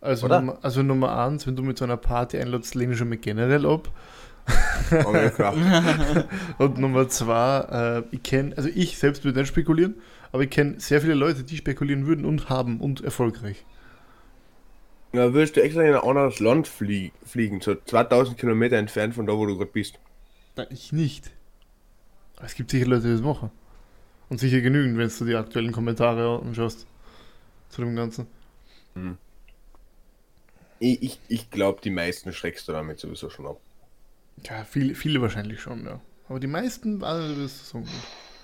Also, 0.00 0.26
Oder? 0.26 0.40
Nummer, 0.40 0.58
also 0.62 0.82
Nummer 0.82 1.18
eins, 1.18 1.46
wenn 1.46 1.56
du 1.56 1.62
mit 1.62 1.78
so 1.78 1.84
einer 1.84 1.96
Party 1.96 2.38
einlädst, 2.38 2.74
lehne 2.74 2.92
ich 2.92 2.98
schon 2.98 3.08
mal 3.08 3.18
generell 3.18 3.66
ab. 3.66 3.90
Klar. 5.34 5.54
Und 6.58 6.78
Nummer 6.78 7.08
zwei, 7.08 8.02
äh, 8.08 8.14
ich 8.14 8.22
kenne, 8.22 8.56
also 8.56 8.68
ich 8.72 8.98
selbst 8.98 9.24
würde 9.24 9.40
nicht 9.40 9.48
spekulieren, 9.48 9.96
aber 10.32 10.44
ich 10.44 10.50
kenne 10.50 10.78
sehr 10.78 11.00
viele 11.00 11.14
Leute, 11.14 11.42
die 11.42 11.56
spekulieren 11.56 12.06
würden 12.06 12.24
und 12.24 12.48
haben 12.48 12.80
und 12.80 13.02
erfolgreich. 13.02 13.64
Ja, 15.12 15.32
würdest 15.32 15.56
du 15.56 15.62
extra 15.62 15.82
in 15.82 15.94
ein 15.94 16.00
anderes 16.00 16.40
Land 16.40 16.68
flie 16.68 17.10
fliegen, 17.24 17.60
so 17.60 17.74
2000 17.74 18.38
Kilometer 18.38 18.76
entfernt 18.76 19.14
von 19.14 19.26
da, 19.26 19.32
wo 19.32 19.46
du 19.46 19.56
gerade 19.56 19.70
bist. 19.72 19.98
Na, 20.56 20.70
ich 20.70 20.92
nicht. 20.92 21.30
Es 22.44 22.54
gibt 22.54 22.70
sicher 22.70 22.86
Leute, 22.86 23.06
die 23.06 23.12
das 23.12 23.22
machen. 23.22 23.50
Und 24.28 24.38
sicher 24.38 24.60
genügend, 24.60 24.98
wenn 24.98 25.08
du 25.08 25.24
die 25.24 25.36
aktuellen 25.36 25.72
Kommentare 25.72 26.40
anschaust 26.44 26.86
zu 27.70 27.80
dem 27.82 27.96
Ganzen. 27.96 28.26
Ich, 30.78 31.02
ich, 31.02 31.20
ich 31.28 31.50
glaube, 31.50 31.80
die 31.82 31.90
meisten 31.90 32.32
schreckst 32.32 32.68
du 32.68 32.72
damit 32.72 32.98
sowieso 33.00 33.30
schon 33.30 33.46
ab. 33.46 33.58
Ja, 34.44 34.64
viele, 34.64 34.94
viele 34.94 35.20
wahrscheinlich 35.22 35.60
schon, 35.60 35.84
ja. 35.84 36.00
Aber 36.28 36.40
die 36.40 36.46
meisten, 36.46 37.02
also 37.02 37.28
das 37.42 37.52
ist 37.52 37.68
so 37.68 37.78
gut. 37.78 37.88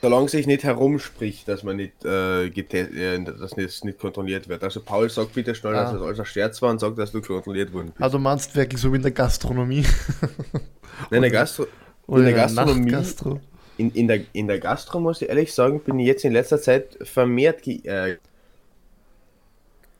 Solange 0.01 0.29
sich 0.29 0.47
nicht 0.47 0.65
herumspricht, 0.65 1.47
dass 1.47 1.63
man 1.63 1.77
nicht, 1.77 2.05
äh, 2.05 2.47
äh, 2.47 3.25
dass 3.25 3.53
das 3.53 3.85
nicht 3.85 3.99
kontrolliert 4.01 4.49
wird. 4.49 4.65
Also 4.65 4.81
Paul, 4.81 5.09
sag 5.11 5.33
bitte 5.33 5.55
schnell, 5.55 5.75
dass 5.75 5.91
Ah. 5.91 5.93
das 5.93 6.03
alles 6.03 6.19
ein 6.21 6.27
Scherz 6.27 6.61
war 6.63 6.71
und 6.71 6.81
sag, 6.81 6.97
dass 6.97 7.13
du 7.13 7.21
kontrolliert 7.21 7.73
worden 7.73 7.89
bist. 7.89 8.03
Also 8.03 8.19
meinst 8.19 8.51
du 8.51 8.57
wirklich 8.57 8.81
so 8.81 8.91
wie 8.93 8.97
in 8.97 9.03
der 9.03 9.13
Gastronomie? 9.13 9.85
Nein, 10.23 10.63
in 11.11 11.23
der, 11.23 11.31
Gastro 11.31 11.67
in 12.09 12.25
der 12.25 12.33
Gastronomie, 12.33 12.91
Nachtgastro? 12.91 13.41
in, 13.77 13.91
in, 13.93 14.09
der, 14.09 14.21
in 14.33 14.49
der 14.49 14.59
Gastro, 14.59 14.99
muss 14.99 15.23
ich 15.23 15.29
ehrlich 15.29 15.53
sagen, 15.55 15.81
bin 15.81 15.99
ich 16.01 16.07
jetzt 16.07 16.25
in 16.25 16.33
letzter 16.33 16.61
Zeit 16.61 16.99
vermehrt 17.03 17.63
ge 17.63 17.81
äh, 17.87 18.17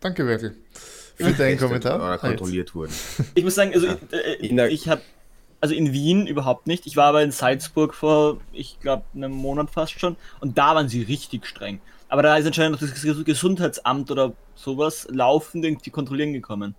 Danke, 0.01 0.27
Werkel. 0.27 0.57
Für 1.23 1.33
deinen 1.33 1.59
Kommentar. 1.59 1.97
oder 1.97 2.05
Ah, 2.13 2.19
kontrolliert 2.19 2.75
worden. 2.75 2.93
Ich 3.35 3.45
muss 3.45 3.55
sagen, 3.55 3.73
also 3.75 3.87
Ja. 3.87 3.97
äh, 4.13 4.47
In 4.47 4.57
der- 4.57 4.71
ich 4.71 4.89
habe, 4.89 5.01
also 5.61 5.75
in 5.75 5.93
Wien 5.93 6.27
überhaupt 6.27 6.67
nicht. 6.67 6.87
Ich 6.87 6.97
war 6.97 7.07
aber 7.07 7.23
in 7.23 7.31
Salzburg 7.31 7.95
vor, 7.95 8.41
ich 8.53 8.79
glaube, 8.81 9.05
einem 9.15 9.33
Monat 9.33 9.71
fast 9.71 9.99
schon. 10.01 10.17
Und 10.41 10.59
da 10.59 10.75
waren 10.75 10.89
sie 10.89 11.03
richtig 11.03 11.47
streng. 11.47 11.81
Aber 12.09 12.23
da 12.23 12.37
ist 12.37 12.47
anscheinend 12.47 12.73
noch 12.81 12.89
das 12.89 12.97
Ges- 13.03 13.25
Gesundheitsamt 13.25 14.11
oder 14.11 14.35
sowas 14.55 15.09
laufend 15.11 15.65
irgendwie 15.65 15.89
kontrollieren 15.91 16.33
gekommen. 16.35 16.75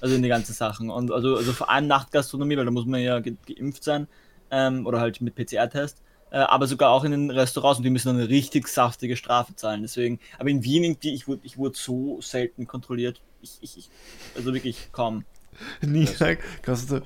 Also 0.00 0.14
in 0.14 0.22
die 0.22 0.28
ganzen 0.28 0.52
Sachen. 0.52 0.90
Und 0.90 1.10
also, 1.10 1.34
also 1.36 1.52
vor 1.52 1.70
allem 1.70 1.88
Nachtgastronomie, 1.88 2.56
weil 2.56 2.64
da 2.66 2.70
muss 2.70 2.86
man 2.86 3.00
ja 3.00 3.18
ge 3.20 3.34
geimpft 3.48 3.82
sein. 3.82 4.06
Ähm, 4.52 4.86
oder 4.86 5.00
halt 5.00 5.20
mit 5.20 5.34
PCR-Test. 5.34 6.02
Äh, 6.30 6.38
aber 6.38 6.66
sogar 6.66 6.90
auch 6.90 7.04
in 7.04 7.12
den 7.12 7.30
Restaurants 7.30 7.78
und 7.78 7.84
die 7.84 7.90
müssen 7.90 8.08
eine 8.08 8.28
richtig 8.28 8.68
saftige 8.68 9.16
Strafe 9.16 9.54
zahlen. 9.54 9.82
Deswegen, 9.82 10.18
aber 10.38 10.48
in 10.50 10.64
Wien 10.64 10.84
irgendwie, 10.84 11.14
ich 11.14 11.28
wurde, 11.28 11.40
ich 11.44 11.56
wurde 11.58 11.76
so 11.76 12.20
selten 12.20 12.66
kontrolliert. 12.66 13.20
Ich, 13.42 13.58
ich, 13.60 13.78
ich, 13.78 13.90
also 14.34 14.52
wirklich 14.54 14.88
kaum. 14.92 15.24
Nina, 15.80 16.10
kannst 16.62 16.90
du, 16.90 17.00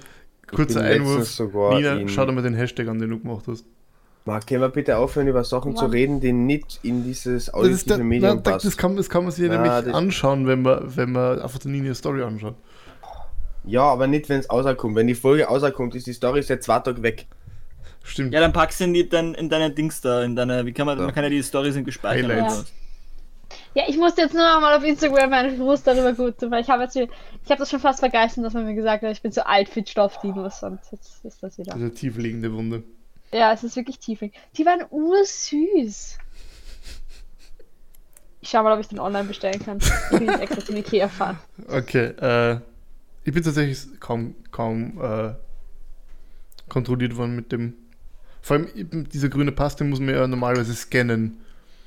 kurzer 0.51 0.81
bin 0.83 0.89
Einwurf. 1.03 1.39
Nina, 1.75 1.95
in- 1.97 2.09
schau 2.09 2.25
dir 2.27 2.33
mal 2.33 2.43
den 2.43 2.55
Hashtag 2.55 2.89
an, 2.89 2.99
den 2.99 3.11
du 3.11 3.19
gemacht 3.21 3.45
hast. 3.47 3.65
Marc, 4.27 4.47
können 4.47 4.61
wir 4.61 4.69
bitte 4.69 4.99
aufhören, 4.99 5.29
über 5.29 5.45
Sachen 5.45 5.77
zu 5.77 5.87
Ja. 5.87 5.91
reden, 5.91 6.21
die 6.21 6.33
nicht 6.33 6.79
in 6.83 7.05
dieses 7.05 7.47
Das, 7.47 7.49
ist 7.49 7.55
auditive 7.55 7.85
der, 7.97 8.05
Medium 8.05 8.35
nein, 8.35 8.43
das, 8.43 8.65
passen? 8.65 8.77
kann, 8.77 8.97
das 8.97 9.09
kann 9.09 9.23
man 9.23 9.33
sich 9.33 9.45
ja 9.45 9.49
Na, 9.51 9.63
nämlich 9.63 9.85
das- 9.87 9.95
anschauen, 9.95 10.47
wenn 10.47 10.63
man, 10.63 10.95
wenn 10.97 11.13
man 11.13 11.41
einfach 11.41 11.59
die 11.59 11.69
Nina 11.69 11.95
Story 11.95 12.23
anschaut. 12.23 12.55
Ja, 13.65 13.83
aber 13.83 14.07
nicht, 14.07 14.29
wenn 14.29 14.41
es 14.41 14.51
rauskommt. 14.51 14.95
Wenn 14.97 15.07
die 15.07 15.15
Folge 15.15 15.45
rauskommt, 15.45 15.95
ist 15.95 16.07
die 16.07 16.13
Story 16.13 16.43
seit 16.43 16.63
zwei 16.63 16.79
Tagen 16.81 17.03
weg. 17.03 17.27
Stimmt. 18.03 18.33
Ja, 18.33 18.41
dann 18.41 18.53
packst 18.53 18.81
du 18.81 18.85
in, 18.85 18.95
die, 18.95 19.09
dann 19.09 19.35
in 19.35 19.49
deine 19.49 19.71
Dings 19.71 20.01
da, 20.01 20.23
in 20.23 20.35
deine, 20.37 20.65
wie 20.67 20.73
kann 20.73 20.87
man, 20.87 20.99
Ja. 20.99 21.05
man 21.05 21.15
kann 21.15 21.25
ja 21.25 21.31
die 21.31 21.43
Stories 21.43 21.77
in 21.77 21.85
gespeichert. 21.85 22.31
Highlights. 22.31 22.73
Ja, 23.75 23.85
ich 23.89 23.97
musste 23.97 24.23
jetzt 24.23 24.35
nur 24.35 24.43
noch 24.43 24.61
mal 24.61 24.77
auf 24.77 24.85
Instagram 24.85 25.31
meinen 25.31 25.57
Frust 25.57 25.87
darüber 25.87 26.13
gut 26.13 26.39
tun, 26.39 26.51
weil 26.51 26.63
ich 26.63 26.69
habe 26.69 26.83
jetzt 26.85 26.97
ich 26.97 27.09
habe 27.49 27.59
das 27.59 27.71
schon 27.71 27.81
fast 27.81 28.01
vergessen, 28.01 28.43
dass 28.43 28.53
man 28.55 28.65
mir 28.65 28.75
gesagt 28.75 29.03
hat, 29.03 29.13
ich 29.13 29.23
bin 29.23 29.33
zu 29.33 29.47
alt 29.47 29.69
für 29.69 29.85
Stoffdinos 29.87 30.63
und 30.63 30.81
jetzt 30.93 31.25
ist 31.25 31.43
das 31.43 31.57
wieder. 31.59 31.67
Das 31.73 31.77
ist 31.77 31.83
eine 31.83 31.95
tiefliegende 31.95 32.53
Wunde. 32.53 32.83
Ja, 33.33 33.53
es 33.53 33.63
ist 33.63 33.77
wirklich 33.77 33.99
tiefling. 34.01 34.33
Die 34.57 34.67
waren 34.67 34.85
ursüß. 34.91 36.19
Ich 38.43 38.49
schau 38.49 38.63
mal, 38.63 38.73
ob 38.73 38.81
ich 38.81 38.89
den 38.89 38.99
online 38.99 39.25
bestellen 39.29 39.63
kann. 39.65 39.79
Ich 39.79 40.19
bin 40.19 40.27
jetzt 40.29 40.41
extra 40.41 40.65
zum 40.65 40.77
Ikea 40.77 41.09
fahren. 41.09 41.39
Okay, 41.69 42.07
äh, 42.21 42.59
ich 43.25 43.33
bin 43.35 43.43
tatsächlich 43.43 44.01
kaum, 44.01 44.35
kaum 44.51 45.01
äh, 45.01 45.35
kontrolliert 46.69 47.17
worden 47.17 47.37
mit 47.37 47.53
dem. 47.53 47.75
Vor 48.43 48.57
allem 48.57 48.69
eben 48.75 49.09
dieser 49.09 49.29
grüne 49.29 49.53
Pass, 49.53 49.77
den 49.77 49.91
muss 49.91 50.01
man 50.01 50.15
ja 50.15 50.27
normalerweise 50.27 50.75
scannen. 50.75 51.37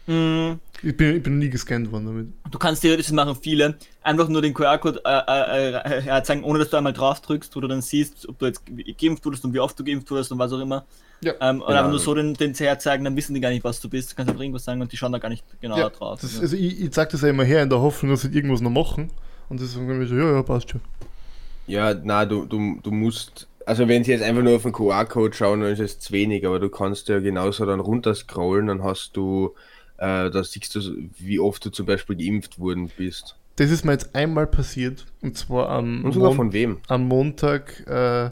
Mm, 0.06 0.60
Ich 0.82 0.98
bin, 0.98 1.16
ich 1.16 1.24
bin 1.24 1.40
nie 1.40 1.50
gescannt 1.50 1.92
worden 1.92 2.06
damit. 2.08 2.28
Du 2.52 2.60
kannst 2.60 2.82
theoretisch 2.82 3.06
das 3.08 3.14
machen 3.14 3.38
viele, 3.42 3.76
einfach 4.02 4.28
nur 4.28 4.42
den 4.42 4.54
QR-Code 4.54 5.02
äh, 5.06 5.22
äh, 5.28 6.00
äh, 6.00 6.06
ja, 6.06 6.22
zeigen, 6.24 6.44
ohne 6.44 6.60
dass 6.60 6.70
du 6.70 6.78
einmal 6.78 6.92
drauf 6.94 7.22
drückst, 7.22 7.56
wo 7.56 7.62
du 7.62 7.68
dann 7.70 7.82
siehst, 7.82 8.28
ob 8.28 8.38
du 8.38 8.46
jetzt 8.48 8.66
ge- 8.66 8.94
geimpft 9.00 9.26
wurdest 9.26 9.46
und 9.46 9.54
wie 9.54 9.60
oft 9.62 9.80
du 9.80 9.84
geimpft 9.84 10.12
wurdest 10.12 10.32
und 10.34 10.40
was 10.40 10.52
auch 10.52 10.60
immer. 10.60 10.84
Ja. 11.22 11.34
Ähm, 11.40 11.62
und 11.62 11.68
Genau. 11.68 11.78
einfach 11.80 11.90
nur 11.90 12.00
so 12.00 12.14
den, 12.14 12.34
den 12.34 12.54
herzeigen, 12.54 13.06
dann 13.06 13.16
wissen 13.16 13.34
die 13.34 13.40
gar 13.40 13.50
nicht, 13.50 13.64
was 13.64 13.80
du 13.80 13.88
bist. 13.90 14.12
Du 14.12 14.16
kannst 14.16 14.30
einfach 14.30 14.42
irgendwas 14.44 14.66
sagen 14.66 14.82
und 14.82 14.92
die 14.92 14.98
schauen 14.98 15.14
da 15.14 15.20
gar 15.20 15.30
nicht 15.30 15.46
genau 15.62 15.78
Ja, 15.78 15.90
drauf. 15.90 16.20
das, 16.20 16.36
Ja. 16.36 16.42
also 16.42 16.58
ich, 16.58 16.82
ich 16.82 16.94
sag 16.94 17.10
das 17.12 17.22
ja 17.22 17.30
immer 17.30 17.46
her 17.46 17.64
in 17.64 17.70
der 17.70 17.80
Hoffnung, 17.80 18.12
dass 18.12 18.24
sie 18.24 18.28
irgendwas 18.28 18.60
noch 18.60 18.70
machen. 18.72 19.10
Und 19.48 19.62
das 19.62 19.72
sagen 19.72 19.88
wir 19.88 20.06
so, 20.06 20.16
ja, 20.16 20.32
ja, 20.34 20.44
passt 20.44 20.70
schon. 20.72 20.82
Ja, 21.66 21.94
na, 22.04 22.26
du, 22.26 22.46
du, 22.46 22.78
du 22.84 22.92
musst. 22.92 23.48
Also 23.66 23.88
wenn 23.88 24.04
sie 24.04 24.12
jetzt 24.12 24.24
einfach 24.24 24.44
nur 24.44 24.56
auf 24.56 24.64
den 24.64 24.72
QR-Code 24.74 25.36
schauen, 25.36 25.62
dann 25.62 25.72
ist 25.72 25.80
es 25.80 26.00
zu 26.00 26.14
wenig, 26.14 26.46
aber 26.46 26.60
du 26.60 26.70
kannst 26.70 27.08
ja 27.10 27.20
genauso 27.20 27.66
dann 27.66 27.80
runterscrollen, 27.80 28.68
dann 28.68 28.84
hast 28.84 29.16
du, 29.16 29.54
äh, 29.98 30.30
da 30.30 30.44
siehst 30.44 30.76
du, 30.76 30.82
wie 31.18 31.40
oft 31.40 31.64
du 31.66 31.70
zum 31.70 31.86
Beispiel 31.86 32.16
geimpft 32.18 32.60
worden 32.60 32.92
bist. 32.98 33.38
Das 33.56 33.70
ist 33.70 33.86
mir 33.86 33.92
jetzt 33.92 34.16
einmal 34.16 34.48
passiert. 34.48 35.06
Und 35.22 35.38
zwar 35.38 35.70
am, 35.70 36.04
Und 36.04 36.14
sogar 36.14 36.30
Mon 36.30 36.38
von 36.38 36.54
wem? 36.54 36.78
am 36.88 37.08
Montag 37.08 37.86
äh, 37.88 38.32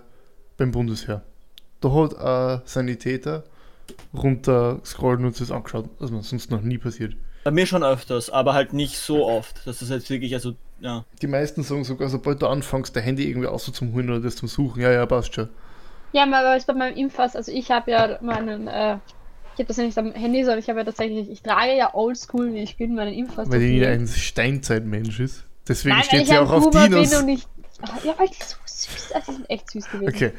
beim 0.58 0.72
Bundesheer. 0.72 1.22
Da 1.80 1.92
hat 1.94 2.18
ein 2.18 2.62
Sanitäter 2.66 3.44
runter 4.14 4.80
scrollt 4.84 5.20
und 5.20 5.26
uns 5.28 5.38
das 5.40 5.52
angeschaut. 5.52 5.90
Das 6.00 6.10
ist 6.10 6.16
mir 6.16 6.24
sonst 6.24 6.52
noch 6.52 6.62
nie 6.62 6.78
passiert. 6.78 7.16
Bei 7.44 7.52
mir 7.52 7.66
schon 7.66 7.84
öfters, 7.84 8.30
aber 8.30 8.54
halt 8.54 8.74
nicht 8.74 8.98
so 8.98 9.26
oft. 9.28 9.66
dass 9.66 9.80
Das 9.80 9.90
jetzt 9.90 10.10
wirklich, 10.10 10.34
also, 10.34 10.54
ja. 10.82 11.06
Die 11.22 11.28
meisten 11.28 11.64
sagen 11.64 11.84
sogar, 11.84 12.10
sobald 12.10 12.42
du 12.42 12.48
anfängst, 12.48 12.96
dein 12.96 13.04
Handy 13.04 13.30
irgendwie 13.30 13.48
aus 13.48 13.72
zum 13.72 13.94
Holen 13.94 14.10
oder 14.10 14.20
das 14.20 14.36
zum 14.36 14.48
Suchen, 14.48 14.82
ja, 14.82 14.92
ja, 14.92 15.06
passt 15.06 15.34
schon. 15.34 15.50
Ja, 16.12 16.24
aber 16.24 16.58
es 16.58 16.66
bei 16.66 16.74
meinem 16.74 16.98
Impfpass, 16.98 17.36
also 17.38 17.52
ich 17.52 17.72
habe 17.72 17.92
ja 17.92 18.18
meinen, 18.22 18.68
äh, 18.68 18.98
ich 19.54 19.60
habe 19.60 19.66
das 19.66 19.78
ja 19.78 19.84
nicht 19.86 19.98
am 19.98 20.12
Handy, 20.12 20.44
sondern 20.44 20.60
ich 20.60 20.68
habe 20.70 20.80
ja 20.80 20.86
tatsächlich, 20.86 21.30
ich 21.30 21.42
trage 21.42 21.78
ja 21.78 21.94
oldschool, 21.94 22.54
wie 22.54 22.60
ich 22.60 22.76
bin, 22.78 22.96
meinen 22.96 23.14
Impfpass. 23.14 23.50
Weil 23.50 23.60
die- 23.62 23.86
ein 23.86 24.08
Steinzeitmensch 24.08 25.20
ist. 25.22 25.44
Deswegen 25.68 25.96
Nein, 25.96 26.04
steht 26.04 26.22
ich 26.24 26.28
sie 26.30 26.38
ein 26.38 26.46
auch 26.46 26.52
auf 26.52 26.70
Boomer 26.70 26.88
Dinos. 26.90 27.10
bin 27.12 27.20
und 27.20 27.26
nicht. 27.28 27.48
Ach, 27.84 28.04
Ja, 28.04 28.14
weil 28.18 28.28
die 28.28 28.44
so 28.44 28.56
süß, 28.66 29.12
also 29.14 29.32
die 29.32 29.38
sind 29.38 29.50
echt 29.50 29.72
süß 29.72 29.90
gewesen. 29.92 30.10
Okay, 30.10 30.32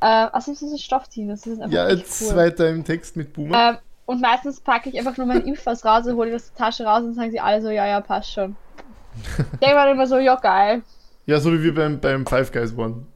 Äh, 0.00 0.06
also 0.06 0.52
das 0.52 0.60
sind 0.60 0.78
Stoffdinos, 0.80 1.40
die 1.40 1.50
sind 1.50 1.62
einfach 1.62 1.74
ja, 1.74 1.88
jetzt 1.88 2.22
cool. 2.22 2.36
weiter 2.36 2.68
im 2.68 2.84
Text 2.84 3.16
mit 3.16 3.32
Boomer. 3.32 3.70
Ähm, 3.70 3.76
und 4.04 4.20
meistens 4.20 4.60
packe 4.60 4.88
ich 4.90 4.98
einfach 4.98 5.16
nur 5.16 5.26
meinen 5.26 5.46
Impfpass 5.46 5.84
raus 5.84 6.06
und 6.06 6.16
hole 6.16 6.30
das 6.30 6.52
Tasche 6.52 6.84
raus 6.84 7.02
und 7.02 7.14
sagen 7.14 7.30
sie 7.30 7.40
alle 7.40 7.60
so, 7.62 7.70
ja, 7.70 7.86
ja, 7.86 8.00
passt 8.00 8.32
schon. 8.32 8.54
Denke 9.60 9.74
mal 9.74 9.90
immer 9.90 10.06
so, 10.06 10.18
ja, 10.18 10.36
geil. 10.36 10.82
Ja, 11.26 11.40
so 11.40 11.52
wie 11.52 11.62
wir 11.62 11.74
beim, 11.74 11.98
beim 12.00 12.26
Five 12.26 12.52
Guys 12.52 12.76
waren. 12.76 13.06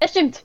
Ja, 0.00 0.08
stimmt. 0.08 0.44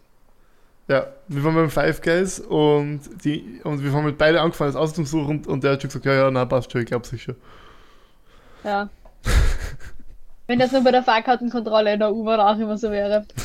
Ja, 0.87 1.07
wir 1.27 1.43
waren 1.43 1.55
beim 1.55 1.69
Five 1.69 2.01
Guys 2.01 2.39
und, 2.39 3.01
die, 3.23 3.59
und 3.63 3.83
wir 3.83 3.91
haben 3.91 4.05
mit 4.05 4.17
beide 4.17 4.41
angefangen, 4.41 4.71
das 4.71 4.81
auszusuchen 4.81 5.27
und, 5.27 5.47
und 5.47 5.63
der 5.63 5.73
hat 5.73 5.81
schon 5.81 5.89
gesagt, 5.89 6.05
ja, 6.05 6.13
ja, 6.13 6.31
na, 6.31 6.45
passt 6.45 6.71
schon, 6.71 6.81
ich 6.81 6.87
glaube 6.87 7.05
sicher. 7.05 7.35
Ja. 8.63 8.89
Wenn 10.47 10.59
das 10.59 10.71
nur 10.71 10.83
bei 10.83 10.91
der 10.91 11.03
Fahrkartenkontrolle 11.03 11.93
in 11.93 11.99
der 11.99 12.13
U-Bahn 12.13 12.39
auch 12.39 12.57
immer 12.57 12.77
so 12.77 12.89
wäre. 12.89 13.25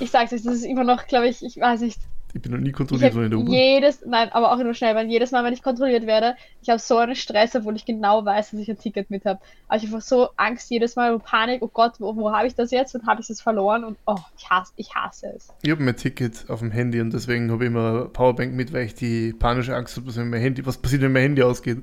Ich 0.00 0.10
sag's 0.10 0.32
euch, 0.32 0.42
das 0.42 0.54
ist 0.54 0.64
immer 0.64 0.84
noch, 0.84 1.06
glaube 1.06 1.28
ich, 1.28 1.44
ich 1.44 1.58
weiß 1.58 1.82
nicht. 1.82 2.00
Ich 2.32 2.40
bin 2.40 2.52
noch 2.52 2.58
nie 2.58 2.70
kontrolliert 2.70 3.14
worden 3.14 3.24
in 3.24 3.30
der 3.30 3.38
U-Bahn. 3.40 3.52
jedes, 3.52 4.04
nein, 4.06 4.28
aber 4.30 4.52
auch 4.52 4.58
nur 4.58 4.74
schnell, 4.74 4.94
weil 4.94 5.08
jedes 5.08 5.32
Mal, 5.32 5.42
wenn 5.44 5.52
ich 5.52 5.62
kontrolliert 5.62 6.06
werde, 6.06 6.36
ich 6.62 6.68
habe 6.68 6.78
so 6.78 6.98
einen 6.98 7.16
Stress, 7.16 7.56
obwohl 7.56 7.74
ich 7.74 7.84
genau 7.84 8.24
weiß, 8.24 8.52
dass 8.52 8.60
ich 8.60 8.70
ein 8.70 8.78
Ticket 8.78 9.10
mit 9.10 9.24
habe. 9.24 9.40
Aber 9.66 9.76
ich 9.76 9.82
habe 9.84 9.96
einfach 9.96 10.06
so 10.06 10.28
Angst 10.36 10.70
jedes 10.70 10.94
Mal 10.94 11.12
und 11.12 11.24
Panik, 11.24 11.60
oh 11.62 11.70
Gott, 11.72 11.94
wo, 11.98 12.14
wo 12.14 12.32
habe 12.32 12.46
ich 12.46 12.54
das 12.54 12.70
jetzt 12.70 12.94
und 12.94 13.06
habe 13.06 13.20
ich 13.20 13.30
es 13.30 13.40
verloren 13.40 13.84
und 13.84 13.98
oh, 14.06 14.16
ich 14.38 14.48
hasse, 14.48 14.72
ich 14.76 14.94
hasse 14.94 15.32
es. 15.36 15.48
Ich 15.62 15.70
habe 15.70 15.82
mein 15.82 15.96
Ticket 15.96 16.48
auf 16.48 16.60
dem 16.60 16.70
Handy 16.70 17.00
und 17.00 17.12
deswegen 17.12 17.50
habe 17.50 17.64
ich 17.64 17.70
immer 17.70 18.06
Powerbank 18.06 18.54
mit, 18.54 18.72
weil 18.72 18.84
ich 18.84 18.94
die 18.94 19.32
panische 19.32 19.74
Angst 19.74 19.96
habe, 19.96 20.06
dass 20.06 20.16
wenn 20.16 20.30
mein 20.30 20.40
Handy, 20.40 20.64
was 20.64 20.78
passiert, 20.78 21.02
wenn 21.02 21.12
mein 21.12 21.22
Handy 21.22 21.42
ausgeht. 21.42 21.78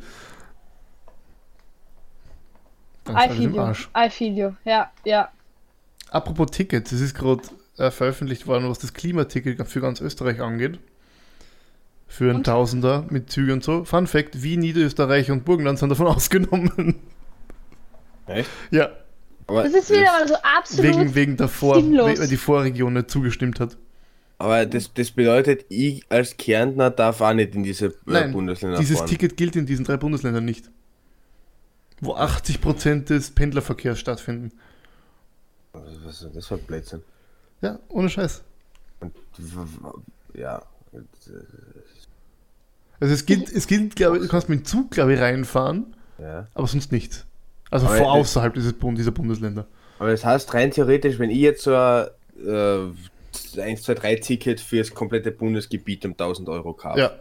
Dann 3.03 3.17
I 3.17 3.29
feel 3.29 3.53
you. 3.53 3.71
I 3.97 4.10
feel 4.10 4.38
you, 4.38 4.51
ja, 4.63 4.91
ja. 5.03 5.29
Apropos 6.10 6.51
Tickets, 6.51 6.93
es 6.93 7.01
ist 7.01 7.15
gerade 7.15 7.41
äh, 7.77 7.91
veröffentlicht 7.91 8.47
worden, 8.47 8.69
was 8.69 8.79
das 8.79 8.93
Klimaticket 8.93 9.65
für 9.67 9.81
ganz 9.81 10.01
Österreich 10.01 10.41
angeht. 10.41 10.79
Für 12.07 12.25
einen 12.29 12.37
Und? 12.37 12.45
Tausender 12.45 13.05
mit 13.09 13.29
Zügen 13.29 13.53
und 13.53 13.63
so. 13.63 13.83
Fun 13.83 14.07
Fact: 14.07 14.41
Wien, 14.41 14.61
Niederösterreich 14.61 15.29
und 15.31 15.43
Burgenland 15.45 15.77
sind 15.79 15.89
davon 15.89 16.07
ausgenommen. 16.15 16.95
Echt? 18.27 18.49
ja, 18.71 18.89
Aber 19.47 19.63
Das 19.63 19.73
ist 19.73 19.89
wieder 19.89 20.03
mal 20.03 20.27
so 20.27 20.35
absolut. 20.35 20.95
wegen, 20.97 21.15
wegen 21.15 21.37
der 21.37 21.47
Vor 21.47 21.75
sinnlos. 21.75 22.19
weil 22.19 22.27
die 22.27 22.37
Vorregion 22.37 22.93
nicht 22.93 23.09
zugestimmt 23.11 23.59
hat. 23.59 23.77
Aber 24.39 24.65
das, 24.65 24.93
das 24.93 25.11
bedeutet, 25.11 25.65
ich 25.69 26.05
als 26.09 26.37
Kärntner 26.37 26.91
darf 26.91 27.21
auch 27.21 27.33
nicht 27.33 27.55
in 27.55 27.63
diese 27.63 27.87
äh, 27.87 27.93
Nein, 28.05 28.31
Bundesländer 28.33 28.77
Dieses 28.77 28.99
fahren. 28.99 29.09
Ticket 29.09 29.35
gilt 29.37 29.55
in 29.55 29.65
diesen 29.65 29.83
drei 29.85 29.97
Bundesländern 29.97 30.45
nicht. 30.45 30.69
Wo 32.01 32.15
80% 32.15 33.05
des 33.05 33.31
Pendlerverkehrs 33.31 33.99
stattfinden. 33.99 34.51
Was 35.73 36.21
ist 36.23 36.35
das 36.35 36.45
für 36.47 36.55
ein 36.55 36.61
Blödsinn? 36.61 37.01
Ja, 37.62 37.80
ohne 37.89 38.10
Scheiß. 38.10 38.43
Und, 39.00 39.13
ja. 40.34 40.62
Also 43.00 43.13
es 43.13 43.26
gilt, 43.26 43.52
es 43.52 43.67
gilt, 43.67 43.96
glaube 43.96 44.17
ich, 44.17 44.24
du 44.24 44.30
kannst 44.30 44.50
mit 44.50 44.60
dem 44.60 44.65
Zug, 44.65 44.91
glaube 44.91 45.13
ich, 45.13 45.20
reinfahren, 45.20 45.96
ja. 46.17 46.48
aber 46.54 46.67
sonst 46.67 46.91
nichts. 46.91 47.26
Also 47.70 47.88
Aber 47.88 47.98
vor 47.98 48.12
außerhalb 48.13 48.54
dieses 48.54 48.74
dieser 48.80 49.12
Bundesländer. 49.12 49.67
Aber 50.00 50.12
das 50.12 50.24
heißt 50.24 50.54
rein 50.54 50.72
theoretisch, 50.72 51.20
wenn 51.20 51.30
ich 51.30 51.39
jetzt 51.39 51.63
so 51.63 51.76
ein 51.76 52.08
äh, 52.46 53.62
1, 53.62 53.84
2, 53.84 53.93
3 53.93 54.15
Ticket 54.15 54.60
für 54.60 54.78
das 54.78 54.93
komplette 54.93 55.32
Bundesgebiet 55.32 56.06
um 56.06 56.12
1000 56.12 56.50
Euro 56.50 56.74
kaufe, 56.74 57.00
Ja, 57.00 57.12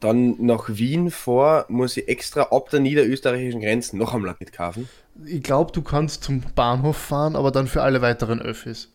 dann 0.00 0.36
nach 0.44 0.68
Wien 0.68 1.10
vor, 1.10 1.64
muss 1.68 1.96
ich 1.96 2.08
extra 2.08 2.42
ab 2.42 2.70
der 2.70 2.80
niederösterreichischen 2.80 3.60
Grenze 3.60 3.96
noch 3.96 4.14
einmal 4.14 4.36
mitkaufen. 4.38 4.88
ich 5.24 5.42
glaube, 5.42 5.72
du 5.72 5.82
kannst 5.82 6.24
zum 6.24 6.42
Bahnhof 6.54 6.96
fahren, 6.96 7.36
aber 7.36 7.50
dann 7.50 7.66
für 7.66 7.82
alle 7.82 8.02
weiteren 8.02 8.40
Öffis. 8.40 8.92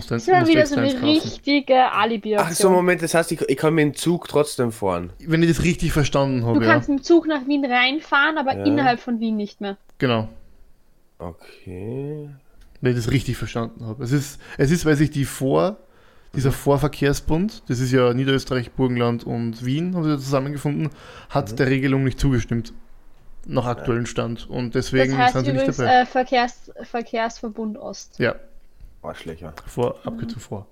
Du, 0.00 0.08
Das 0.08 0.22
ist 0.22 0.28
dann 0.28 0.44
du 0.44 0.50
wieder 0.50 0.66
so 0.66 0.76
eine 0.76 1.02
richtige 1.02 1.92
Alibi-Option. 1.92 2.48
Ach 2.50 2.52
so, 2.54 2.70
Moment, 2.70 3.02
das 3.02 3.14
heißt, 3.14 3.32
ich, 3.32 3.40
ich 3.42 3.56
kann 3.56 3.74
mit 3.74 3.82
dem 3.84 3.94
Zug 3.94 4.28
trotzdem 4.28 4.72
fahren. 4.72 5.10
Wenn 5.20 5.42
ich 5.42 5.48
das 5.48 5.62
richtig 5.64 5.92
verstanden 5.92 6.40
Du 6.40 6.46
habe, 6.48 6.64
ja. 6.64 6.72
kannst 6.72 6.88
mit 6.88 6.98
dem 7.00 7.02
Zug 7.02 7.26
nach 7.26 7.46
Wien 7.46 7.64
reinfahren, 7.64 8.38
aber 8.38 8.56
Ja. 8.56 8.64
innerhalb 8.64 9.00
von 9.00 9.20
Wien 9.20 9.36
nicht 9.36 9.60
mehr. 9.60 9.76
Genau. 9.98 10.28
Okay. 11.18 12.28
Wenn 12.80 12.90
ich 12.92 12.96
das 13.04 13.10
richtig 13.10 13.36
verstanden 13.36 13.86
habe. 13.86 14.02
Es 14.04 14.12
ist, 14.12 14.40
es 14.58 14.70
ist, 14.70 14.84
weil 14.84 14.96
sich 14.96 15.10
die 15.10 15.24
Vor, 15.24 15.76
dieser 16.34 16.52
Vorverkehrsbund, 16.52 17.62
das 17.68 17.78
ist 17.80 17.92
ja 17.92 18.12
Niederösterreich, 18.12 18.72
Burgenland 18.72 19.24
und 19.24 19.64
Wien, 19.64 19.94
haben 19.94 20.04
sie 20.04 20.18
zusammengefunden, 20.18 20.90
hat 21.30 21.52
Mhm. 21.52 21.56
der 21.56 21.66
Regelung 21.68 22.04
nicht 22.04 22.18
zugestimmt. 22.20 22.72
Nach 23.46 23.66
aktuellem 23.66 24.06
Stand. 24.06 24.48
Und 24.48 24.74
deswegen 24.74 25.10
das 25.12 25.18
heißt 25.20 25.32
sind 25.34 25.44
sie 25.44 25.52
nicht 25.52 25.60
übrigens 25.60 25.76
dabei. 25.76 26.00
äh, 26.00 26.06
Verkehrs 26.06 26.72
Verkehrsverbund 26.82 27.76
Ost. 27.76 28.18
ja, 28.18 28.34
Arschlöcher. 29.04 29.52
vor, 29.66 29.96
Abkürzung 30.04 30.40
vor. 30.40 30.66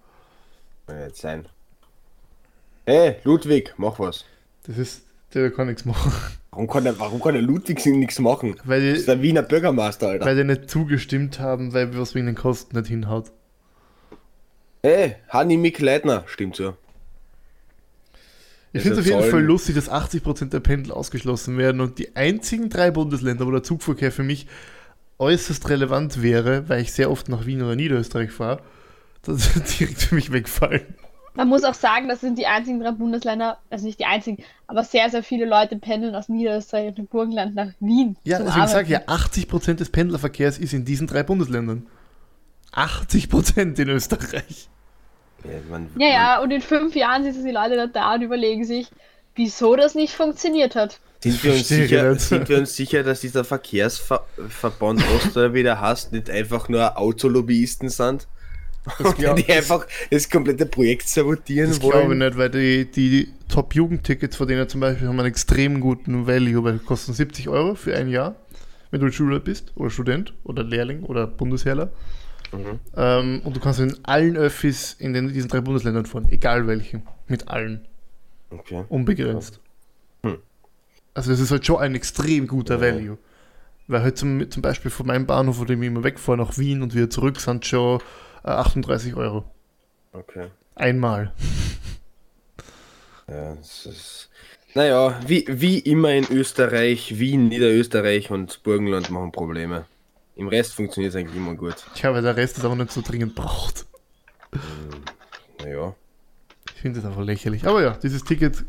Kann 0.87 0.99
ja 0.99 1.05
nicht 1.07 1.16
sein. 1.16 1.47
Hey, 2.87 3.16
Ludwig, 3.24 3.74
mach 3.76 3.99
was. 3.99 4.24
Das 4.66 4.78
ist, 4.78 5.05
der 5.35 5.51
kann 5.53 5.68
nichts 5.68 5.85
machen. 5.85 6.12
Warum 6.51 6.66
kann 6.66 6.85
der, 6.85 6.99
warum 6.99 7.20
kann 7.22 7.35
der 7.35 7.43
Ludwig 7.43 7.85
nichts 7.87 8.18
machen? 8.18 8.57
Weil 8.64 8.80
Das 8.91 8.99
ist 8.99 9.03
die, 9.09 9.12
der 9.12 9.22
Wiener 9.22 9.43
Bürgermeister, 9.43 10.09
Alter. 10.09 10.24
weil 10.26 10.37
die 10.37 10.45
nicht 10.45 10.68
zugestimmt 10.68 11.39
haben, 11.41 11.72
weil 11.72 11.97
was 11.97 12.14
wegen 12.14 12.26
den 12.26 12.35
Kosten 12.35 12.76
nicht 12.76 12.89
hinhaut. 12.89 13.30
Hey, 14.83 15.16
Hanni 15.28 15.57
Mick 15.57 15.78
Leitner, 15.80 16.24
stimmt 16.26 16.57
so. 16.57 16.76
Ich 18.74 18.83
finde 18.83 18.95
es 18.99 19.01
auf 19.01 19.07
jeden 19.07 19.20
sollen- 19.20 19.30
Fall 19.30 19.43
lustig, 19.45 19.74
dass 19.74 19.89
80% 19.91 20.53
der 20.53 20.61
Pendel 20.61 20.93
ausgeschlossen 20.93 21.59
werden 21.59 21.80
und 21.80 21.99
die 21.99 22.16
einzigen 22.16 22.68
drei 22.70 22.91
Bundesländer, 22.91 23.47
wo 23.47 23.51
der 23.51 23.62
Zugverkehr 23.62 24.11
für 24.11 24.22
mich 24.22 24.47
äußerst 25.23 25.68
relevant 25.68 26.20
wäre, 26.20 26.68
weil 26.68 26.83
ich 26.83 26.93
sehr 26.93 27.11
oft 27.11 27.29
nach 27.29 27.47
Wien 27.47 27.62
oder 27.62 27.77
Niederösterreich 27.77 28.33
fahre, 28.33 28.61
das 29.23 29.57
ist 29.57 29.81
direkt 29.81 30.03
für 30.03 30.14
mich 30.16 30.33
wegfallen. 30.33 30.95
Man 31.35 31.49
muss 31.49 31.64
auch 31.64 31.75
sagen, 31.75 32.09
das 32.09 32.20
sind 32.20 32.37
die 32.37 32.47
einzigen 32.47 32.81
drei 32.81 32.91
Bundesländer, 32.91 33.59
also 33.70 33.87
nicht 33.87 33.99
die 34.01 34.05
einzigen, 34.05 34.45
aber 34.66 34.85
sehr, 34.85 35.09
sehr 35.09 35.23
viele 35.23 35.47
Leute 35.47 35.77
pendeln 35.77 36.14
aus 36.14 36.29
Niederösterreich 36.29 36.99
und 36.99 37.09
Burgenland 37.09 37.55
nach 37.55 37.68
Wien. 37.81 38.16
Ja, 38.25 38.37
zum 38.37 38.47
deswegen 38.47 38.68
sage 38.68 38.85
ich 38.85 38.91
ja, 38.91 39.03
Arbeiten. 39.07 39.41
80% 39.41 39.75
des 39.75 39.89
Pendlerverkehrs 39.89 40.59
ist 40.59 40.75
in 40.75 40.85
diesen 40.85 41.07
drei 41.07 41.23
Bundesländern. 41.23 41.87
80% 42.73 43.81
in 43.81 43.89
Österreich. 43.89 44.68
Ja, 45.45 45.51
man, 45.70 45.89
Ja, 45.97 46.09
ja, 46.09 46.43
und 46.43 46.51
in 46.51 46.61
fünf 46.61 46.95
Jahren 46.95 47.25
sitzen 47.25 47.47
die 47.47 47.53
Leute 47.53 47.89
da 47.89 48.14
und 48.14 48.23
überlegen 48.23 48.64
sich, 48.64 48.91
wieso 49.35 49.75
das 49.77 49.95
nicht 49.95 50.14
funktioniert 50.14 50.77
hat. 50.77 51.01
Sind 51.23 51.45
wir, 51.45 51.53
uns 51.53 51.68
sicher, 51.68 52.18
sind 52.18 52.49
wir 52.49 52.59
uns 52.59 52.75
sicher, 52.75 53.03
dass 53.03 53.20
dieser 53.20 53.45
Verkehrsverband 53.45 55.03
Ost, 55.16 55.37
der 55.37 55.55
wieder 55.55 55.81
hast, 55.81 56.12
nicht 56.12 56.29
einfach 56.31 56.68
nur 56.68 56.99
Autolobbyisten 56.99 57.89
sind? 57.89 58.27
Und 58.99 59.18
die 59.39 59.53
einfach 59.53 59.87
das 60.11 60.29
komplette 60.29 60.66
Projekt 60.66 61.09
sabotieren 61.09 61.68
Das 61.70 61.79
glaube 61.79 62.01
ich 62.01 62.09
wollen? 62.09 62.18
nicht, 62.18 62.37
weil 62.37 62.51
die, 62.51 62.91
die 62.91 63.33
Top-Jugendtickets, 63.49 64.37
von 64.37 64.49
denen 64.49 64.68
zum 64.68 64.81
Beispiel 64.81 65.07
haben 65.07 65.18
einen 65.20 65.29
extrem 65.29 65.81
guten 65.81 66.27
Value, 66.27 66.64
weil 66.64 66.79
die 66.79 66.85
kosten 66.85 67.12
70 67.12 67.49
Euro 67.49 67.77
für 67.77 67.95
ein 67.97 68.09
Jahr, 68.09 68.35
wenn 68.91 69.01
du 69.01 69.11
Schüler 69.12 69.39
bist 69.39 69.73
oder 69.77 69.91
Student 69.91 70.35
oder 70.43 70.64
Lehrling 70.64 71.05
oder 71.05 71.29
Bundesheerler. 71.29 71.93
Mhm. 72.53 72.81
Ähm, 72.97 73.41
und 73.45 73.55
du 73.55 73.61
kannst 73.61 73.79
in 73.79 73.97
allen 74.03 74.37
Öffis 74.37 74.97
in 74.99 75.12
den, 75.12 75.33
diesen 75.33 75.49
drei 75.49 75.61
Bundesländern 75.61 76.05
fahren, 76.07 76.27
egal 76.31 76.66
welchen, 76.66 77.03
mit 77.29 77.47
allen, 77.49 77.83
Okay. 78.51 78.85
unbegrenzt. 78.89 79.61
Hm. 81.13 81.15
Also 81.15 81.31
das 81.31 81.41
ist 81.41 81.51
halt 81.51 81.67
schon 81.67 81.79
ein 81.79 81.95
extrem 81.95 82.47
guter 82.47 82.77
Ja. 82.77 82.95
Value. 82.95 83.19
Weil 83.89 84.03
halt 84.03 84.17
zum, 84.17 84.51
zum 84.51 84.63
Beispiel 84.63 84.91
von 84.91 85.07
meinem 85.07 85.27
Bahnhof, 85.27 85.59
wo 85.59 85.65
ich 85.65 85.71
immer 85.71 86.05
wegfahre 86.05 86.39
nach 86.39 86.57
Wien 86.57 86.83
und 86.83 86.95
wieder 86.95 87.11
zurück, 87.11 87.41
sind 87.41 87.67
schon 87.67 88.01
äh, 88.45 88.51
38 88.51 89.15
Euro. 89.17 89.45
okay. 90.13 90.49
Einmal. 90.75 91.33
Ja, 93.29 93.55
das 93.55 93.87
ist, 93.87 94.31
naja, 94.75 95.21
wie, 95.27 95.45
wie 95.49 95.79
immer 95.81 96.13
in 96.13 96.27
Österreich, 96.31 97.19
Wien, 97.19 97.49
Niederösterreich 97.49 98.31
und 98.31 98.63
Burgenland 98.63 99.11
machen 99.11 99.33
Probleme. 99.33 99.85
Im 100.35 100.49
Rest 100.49 100.75
funktioniert 100.75 101.15
es 101.15 101.21
eigentlich 101.21 101.37
immer 101.37 101.55
gut. 101.55 101.77
Tja, 101.95 102.15
weil 102.15 102.23
der 102.23 102.37
Rest 102.37 102.57
ist 102.57 102.65
aber 102.65 102.75
nicht 102.75 102.91
so 102.91 103.03
dringend 103.03 103.35
braucht. 103.35 103.87
Naja. 105.63 105.95
Ich 106.83 106.85
finde 106.85 107.01
das 107.01 107.09
einfach 107.09 107.22
lächerlich. 107.22 107.64
Aber 107.64 107.80
ja, 107.80 107.91
dieses 108.03 108.24
Ticket 108.24 108.64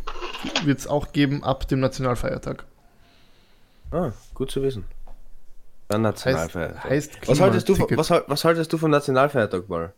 wird 0.66 0.78
es 0.78 0.86
auch 0.86 1.14
geben 1.14 1.44
ab 1.44 1.68
dem 1.68 1.80
Nationalfeiertag. 1.80 2.64
Ah, 3.90 4.12
gut 4.36 4.52
zu 4.52 4.62
wissen. 4.62 4.86
Dann 5.88 6.06
Heißt, 6.06 6.24
Nationalfeiertag. 6.28 6.84
heißt 6.84 7.28
was, 7.28 7.40
haltest 7.42 7.70
du, 7.70 7.76
was, 7.98 8.12
was 8.12 8.46
haltest 8.46 8.72
du 8.72 8.78
vom 8.78 8.92
Nationalfeiertag, 8.92 9.68
Ball? 9.68 9.94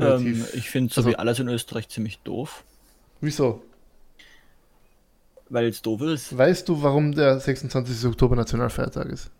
Ähm, 0.00 0.46
ich 0.54 0.70
finde 0.70 0.90
so 0.94 1.02
also- 1.02 1.10
wie 1.10 1.16
alles 1.16 1.38
in 1.38 1.48
Österreich 1.48 1.90
ziemlich 1.90 2.18
doof, 2.20 2.64
Wieso? 3.20 3.62
weil 5.50 5.66
es 5.66 5.82
doof 5.82 6.00
ist. 6.00 6.38
Weißt 6.38 6.66
du, 6.66 6.82
warum 6.82 7.12
der 7.14 7.40
26. 7.40 8.06
Oktober 8.06 8.36
Nationalfeiertag 8.36 9.08
ist? 9.10 9.30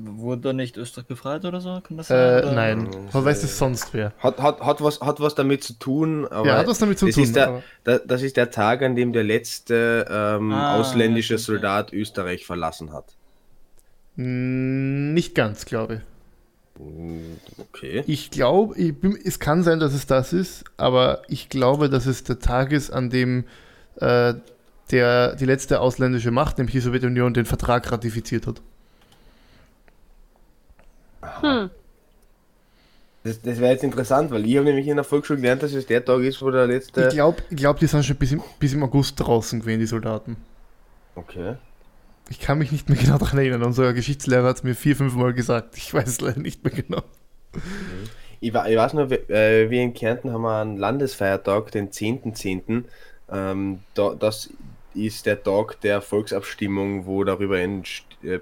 Wurde 0.00 0.54
nicht 0.54 0.76
Österreich 0.76 1.06
befreit 1.06 1.44
oder 1.44 1.60
so? 1.60 1.80
Kann 1.82 1.96
das 1.96 2.08
Äh, 2.10 2.14
Oder- 2.42 2.52
nein. 2.52 2.88
Aber 3.12 3.24
weiß 3.24 3.42
es 3.42 3.58
sonst 3.58 3.92
wer? 3.94 4.12
Hat, 4.18 4.40
hat, 4.40 4.60
hat, 4.60 4.80
was, 4.82 5.00
hat 5.00 5.18
was 5.20 5.34
damit 5.34 5.64
zu 5.64 5.72
tun, 5.72 6.26
aber 6.28 6.46
ja, 6.46 6.56
hat 6.58 6.66
was 6.68 6.78
damit 6.78 6.98
zu 6.98 7.06
das, 7.06 7.14
tun. 7.16 7.24
ist 7.24 7.34
der, 7.36 7.48
aber- 7.48 7.62
da, 7.84 7.98
das 7.98 8.22
ist 8.22 8.36
der 8.36 8.50
Tag, 8.50 8.82
an 8.82 8.94
dem 8.96 9.12
der 9.12 9.24
letzte 9.24 10.06
ähm, 10.08 10.52
Ah, 10.52 10.76
ausländische 10.78 11.38
stimmt, 11.38 11.58
Soldat 11.60 11.92
Österreich 11.92 12.46
verlassen 12.46 12.92
hat. 12.92 13.06
Mm, 14.16 15.14
Nicht 15.14 15.34
ganz, 15.34 15.64
glaube 15.64 15.94
ich. 15.94 16.00
Okay. 17.58 18.04
Ich 18.06 18.30
glaube, 18.30 18.74
es 19.24 19.40
kann 19.40 19.64
sein, 19.64 19.80
dass 19.80 19.94
es 19.94 20.06
das 20.06 20.32
ist, 20.32 20.64
aber 20.76 21.22
ich 21.26 21.48
glaube, 21.48 21.90
dass 21.90 22.06
es 22.06 22.22
der 22.22 22.38
Tag 22.38 22.70
ist, 22.70 22.90
an 22.90 23.10
dem 23.10 23.44
äh, 23.96 24.34
der, 24.92 25.34
die 25.34 25.44
letzte 25.44 25.80
ausländische 25.80 26.30
Macht, 26.30 26.58
nämlich 26.58 26.72
die 26.74 26.80
Sowjetunion, 26.80 27.34
den 27.34 27.46
Vertrag 27.46 27.90
ratifiziert 27.90 28.46
hat. 28.46 28.62
Hm. 31.40 31.70
Das, 33.24 33.42
das 33.42 33.58
wäre 33.58 33.72
jetzt 33.72 33.84
interessant, 33.84 34.30
weil 34.30 34.46
ich 34.46 34.56
habe 34.56 34.64
nämlich 34.64 34.86
in 34.86 34.96
der 34.96 35.04
Volksschule 35.04 35.40
gelernt, 35.40 35.62
dass 35.62 35.72
es 35.72 35.86
der 35.86 36.04
Tag 36.04 36.20
ist, 36.22 36.40
wo 36.40 36.50
der 36.50 36.66
letzte. 36.66 37.08
Ich 37.08 37.14
glaube, 37.14 37.42
ich 37.50 37.56
glaub, 37.56 37.78
die 37.78 37.86
sind 37.86 38.04
schon 38.04 38.16
bis 38.16 38.32
im, 38.32 38.42
bis 38.58 38.72
im 38.72 38.82
August 38.82 39.18
draußen 39.20 39.60
gewesen, 39.60 39.80
die 39.80 39.86
Soldaten. 39.86 40.36
Okay. 41.14 41.56
Ich 42.30 42.40
kann 42.40 42.58
mich 42.58 42.72
nicht 42.72 42.88
mehr 42.88 42.98
genau 42.98 43.18
daran 43.18 43.38
erinnern. 43.38 43.62
Unser 43.64 43.92
Geschichtslehrer 43.92 44.48
hat 44.48 44.56
es 44.58 44.62
mir 44.62 44.74
vier, 44.74 44.94
fünf 44.96 45.14
Mal 45.14 45.32
gesagt. 45.34 45.76
Ich 45.76 45.92
weiß 45.92 46.08
es 46.08 46.20
leider 46.20 46.40
nicht 46.40 46.62
mehr 46.62 46.72
genau. 46.72 47.02
Ich, 48.40 48.52
wa- 48.54 48.68
ich 48.68 48.76
weiß 48.76 48.94
nur, 48.94 49.10
wir, 49.10 49.28
äh, 49.30 49.68
wir 49.68 49.82
in 49.82 49.94
Kärnten 49.94 50.32
haben 50.32 50.46
einen 50.46 50.76
Landesfeiertag, 50.76 51.72
den 51.72 51.90
10.10. 51.90 52.84
Ähm, 53.30 53.80
da, 53.94 54.14
das 54.14 54.50
ist 54.94 55.26
der 55.26 55.42
Tag 55.42 55.80
der 55.80 56.00
Volksabstimmung, 56.00 57.06
wo 57.06 57.24
darüber 57.24 57.58
äh, 57.58 57.82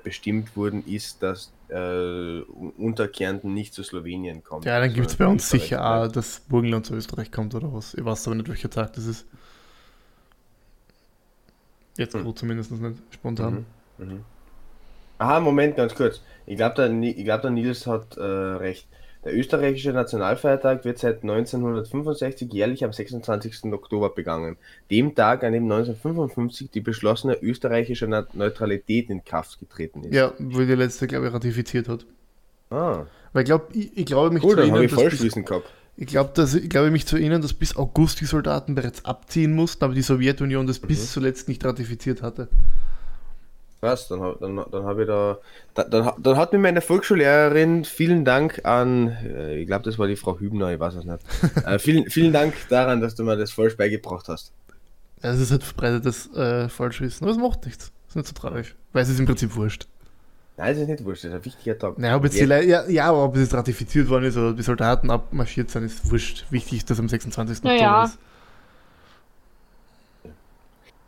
bestimmt 0.02 0.56
worden 0.56 0.84
ist, 0.86 1.22
dass 1.22 1.52
äh, 1.68 2.40
unter 2.76 3.08
Kärnten 3.08 3.54
nicht 3.54 3.74
zu 3.74 3.82
Slowenien 3.82 4.42
kommt. 4.44 4.64
Ja, 4.64 4.80
dann 4.80 4.92
gibt 4.92 5.08
es 5.08 5.16
bei 5.16 5.26
uns 5.26 5.44
Österreich 5.44 5.62
sicher 5.62 5.84
auch, 5.84 6.08
dass 6.08 6.40
Burgenland 6.40 6.86
zu 6.86 6.94
Österreich 6.94 7.30
kommt 7.32 7.54
oder 7.54 7.72
was. 7.72 7.94
Ich 7.94 8.04
weiß 8.04 8.26
aber 8.26 8.36
nicht, 8.36 8.48
welcher 8.48 8.70
Tag 8.70 8.92
das 8.94 9.06
ist. 9.06 9.26
Jetzt 11.96 12.14
Hm. 12.14 12.36
zumindest 12.36 12.70
nicht 12.72 12.96
spontan. 13.10 13.64
Mhm. 13.98 14.06
Mhm. 14.06 14.24
Aha, 15.18 15.40
Moment, 15.40 15.76
ganz 15.76 15.94
kurz. 15.94 16.20
Ich 16.44 16.56
glaube, 16.56 16.74
der, 16.74 16.92
ich 16.92 17.24
glaub, 17.24 17.42
der 17.42 17.50
Nils 17.50 17.86
hat 17.86 18.16
äh, 18.16 18.22
recht. 18.22 18.86
Der 19.26 19.36
österreichische 19.36 19.92
Nationalfeiertag 19.92 20.84
wird 20.84 20.98
seit 21.00 21.22
1965 21.24 22.52
jährlich 22.52 22.84
am 22.84 22.92
26. 22.92 23.64
Oktober 23.72 24.10
begangen. 24.10 24.56
Dem 24.88 25.16
Tag, 25.16 25.42
an 25.42 25.52
dem 25.52 25.64
1955 25.64 26.70
die 26.70 26.80
beschlossene 26.80 27.36
österreichische 27.42 28.06
Neutralität 28.34 29.10
in 29.10 29.24
Kraft 29.24 29.58
getreten 29.58 30.04
ist. 30.04 30.14
Ja, 30.14 30.32
wo 30.38 30.60
die 30.60 30.66
letzte, 30.74 31.08
glaube 31.08 31.26
ich, 31.26 31.32
ratifiziert 31.34 31.88
hat. 31.88 32.06
Ah, 32.70 33.06
Weil 33.32 33.42
ich 33.42 33.46
glaube, 33.46 33.64
ich, 33.72 33.98
ich 33.98 34.06
glaube 34.06 34.30
mich 34.32 34.44
cool, 34.44 34.50
zu 34.50 34.56
dann 34.58 34.68
erinnern, 34.70 34.84
ich 34.84 34.92
dass 34.94 35.18
bis, 35.20 35.34
gehabt. 35.34 35.68
ich 35.96 36.06
glaube, 36.06 36.30
dass 36.34 36.54
ich 36.54 36.70
glaube 36.70 36.92
mich 36.92 37.04
zu 37.06 37.16
erinnern, 37.16 37.42
dass 37.42 37.52
bis 37.52 37.76
August 37.76 38.20
die 38.20 38.26
Soldaten 38.26 38.76
bereits 38.76 39.04
abziehen 39.04 39.54
mussten, 39.56 39.82
aber 39.82 39.94
die 39.94 40.02
Sowjetunion 40.02 40.68
das 40.68 40.80
Mhm. 40.80 40.86
bis 40.86 41.10
zuletzt 41.10 41.48
nicht 41.48 41.64
ratifiziert 41.64 42.22
hatte. 42.22 42.46
Was? 43.80 44.08
Dann, 44.08 44.20
hab- 44.20 44.40
dann, 44.40 44.56
dann 44.70 44.84
habe 44.84 45.02
ich 45.02 45.06
da, 45.08 45.38
da 45.74 45.84
dann, 45.84 46.10
dann 46.18 46.36
hat 46.36 46.52
mir 46.52 46.58
meine 46.58 46.80
Volksschullehrerin 46.80 47.84
vielen 47.84 48.24
Dank 48.24 48.64
an, 48.64 49.08
äh, 49.08 49.56
ich 49.58 49.66
glaube, 49.66 49.84
das 49.84 49.98
war 49.98 50.06
die 50.06 50.16
Frau 50.16 50.38
Hübner, 50.38 50.72
ich 50.72 50.80
weiß 50.80 50.94
es 50.94 51.04
nicht. 51.04 51.18
äh, 51.66 51.78
vielen, 51.78 52.08
vielen 52.10 52.32
Dank 52.32 52.54
daran, 52.70 53.00
dass 53.00 53.14
du 53.14 53.22
mir 53.24 53.36
das 53.36 53.52
falsch 53.52 53.76
beigebracht 53.76 54.28
hast. 54.28 54.52
Ja, 55.22 55.30
Es 55.30 55.40
ist 55.40 55.50
halt 55.50 55.62
verbreitetes 55.62 56.34
äh, 56.34 56.68
Falschwissen, 56.68 57.24
aber 57.24 57.32
es 57.32 57.38
macht 57.38 57.64
nichts. 57.66 57.92
Ist 58.08 58.16
nicht 58.16 58.26
so 58.28 58.32
tragisch. 58.34 58.74
Weil 58.92 59.02
es 59.02 59.08
ist 59.10 59.18
im 59.20 59.26
Prinzip 59.26 59.54
wurscht. 59.56 59.86
Nein, 60.58 60.72
das 60.72 60.78
ist 60.82 60.88
nicht 60.88 61.04
wurscht, 61.04 61.24
das 61.24 61.30
ist 61.32 61.36
ein 61.36 61.44
wichtiger 61.44 61.78
Tag. 61.78 61.98
Naja, 61.98 62.16
ob 62.16 62.24
jetzt 62.24 62.34
die 62.36 62.38
Jetzt- 62.40 62.48
Le 62.48 62.64
ja, 62.64 62.88
ja, 62.88 63.04
aber 63.10 63.24
ob 63.24 63.34
es 63.34 63.42
jetzt 63.42 63.54
ratifiziert 63.54 64.08
worden 64.08 64.24
ist 64.24 64.38
oder 64.38 64.54
die 64.54 64.62
Soldaten 64.62 65.10
abmarschiert 65.10 65.70
sind, 65.70 65.84
ist 65.84 66.10
wurscht. 66.10 66.46
Wichtig 66.50 66.78
ist, 66.78 66.88
dass 66.90 66.98
am 66.98 67.10
26. 67.10 67.58
Na 67.62 67.70
Oktober 67.72 67.82
ja. 67.90 68.04
ist. 68.04 68.18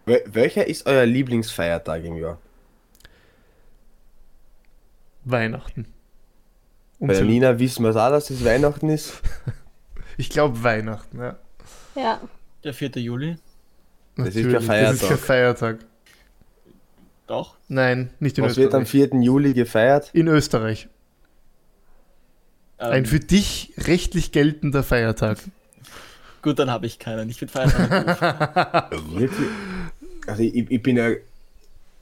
Wel- 0.06 0.22
Welcher 0.26 0.66
ist 0.66 0.86
euer 0.86 1.06
Lieblingsfeiertag 1.06 2.04
im 2.04 2.16
Jahr? 2.16 2.38
Weihnachten. 5.30 5.86
Und 6.98 7.08
Bei 7.08 7.14
der 7.14 7.24
Nina 7.24 7.58
wissen 7.58 7.84
wir 7.84 7.90
auch, 7.90 8.10
dass 8.10 8.30
es 8.30 8.44
Weihnachten 8.44 8.88
ist. 8.88 9.20
ich 10.16 10.30
glaube 10.30 10.62
Weihnachten, 10.62 11.18
ja. 11.18 11.36
Ja. 11.94 12.20
Der 12.64 12.74
4. 12.74 12.90
Juli. 12.96 13.36
Das 14.16 14.34
ist 14.34 14.34
kein 14.34 14.52
Natürlich, 14.52 14.66
Das 14.66 14.94
ist 14.94 15.08
kein 15.08 15.18
Feiertag. 15.18 15.18
Feiertag. 15.20 15.78
Doch. 17.28 17.56
Nein, 17.68 18.10
nicht 18.20 18.38
in 18.38 18.44
Was 18.44 18.56
wird 18.56 18.74
am 18.74 18.82
Österreich. 18.82 19.10
4. 19.10 19.20
Juli 19.22 19.52
gefeiert? 19.54 20.10
In 20.12 20.26
Österreich. 20.28 20.88
Ähm, 22.80 22.90
Ein 22.90 23.06
für 23.06 23.20
dich 23.20 23.74
rechtlich 23.78 24.32
geltender 24.32 24.82
Feiertag. 24.82 25.38
gut, 26.42 26.58
dann 26.58 26.70
habe 26.70 26.86
ich 26.86 26.98
keinen. 26.98 27.28
Ich 27.28 27.38
bin 27.38 27.48
Feiertag. 27.48 28.90
Wirklich? 29.10 29.48
Also 30.26 30.42
ich, 30.42 30.70
ich 30.70 30.82
bin 30.82 30.96
ja 30.96 31.10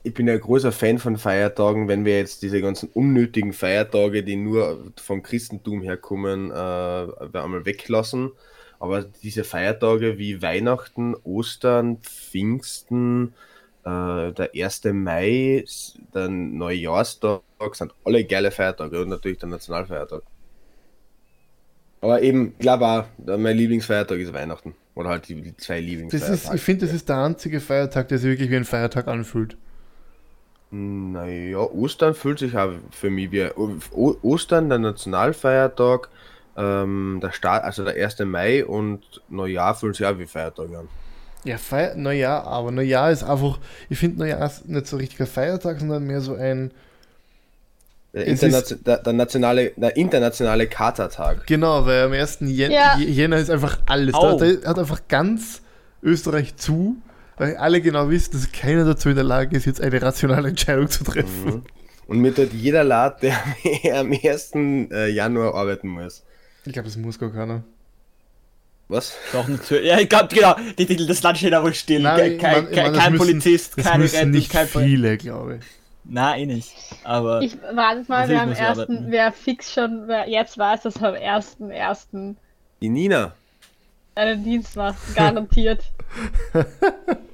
ich 0.07 0.15
bin 0.15 0.29
ja 0.29 0.35
ein 0.35 0.41
großer 0.41 0.71
Fan 0.71 0.99
von 0.99 1.17
Feiertagen, 1.17 1.89
wenn 1.89 2.05
wir 2.05 2.17
jetzt 2.17 2.43
diese 2.43 2.61
ganzen 2.61 2.89
unnötigen 2.95 3.53
Feiertage, 3.53 4.23
die 4.23 4.37
nur 4.37 4.93
vom 5.03 5.21
Christentum 5.25 5.83
herkommen, 5.83 6.53
äh, 6.53 6.55
einmal 6.55 7.67
weglassen. 7.67 8.31
Aber 8.79 9.03
diese 9.03 9.43
Feiertage 9.43 10.17
wie 10.17 10.41
Weihnachten, 10.43 11.17
Ostern, 11.25 11.99
Pfingsten, 12.03 13.35
äh, 13.85 14.33
der 14.33 14.51
1. 14.55 14.93
Mai, 14.93 15.65
der 16.15 16.29
Neujahrstag 16.29 17.43
sind 17.73 17.93
alle 18.05 18.25
geile 18.25 18.53
Feiertage 18.53 19.03
und 19.03 19.09
natürlich 19.09 19.39
der 19.39 19.49
Nationalfeiertag. 19.49 20.23
Aber 22.01 22.23
eben, 22.23 22.57
glaube 22.59 22.87
auch, 22.87 23.05
mein 23.39 23.57
Lieblingsfeiertag 23.57 24.21
ist 24.21 24.33
Weihnachten. 24.33 24.77
Oder 24.95 25.09
halt 25.09 25.29
die, 25.29 25.43
die 25.43 25.57
zwei 25.57 25.81
Lieblingsfeiertage. 25.81 26.35
ist, 26.35 26.55
ich 26.55 26.63
finde, 26.63 26.87
das 26.87 26.95
ist 26.95 27.09
der 27.09 27.25
einzige 27.25 27.59
Feiertag, 27.59 28.07
der 28.07 28.19
sich 28.19 28.31
wirklich 28.31 28.51
wie 28.51 28.57
ein 28.57 28.65
Feiertag 28.65 29.09
anfühlt. 29.09 29.57
Naja, 31.13 31.59
Ostern 31.59 32.15
fühlt 32.15 32.39
sich 32.39 32.57
auch 32.57 32.71
für 32.91 33.11
mich 33.11 33.31
wie 33.31 33.47
o 33.57 34.17
Ostern, 34.23 34.69
der 34.69 34.79
Nationalfeiertag, 34.79 36.09
ähm, 36.57 37.21
der 37.23 37.33
Start, 37.33 37.65
also 37.65 37.85
der 37.85 37.95
1. 38.03 38.21
Mai 38.21 38.65
und 38.65 39.03
Neujahr 39.29 39.75
fühlt 39.75 39.97
sich 39.97 40.07
auch 40.07 40.19
wie 40.19 40.27
Feiertag 40.27 40.69
an. 40.71 40.89
Ja, 41.45 41.59
Feier, 41.59 41.95
Neujahr, 41.95 42.47
aber 42.47 42.73
Neujahr 42.73 43.11
ist 43.11 43.23
einfach, 43.23 43.59
ich 43.89 43.99
finde 43.99 44.19
Neujahr 44.21 44.47
ist 44.47 44.69
nicht 44.69 44.87
so 44.87 44.97
richtiger 44.97 45.27
Feiertag, 45.27 45.79
sondern 45.79 46.05
mehr 46.05 46.21
so 46.21 46.35
ein, 46.35 46.73
Der, 48.13 48.27
Internation 48.27 48.81
der, 48.85 48.99
der, 48.99 49.13
nationale, 49.13 49.73
der 49.77 49.97
internationale 49.97 50.67
Katertag. 50.67 51.47
genau, 51.47 51.87
weil 51.87 52.05
am 52.05 52.13
1. 52.13 52.39
Jän 52.41 52.73
Ja. 52.73 52.99
Jänner 52.99 53.37
ist 53.37 53.51
einfach 53.51 53.79
alles. 53.87 54.15
Da, 54.15 54.35
da 54.35 54.69
hat 54.71 54.79
einfach 54.79 55.03
ganz 55.09 55.63
Österreich 56.03 56.57
zu, 56.57 56.97
weil 57.37 57.57
alle 57.57 57.81
genau 57.81 58.09
wissen, 58.11 58.33
dass 58.33 58.51
keiner 58.53 58.85
dazu 58.85 59.09
in 59.11 59.15
der 59.17 59.25
Lage 59.25 59.57
ist, 59.57 59.67
jetzt 59.67 59.81
eine 59.81 60.01
rationale 60.01 60.49
Entscheidung 60.49 60.89
zu 60.89 61.05
treffen. 61.05 61.45
Mhm. 61.45 61.63
Und 62.07 62.19
mir 62.21 62.35
tut 62.35 62.53
jeder 62.53 62.85
leid, 62.85 63.23
der 63.23 63.35
am 63.99 64.13
1. 64.13 64.53
äh, 64.55 65.09
Januar 65.11 65.55
arbeiten 65.55 65.89
muss. 65.89 66.25
Ich 66.65 66.73
glaube, 66.73 66.89
das 66.89 66.97
muss 66.97 67.19
gar 67.19 67.31
keiner. 67.33 67.63
Was? 68.89 69.17
Doch 69.33 69.49
natürlich. 69.49 69.87
Ja, 69.89 69.99
ich 69.99 70.09
glaube, 70.09 70.33
genau. 70.33 70.55
Die, 70.79 70.87
die, 70.87 71.07
das 71.07 71.21
Land 71.23 71.39
steht 71.39 71.53
aber 71.53 71.73
still. 71.73 72.03
Nein, 72.03 72.39
kein 72.39 72.67
ich 72.67 72.73
kein, 72.73 72.85
mein, 72.85 72.93
das 72.95 73.03
kein 73.03 73.13
müssen- 73.13 73.27
Polizist, 73.27 73.79
Das 73.79 73.85
keine 73.85 74.05
Rettung, 74.05 74.31
nicht 74.31 74.53
kein 74.53 74.69
Pol- 74.69 74.85
viele, 74.85 75.17
glaube 75.17 75.57
ich. 75.57 75.65
Nein, 76.09 76.41
eh 76.51 76.55
nicht. 76.55 76.73
Aber 77.03 77.41
Ich 77.43 77.57
warte 77.75 78.05
mal, 78.07 78.29
Natürlich 78.29 78.31
wer 78.31 78.43
am 78.43 78.53
er 78.53 78.59
ersten, 78.59 78.81
arbeiten. 78.83 79.07
wer 79.11 79.33
fix 79.33 79.73
schon, 79.73 80.05
wer 80.07 80.29
jetzt 80.29 80.57
weiß, 80.57 80.83
dass 80.83 81.03
am 81.03 81.15
ersten, 81.17 81.71
ersten 81.73 82.37
Die 82.81 82.89
Nina. 82.89 83.35
einen 84.15 84.45
Dienst 84.45 84.77
macht, 84.77 84.99
garantiert. 85.17 85.83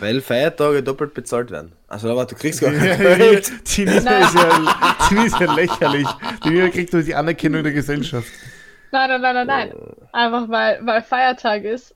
Weil 0.00 0.20
Feiertage 0.20 0.82
doppelt 0.82 1.14
bezahlt 1.14 1.50
werden. 1.50 1.72
Also 1.88 2.10
aber 2.10 2.24
du 2.26 2.34
kriegst 2.34 2.60
gar 2.60 2.72
Ja, 2.84 2.96
kein 2.96 3.18
die, 3.18 3.24
Geld. 3.24 3.52
die, 3.76 3.84
Nina 3.84 4.18
ist 4.18 4.34
ja, 4.34 4.76
die 5.10 5.14
Nina 5.14 5.26
ist 5.26 5.40
ja 5.40 5.54
lächerlich. 5.54 6.08
Die 6.44 6.50
Nina 6.50 6.68
kriegt 6.68 6.92
nur 6.92 7.02
die 7.02 7.14
Anerkennung 7.14 7.62
der 7.62 7.72
Gesellschaft. 7.72 8.28
Nein, 8.92 9.08
nein, 9.10 9.20
nein, 9.20 9.34
nein, 9.34 9.46
nein. 9.46 9.72
Einfach 10.12 10.48
weil, 10.48 10.78
weil 10.84 11.02
Feiertag 11.02 11.64
ist 11.64 11.94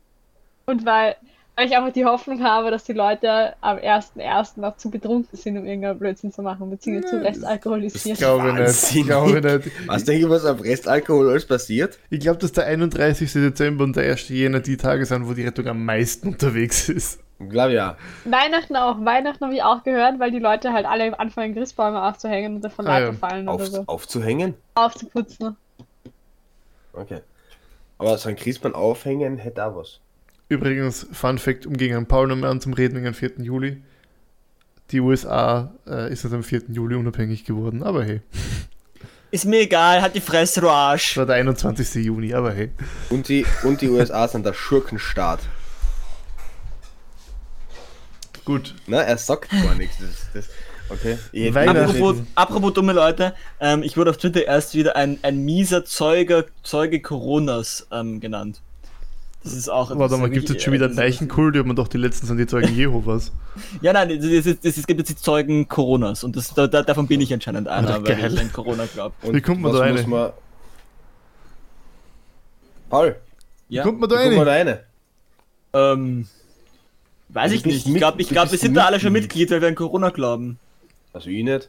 und 0.67 0.85
weil, 0.85 1.17
weil 1.57 1.67
ich 1.67 1.77
einfach 1.77 1.93
die 1.93 2.05
Hoffnung 2.05 2.43
habe, 2.43 2.71
dass 2.71 2.85
die 2.85 2.93
Leute 2.93 3.55
am 3.61 3.79
1.1. 3.79 4.61
noch 4.61 4.77
zu 4.77 4.91
betrunken 4.91 5.37
sind, 5.39 5.57
um 5.59 5.65
irgendeinen 5.67 5.99
Blödsinn 5.99 6.33
zu 6.33 6.43
machen, 6.43 6.71
beziehungsweise 6.71 7.19
zu 7.19 7.25
restalkoholisiert. 7.25 8.19
glaube 8.19 8.49
ich 8.49 8.55
nicht. 8.55 8.67
Wahnsinnig. 8.67 9.07
Glaube 9.07 9.39
ich 9.39 9.45
nicht. 9.67 9.89
Was 9.89 10.05
denke 10.05 10.25
ich, 10.25 10.31
was 10.31 10.45
auf 10.45 10.63
Restalkohol 10.63 11.31
alles 11.31 11.47
passiert? 11.47 11.99
Ich 12.11 12.21
glaube, 12.21 12.39
dass 12.39 12.53
der 12.53 12.67
31. 12.67 13.33
Dezember 13.33 13.85
und 13.85 13.97
der 13.97 14.11
1. 14.11 14.29
Jänner 14.29 14.61
die 14.61 14.77
Tage 14.77 15.05
sind, 15.07 15.27
wo 15.29 15.33
die 15.35 15.45
Rettung 15.45 15.67
am 15.69 15.85
meisten 15.85 16.29
unterwegs 16.33 16.89
ist. 16.89 17.21
Glaube 17.49 17.73
ja. 17.75 17.97
Weihnachten 18.25 18.77
auch. 18.77 19.05
Weihnachten 19.05 19.45
habe 19.45 19.55
ich 19.55 19.63
auch 19.63 19.83
gehört, 19.85 20.19
weil 20.19 20.31
die 20.31 20.39
Leute 20.39 20.73
halt 20.73 20.87
alle 20.87 21.19
anfangen, 21.19 21.55
Christbäume 21.55 22.03
aufzuhängen 22.03 22.57
und 22.57 22.61
davon 22.65 22.87
Ah, 22.87 23.01
ja. 23.01 23.13
Fallen 23.13 23.49
Auf, 23.49 23.57
oder 23.57 23.67
so. 23.67 23.85
aufzuhängen? 23.87 24.55
Aufzuputzen. 24.75 25.57
Okay. 26.93 27.21
Aber 27.99 28.19
so 28.19 28.29
ein 28.29 28.37
Christbaum 28.37 28.75
aufhängen 28.75 29.39
hätte 29.39 29.65
auch 29.65 29.77
was. 29.77 30.01
Übrigens, 30.49 31.07
Fun 31.13 31.39
Fact, 31.39 31.67
um 31.67 31.77
gegen 31.77 32.07
Paul 32.07 32.29
nochmal 32.29 32.51
anzureden 32.51 32.97
wegen 32.97 33.07
am 33.07 33.15
4. 33.15 33.33
Juli. 33.39 33.83
Die 34.91 35.01
USA 35.01 35.73
äh, 35.87 36.13
ist 36.13 36.25
jetzt 36.25 36.35
am 36.35 36.43
4. 36.43 36.65
Juli 36.69 36.97
unabhängig 36.97 37.45
geworden, 37.45 37.83
aber 37.83 38.05
hey. 38.05 38.21
ist 39.31 39.47
mir 39.47 39.61
egal, 39.61 40.03
hat 40.03 40.15
die 40.15 40.21
Fresse, 40.21 40.61
du 40.61 40.67
Das 40.67 40.75
Arsch. 40.75 41.17
war 41.17 41.25
der 41.25 41.37
21. 41.37 42.05
Juni, 42.05 42.35
aber 42.35 42.53
hey. 42.53 42.71
Und 43.09 43.29
die, 43.29 43.47
und 43.63 43.81
die 43.81 43.89
USA 43.89 44.29
sind 44.29 44.45
der 44.45 44.53
Schurkenstaat. 44.53 45.41
Gut. 48.45 48.75
Na, 48.87 49.03
er 49.03 49.19
sagt 49.19 49.51
gar 49.51 49.75
nichts. 49.75 49.97
Das, 49.99 50.33
das, 50.33 50.49
okay. 50.89 51.19
Apropos, 51.69 52.17
apropos 52.35 52.73
dumme 52.73 52.93
Leute, 52.93 53.35
ähm, 53.61 53.83
ich 53.83 53.97
wurde 53.97 54.11
auf 54.11 54.17
Twitter 54.17 54.45
erst 54.45 54.75
wieder 54.75 54.97
ein, 54.97 55.19
ein 55.23 55.45
mieser 55.45 55.85
Zeuge, 55.85 56.47
Zeuge 56.63 57.01
Coronas 57.01 57.87
ähm, 57.93 58.21
genannt. 58.21 58.61
Das 59.45 59.55
ist 59.55 59.69
auch. 59.69 59.97
Warte 59.97 60.17
mal, 60.19 60.31
gibt 60.31 60.49
es 60.49 60.55
jetzt 60.55 60.65
schon 60.65 60.73
wieder 60.73 60.87
einen 60.87 60.95
Leichen? 60.95 61.25
Leichenkult? 61.25 61.55
Die 61.55 61.59
hat 61.59 61.67
man 61.67 61.75
doch 61.75 61.89
die 61.89 61.99
letzten 61.99 62.27
sind 62.27 62.39
die 62.39 62.47
Zeugen 62.47 62.75
Jehovas. 62.77 63.33
Ja, 63.81 63.93
nein, 63.93 64.11
es 64.11 64.45
gibt 64.87 65.01
jetzt 65.01 65.09
die 65.09 65.17
Zeugen 65.17 65.67
Coronas 65.67 66.23
und 66.23 66.37
das, 66.37 66.55
da, 66.55 66.69
da, 66.69 66.83
davon 66.83 67.09
bin 67.09 67.21
ich 67.21 67.33
anscheinend 67.35 67.67
einer, 67.67 67.89
Alter, 67.95 68.09
weil 68.09 68.17
geil. 68.17 68.35
ich 68.35 68.41
an 68.41 68.53
Corona 68.53 68.87
glaube. 68.87 69.15
Wie 69.23 69.41
kommt 69.41 69.61
man 69.61 69.73
da 69.73 69.81
rein? 69.81 70.09
Man... 70.09 70.31
Paul, 72.89 73.17
Ja, 73.69 73.83
Kommt 73.85 74.01
man 74.01 74.11
wie 74.11 74.15
da 74.15 74.23
kommt 74.23 74.37
man 74.37 74.47
da 74.47 74.53
rein? 74.53 74.79
ähm, 75.73 76.29
weiß 77.33 77.51
Du 77.51 77.57
ich 77.57 77.63
bist 77.63 77.87
nicht. 77.87 77.95
Ich 77.95 77.97
glaube, 77.97 78.21
ich 78.23 78.29
glaub, 78.29 78.47
wir 78.47 78.51
bist 78.53 78.63
sind 78.63 78.75
da 78.75 78.87
alle 78.87 79.01
schon 79.01 79.13
Mitglied. 79.13 79.51
Weil 79.51 79.61
wir 79.61 79.69
an 79.69 79.75
Corona 79.75 80.11
glauben. 80.11 80.59
Also 81.13 81.31
ich 81.31 81.45
nicht. 81.45 81.69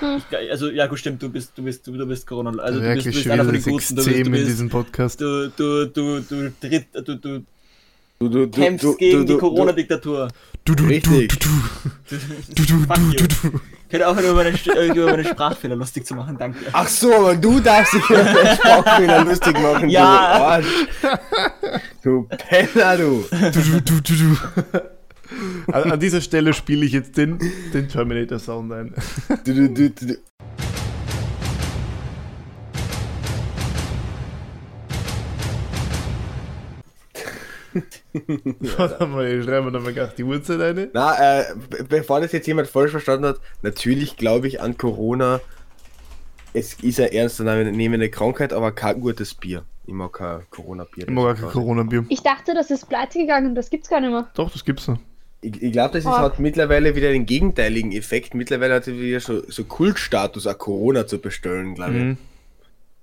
Ich, 0.00 0.50
also, 0.50 0.70
ja, 0.70 0.86
gut, 0.86 0.98
stimmt, 0.98 1.22
du 1.22 1.28
bist, 1.28 1.52
du 1.56 1.62
bist, 1.62 1.86
du, 1.86 1.92
du 1.92 2.06
bist 2.06 2.26
Corona. 2.26 2.50
Also, 2.62 2.80
du 2.80 2.86
bist, 2.86 3.06
du 3.06 3.10
Wirklich 3.10 3.14
bist 3.16 3.30
einer 3.30 3.44
von 3.44 3.52
den 3.52 3.62
Guten. 3.62 3.72
Du 3.72 3.76
bist, 3.76 3.90
du 3.90 4.10
Extrem 4.10 4.26
in 4.26 4.32
bist, 4.32 4.46
diesem 4.48 4.68
Podcast. 4.70 5.20
du, 5.20 5.50
du, 5.56 5.86
du, 5.86 6.20
du, 6.20 6.52
tritt, 6.60 6.86
du, 6.94 7.16
du 7.16 7.42
Du, 8.22 8.28
du, 8.28 8.46
du, 8.46 8.50
kämpfst 8.60 8.84
du, 8.84 8.94
gegen 8.96 9.18
du, 9.18 9.24
die 9.24 9.32
du, 9.32 9.38
Corona-Diktatur. 9.38 10.28
Du, 10.64 10.76
du, 10.76 10.84
du, 10.84 10.88
Richtig. 10.88 11.40
du, 11.40 11.48
du, 12.08 12.16
du, 12.54 12.64
du, 12.64 12.86
du, 12.86 13.26
du, 13.50 13.60
ihr 13.90 14.08
aufhören, 14.08 14.26
über 14.26 14.44
meine, 14.44 14.50
äh, 14.50 14.88
über 14.92 15.06
meine 15.10 15.24
Sprachfehler 15.24 15.74
lustig 15.74 16.06
zu 16.06 16.14
machen, 16.14 16.36
danke. 16.38 16.60
Ach 16.72 16.86
so, 16.86 17.12
aber 17.12 17.34
du 17.34 17.58
darfst 17.58 17.94
dich 17.94 18.08
über 18.08 18.22
den 18.22 18.56
Sprachfehler 18.56 19.24
lustig 19.24 19.60
machen, 19.60 19.90
Ja. 19.90 20.38
du 20.38 20.44
Arsch. 20.44 20.66
Du 22.04 22.28
Penner, 22.48 22.96
du. 22.96 23.24
Du, 23.30 23.60
du, 23.60 23.80
du, 23.80 24.00
du, 24.00 24.14
du. 24.14 24.36
An, 25.72 25.92
an 25.92 26.00
dieser 26.00 26.20
Stelle 26.20 26.52
spiele 26.54 26.84
ich 26.84 26.92
jetzt 26.92 27.16
den, 27.16 27.38
den 27.72 27.88
Terminator-Sound 27.88 28.72
ein. 28.72 28.94
Du, 29.44 29.54
du, 29.54 29.68
du, 29.70 29.90
du, 29.90 30.06
du. 30.06 30.14
Warte 38.76 39.06
mal, 39.06 39.26
ich 39.26 39.44
schreibe 39.44 39.66
mir 39.66 39.72
nochmal 39.72 39.92
gleich 39.94 40.14
die 40.14 40.24
Uhrzeit 40.24 40.60
eine. 40.60 40.90
Na, 40.92 41.40
äh, 41.40 41.44
be- 41.70 41.84
bevor 41.84 42.20
das 42.20 42.32
jetzt 42.32 42.46
jemand 42.46 42.68
falsch 42.68 42.90
verstanden 42.90 43.26
hat, 43.26 43.40
natürlich 43.62 44.16
glaube 44.16 44.46
ich 44.48 44.60
an 44.60 44.76
Corona. 44.76 45.40
Es 46.52 46.74
ist 46.74 47.00
eine 47.00 47.12
ernstzunehmende 47.14 48.10
Krankheit, 48.10 48.52
aber 48.52 48.72
kein 48.72 49.00
gutes 49.00 49.32
Bier. 49.34 49.64
Ich 49.86 49.94
mag 49.94 50.12
kein 50.12 50.42
Corona-Bier. 50.50 51.08
Ich 51.08 51.14
mag 51.14 51.40
kein 51.40 51.48
Corona-Bier. 51.48 52.04
Ich 52.10 52.22
dachte, 52.22 52.52
das 52.54 52.70
ist 52.70 52.88
pleite 52.88 53.18
gegangen, 53.18 53.54
das 53.54 53.70
gibt's 53.70 53.88
gar 53.88 54.00
nicht 54.00 54.10
mehr. 54.10 54.28
Doch, 54.34 54.50
das 54.50 54.64
gibt's 54.64 54.86
noch. 54.86 54.98
Ich, 55.42 55.60
ich 55.60 55.72
glaube, 55.72 55.94
das 55.94 56.04
ist, 56.04 56.10
Oh. 56.10 56.18
hat 56.18 56.38
mittlerweile 56.38 56.94
wieder 56.94 57.10
den 57.10 57.26
gegenteiligen 57.26 57.92
Effekt. 57.92 58.32
Mittlerweile 58.34 58.74
hat 58.74 58.86
es 58.86 58.94
wieder 58.94 59.20
so, 59.20 59.42
so 59.48 59.64
Kultstatus, 59.64 60.46
auch 60.46 60.56
Corona 60.56 61.06
zu 61.06 61.18
bestellen, 61.18 61.74
glaube 61.74 61.92
ich. 61.92 62.02
Mhm. 62.02 62.16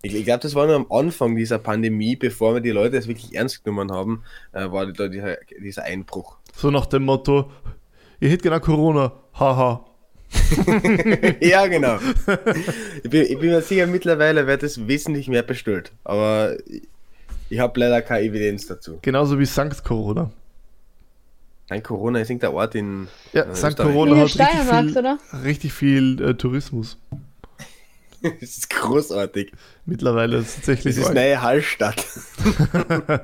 Ich, 0.01 0.15
ich 0.15 0.23
glaube, 0.23 0.39
das 0.41 0.55
war 0.55 0.65
nur 0.65 0.77
am 0.77 0.85
Anfang 0.89 1.35
dieser 1.35 1.59
Pandemie, 1.59 2.15
bevor 2.15 2.53
wir 2.53 2.61
die 2.61 2.71
Leute 2.71 2.95
es 2.97 3.07
wirklich 3.09 3.35
ernst 3.35 3.65
genommen 3.65 3.91
haben, 3.91 4.23
äh, 4.53 4.71
war 4.71 4.85
da 4.91 5.09
dieser, 5.09 5.35
dieser 5.61 5.83
Einbruch. 5.83 6.37
So 6.55 6.71
nach 6.71 6.85
dem 6.85 7.03
Motto, 7.03 7.51
ihr 8.21 8.29
hättet 8.29 8.43
genau 8.43 8.61
Corona, 8.61 9.11
haha. 9.37 9.85
ja, 11.41 11.67
genau. 11.67 11.97
ich, 13.03 13.09
bin, 13.09 13.23
ich 13.23 13.39
bin 13.39 13.49
mir 13.49 13.61
sicher, 13.61 13.87
mittlerweile 13.87 14.47
wird 14.47 14.63
es 14.63 14.87
wesentlich 14.87 15.27
mehr 15.27 15.43
bestellt. 15.43 15.91
Aber 16.05 16.55
ich, 16.67 16.83
ich 17.49 17.59
habe 17.59 17.77
leider 17.79 18.01
keine 18.01 18.25
Evidenz 18.27 18.67
dazu. 18.67 18.99
Genauso 19.01 19.37
wie 19.39 19.45
Sankt 19.45 19.83
Corona. 19.83 20.31
Ein 21.69 21.83
Corona 21.83 22.19
ist 22.19 22.29
irgendein 22.29 22.53
Ort 22.53 22.75
in. 22.75 23.07
Ja, 23.31 23.43
äh, 23.43 23.49
Österreich. 23.51 23.75
Corona 23.75 24.17
hat 24.17 24.23
richtig 24.23 24.47
viel, 24.47 24.97
oder? 24.97 25.19
richtig 25.43 25.73
viel 25.73 26.21
äh, 26.21 26.33
Tourismus. 26.33 26.97
das 28.21 28.41
ist 28.41 28.69
großartig. 28.69 29.51
Mittlerweile 29.85 30.37
ist 30.37 30.47
es 30.47 30.55
tatsächlich 30.55 30.95
Das 30.95 31.05
ist 31.05 31.13
neue 31.13 31.41
Hallstatt. 31.41 32.05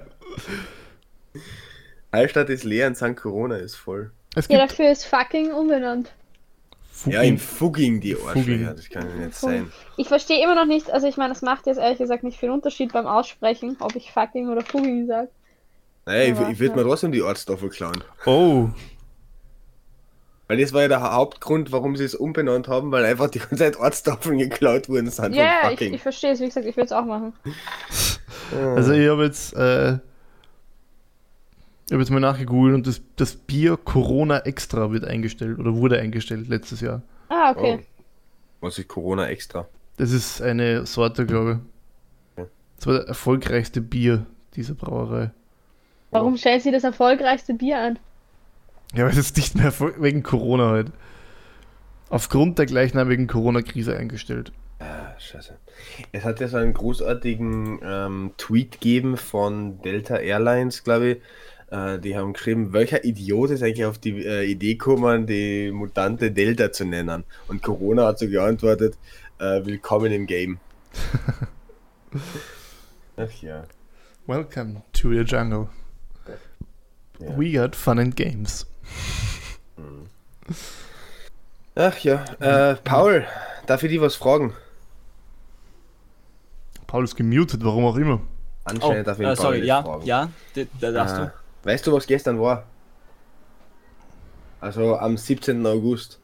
Hallstatt 2.11 2.49
ist 2.49 2.63
leer 2.63 2.87
und 2.87 2.95
St. 2.95 3.15
Corona 3.15 3.57
ist 3.57 3.75
voll. 3.75 4.11
Es 4.35 4.47
Ja, 4.47 4.59
dafür 4.59 4.91
ist 4.91 5.05
fucking 5.05 5.51
umbenannt. 5.51 6.11
Ja, 7.05 7.21
in 7.21 7.37
Fugging 7.37 7.99
die 7.99 8.15
Arschlöcher, 8.15 8.41
Fugging. 8.41 8.75
das 8.75 8.89
kann 8.89 9.09
ja 9.09 9.25
nicht 9.25 9.35
sein. 9.35 9.71
Ich 9.97 10.07
verstehe 10.07 10.41
immer 10.41 10.55
noch 10.55 10.65
nicht, 10.65 10.89
also 10.91 11.07
ich 11.07 11.17
meine, 11.17 11.33
es 11.33 11.41
macht 11.41 11.67
jetzt 11.67 11.77
ehrlich 11.77 11.97
gesagt 11.97 12.23
nicht 12.23 12.39
viel 12.39 12.49
Unterschied 12.49 12.93
beim 12.93 13.05
Aussprechen, 13.05 13.75
ob 13.79 13.95
ich 13.95 14.11
fucking 14.11 14.47
oder 14.47 14.61
fucking 14.61 15.07
sage. 15.07 15.29
Naja, 16.05 16.23
ich, 16.23 16.31
ich 16.51 16.59
würde 16.59 16.75
ja. 16.75 16.75
mir 16.75 16.83
trotzdem 16.83 17.11
die 17.11 17.21
Ortstafel 17.21 17.69
klauen. 17.69 18.03
Oh, 18.25 18.69
Weil 20.47 20.57
das 20.57 20.71
war 20.71 20.83
ja 20.83 20.87
der 20.87 21.01
Hauptgrund, 21.01 21.71
warum 21.71 21.95
sie 21.95 22.03
es 22.03 22.13
umbenannt 22.13 22.67
haben, 22.67 22.91
weil 22.91 23.03
einfach 23.05 23.29
die 23.29 23.39
ganze 23.39 23.55
Zeit 23.57 23.77
Ortstafeln 23.77 24.37
geklaut 24.37 24.87
worden 24.87 25.09
sind 25.09 25.33
Ja, 25.33 25.61
von 25.63 25.73
ich, 25.73 25.81
ich 25.81 26.01
verstehe 26.01 26.31
es, 26.31 26.39
wie 26.39 26.45
gesagt, 26.45 26.67
ich 26.67 26.77
würde 26.77 26.85
es 26.85 26.91
auch 26.91 27.05
machen. 27.05 27.33
also 28.75 28.93
ich 28.93 29.09
habe 29.09 29.23
jetzt, 29.23 29.55
äh, 29.55 29.93
ich 31.87 31.91
habe 31.91 32.01
jetzt 32.01 32.11
mal 32.11 32.19
nachgegoogelt 32.19 32.75
und 32.75 32.87
das, 32.87 33.01
das 33.15 33.35
Bier 33.35 33.77
Corona 33.77 34.39
Extra 34.39 34.91
wird 34.91 35.05
eingestellt 35.05 35.57
oder 35.57 35.73
wurde 35.73 35.99
eingestellt 35.99 36.47
letztes 36.47 36.81
Jahr. 36.81 37.01
Ah, 37.29 37.51
okay. 37.51 37.79
Oh. 37.81 37.85
Was 38.61 38.77
ist 38.77 38.87
Corona 38.87 39.27
extra? 39.27 39.67
Das 39.97 40.11
ist 40.11 40.41
eine 40.41 40.85
Sorte, 40.85 41.25
glaube 41.25 41.61
ich. 42.37 42.45
Das 42.77 42.87
war 42.87 42.93
das 42.95 43.05
erfolgreichste 43.05 43.81
Bier 43.81 44.25
dieser 44.55 44.73
Brauerei. 44.75 45.31
Warum 46.15 46.37
stellt 46.37 46.63
sie 46.63 46.71
das 46.71 46.83
erfolgreichste 46.83 47.53
Bier 47.53 47.79
an? 47.79 47.99
Ja, 48.93 49.03
weil 49.03 49.11
es 49.11 49.17
ist 49.17 49.37
nicht 49.37 49.55
mehr 49.55 49.73
wegen 49.99 50.23
Corona 50.23 50.69
halt. 50.69 50.91
Aufgrund 52.09 52.57
der 52.57 52.65
gleichnamigen 52.65 53.27
Corona-Krise 53.27 53.97
eingestellt. 53.97 54.53
Ah, 54.79 55.19
scheiße. 55.19 55.57
Es 56.13 56.23
hat 56.23 56.39
ja 56.39 56.47
so 56.47 56.57
einen 56.57 56.73
großartigen 56.73 57.79
ähm, 57.83 58.31
Tweet 58.37 58.73
gegeben 58.73 59.17
von 59.17 59.81
Delta 59.81 60.15
Airlines, 60.17 60.83
glaube 60.83 61.07
ich. 61.07 61.17
Äh, 61.71 61.99
die 61.99 62.15
haben 62.15 62.33
geschrieben, 62.33 62.71
welcher 62.71 63.03
Idiot 63.03 63.49
ist 63.49 63.63
eigentlich 63.63 63.85
auf 63.85 63.97
die 63.97 64.23
äh, 64.23 64.43
Idee 64.43 64.75
gekommen, 64.75 65.27
die 65.27 65.71
Mutante 65.71 66.31
Delta 66.31 66.71
zu 66.71 66.85
nennen? 66.85 67.25
Und 67.47 67.61
Corona 67.61 68.07
hat 68.07 68.19
so 68.19 68.27
geantwortet, 68.27 68.97
äh, 69.39 69.65
willkommen 69.65 70.11
im 70.13 70.27
Game. 70.27 70.59
Ach 73.17 73.41
ja. 73.41 73.65
Welcome 74.27 74.83
to 74.93 75.11
the 75.11 75.21
jungle. 75.21 75.67
Ja. 77.19 77.37
We 77.37 77.51
got 77.51 77.75
fun 77.75 77.99
and 77.99 78.15
games. 78.15 78.65
Ach 81.75 81.97
ja. 81.99 82.23
Äh, 82.39 82.75
Paul, 82.83 83.25
darf 83.67 83.83
ich 83.83 83.91
dich 83.91 83.99
was 84.01 84.15
fragen? 84.15 84.53
Paul 86.87 87.03
ist 87.03 87.15
gemutet, 87.15 87.63
warum 87.63 87.85
auch 87.85 87.95
immer. 87.97 88.15
Oh, 88.21 88.27
Anscheinend 88.65 89.07
darf 89.07 89.19
ich 89.19 89.23
äh, 89.25 89.27
Paul 89.27 89.35
sorry, 89.35 89.57
nicht 89.59 89.67
ja, 89.67 89.83
fragen. 89.83 90.05
ja, 90.05 90.29
da, 90.55 90.61
da 90.79 90.91
darfst 90.91 91.15
Äh, 91.17 91.19
du. 91.19 91.31
Weißt 91.63 91.87
du, 91.87 91.93
was 91.93 92.05
gestern 92.07 92.39
war? 92.39 92.63
Also 94.61 94.95
am 94.97 95.17
17. 95.17 95.65
August. 95.65 96.19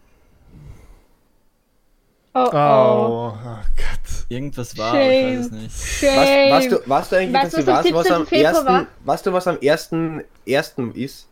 Oh, 2.33 2.39
Oh, 2.45 2.49
oh. 2.53 3.33
oh 3.33 3.57
Gott. 3.75 4.25
Irgendwas 4.29 4.77
war, 4.77 4.91
aber 4.93 5.01
ich 5.01 5.25
weiß 5.25 5.39
es 5.39 5.49
Shame. 5.49 5.61
nicht. 5.63 5.75
Shame. 5.77 6.15
Was, 6.15 6.29
weißt, 6.63 6.71
du, 6.71 6.89
weißt 6.89 7.11
du 7.11 7.15
eigentlich, 7.17 7.33
Weißt 7.33 7.45
dass 7.45 7.51
du, 7.53 7.59
ich 7.61 7.67
was 7.67 7.85
weiß, 7.85 7.91
am 7.91 7.95
was 7.95 8.11
am 8.11 8.25
17. 8.25 8.25
Februar 8.27 8.53
ersten, 8.53 8.67
war? 8.67 8.87
weißt 9.05 9.25
du, 9.25 9.33
was 9.33 9.47
am 9.47 9.57
ersten, 9.59 10.23
ersten 10.45 10.91
ist? 10.93 11.27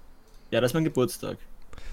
Ja, 0.51 0.61
das 0.61 0.71
ist 0.71 0.73
mein 0.75 0.83
Geburtstag. 0.83 1.37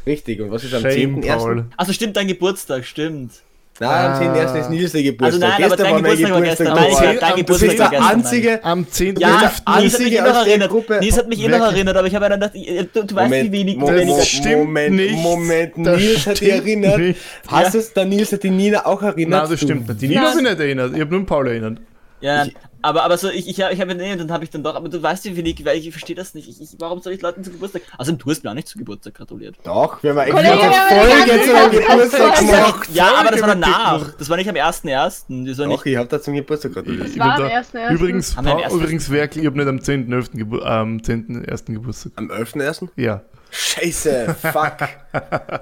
Richtig, 0.07 0.41
und 0.41 0.51
was 0.51 0.63
ist 0.65 0.73
am 0.75 0.83
Shame, 0.83 0.93
10. 0.93 1.21
Paul. 1.23 1.27
ersten? 1.59 1.73
Also 1.77 1.93
stimmt, 1.93 2.17
dein 2.17 2.29
Geburtstag, 2.29 2.85
stimmt. 2.85 3.33
Nein, 3.79 3.91
am 4.13 4.19
10. 4.19 4.29
Ah. 4.31 4.37
ersten 4.37 4.59
ist 4.59 4.71
Nils 4.71 4.93
der 4.93 5.01
Also 5.01 5.13
Geburtstag. 5.13 5.41
nein, 5.59 5.65
aber 5.65 5.77
dein 5.77 5.85
war 5.93 6.01
mein 6.01 6.03
Geburtstag 6.17 6.33
war 6.33 6.41
gestern. 6.43 6.67
Nein, 6.75 7.19
dein 7.21 7.37
Geburtstag 7.37 7.69
bist 7.69 7.79
war 7.79 7.91
der 7.91 7.99
gestern. 7.99 8.17
einzige. 8.17 8.65
Am 8.65 8.91
10. 8.91 9.17
Ja, 9.17 9.29
Nils 9.29 9.43
hat 9.45 9.99
mich 9.99 10.01
eh 10.07 10.11
der 10.15 10.25
erinnert. 10.25 10.71
Gruppe- 10.71 10.99
Nils 11.01 11.19
hat 11.19 11.29
mich 11.29 11.39
eh 11.41 11.49
noch 11.49 11.59
Wirklich? 11.59 11.75
erinnert, 11.75 11.97
aber 11.99 12.07
ich 12.07 12.15
habe 12.15 12.29
gedacht, 12.31 12.51
ich- 12.55 12.89
du, 12.95 13.05
du 13.05 13.15
weißt, 13.15 13.33
wie 13.35 13.53
wenig, 13.53 13.77
Mo- 13.77 13.91
wie 13.91 13.95
wenig 13.97 14.17
Das 14.17 14.29
stimmt 14.29 14.57
Moment, 14.65 14.97
nicht. 14.97 15.13
Moment, 15.17 15.77
Nils 15.77 16.27
hat 16.27 16.41
dich 16.41 16.49
erinnert. 16.53 16.99
nicht. 16.99 17.21
Hast 17.49 17.75
Ja. 17.75 17.81
es, 17.81 17.93
der 17.93 18.05
Nils 18.07 18.33
hat 18.33 18.43
die 18.45 18.51
Nina 18.51 18.87
auch 18.87 19.03
erinnert? 19.03 19.29
Nein, 19.43 19.51
das 19.51 19.51
Du 19.51 19.57
stimmt 19.67 19.89
nicht. 19.89 20.01
Die 20.01 20.09
Nina 20.09 20.21
Nein. 20.23 20.31
habe 20.31 20.41
ich 20.41 20.49
nicht 20.49 20.61
erinnert. 20.61 20.95
Ich 20.95 21.01
habe 21.03 21.15
nur 21.15 21.27
Paul 21.27 21.49
erinnert. 21.49 21.79
Ja, 22.23 22.45
Ich- 22.47 22.55
aber, 22.83 23.03
aber 23.05 23.19
so, 23.19 23.29
ich, 23.29 23.49
ich, 23.49 23.59
ich 23.59 23.81
habe 23.81 23.95
nee, 23.95 24.15
dann 24.17 24.31
habe 24.31 24.45
ich 24.45 24.51
dann 24.51 24.63
doch, 24.63 24.75
aber 24.75 24.89
du 24.89 25.03
weißt 25.03 25.25
wie 25.25 25.37
wenig, 25.37 25.65
weil 25.65 25.79
ich, 25.79 25.87
ich 25.87 25.93
verstehe 25.93 26.17
das 26.17 26.35
nicht. 26.35 26.49
Ich, 26.49 26.61
ich, 26.61 26.69
warum 26.79 27.01
soll 27.01 27.13
ich 27.13 27.23
Leuten 27.23 27.43
zu 27.43 27.51
Geburtstag? 27.51 27.83
Also 27.99 28.13
du 28.13 28.31
hast 28.31 28.45
mir 28.45 28.51
auch 28.51 28.55
nicht 28.55 28.69
zu 28.69 28.79
Geburtstag 28.79 29.15
gratuliert. 29.15 29.57
Doch, 29.65 30.03
wir 30.03 30.11
haben 30.11 30.19
eine 30.19 30.31
Kollege, 30.31 30.73
Folge 30.89 31.43
zu 31.43 31.81
Geburtstag 31.81 32.39
gemacht. 32.39 32.89
Ja, 32.93 33.15
aber 33.19 33.31
das 33.31 33.41
war 33.41 33.49
danach. 33.49 34.13
Das 34.19 34.29
war 34.29 34.37
nicht 34.37 34.49
am 34.49 34.55
1.1. 34.57 35.47
Das 35.47 35.59
war 35.59 35.67
Doch, 35.67 35.85
nicht. 35.85 35.87
ich 35.87 35.97
hab 35.97 36.09
da 36.09 36.21
zum 36.21 36.35
Geburtstag 36.35 36.75
gratuliert. 36.75 37.09
Ich 37.09 37.19
war 37.19 37.37
bin 37.37 37.45
am 37.47 37.51
da- 37.51 37.61
1.1.. 37.61 37.91
Übrigens, 37.93 38.37
Haben 38.37 38.45
wir 38.47 38.53
am 38.53 38.59
Paul, 38.63 38.71
1.1. 38.71 38.75
übrigens 38.83 39.11
wirklich, 39.11 39.43
ich 39.45 39.51
habe 39.51 39.59
nicht 39.59 39.69
am 39.69 39.79
10.11. 39.79 40.37
Gebur 40.37 40.67
am 40.67 40.99
10.1. 40.99 41.73
Geburtstag. 41.73 42.13
Am 42.17 42.31
11.01.? 42.31 42.89
Ja. 42.97 43.23
Scheiße, 43.51 44.37
fuck. 44.41 44.77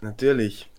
Natürlich. 0.00 0.69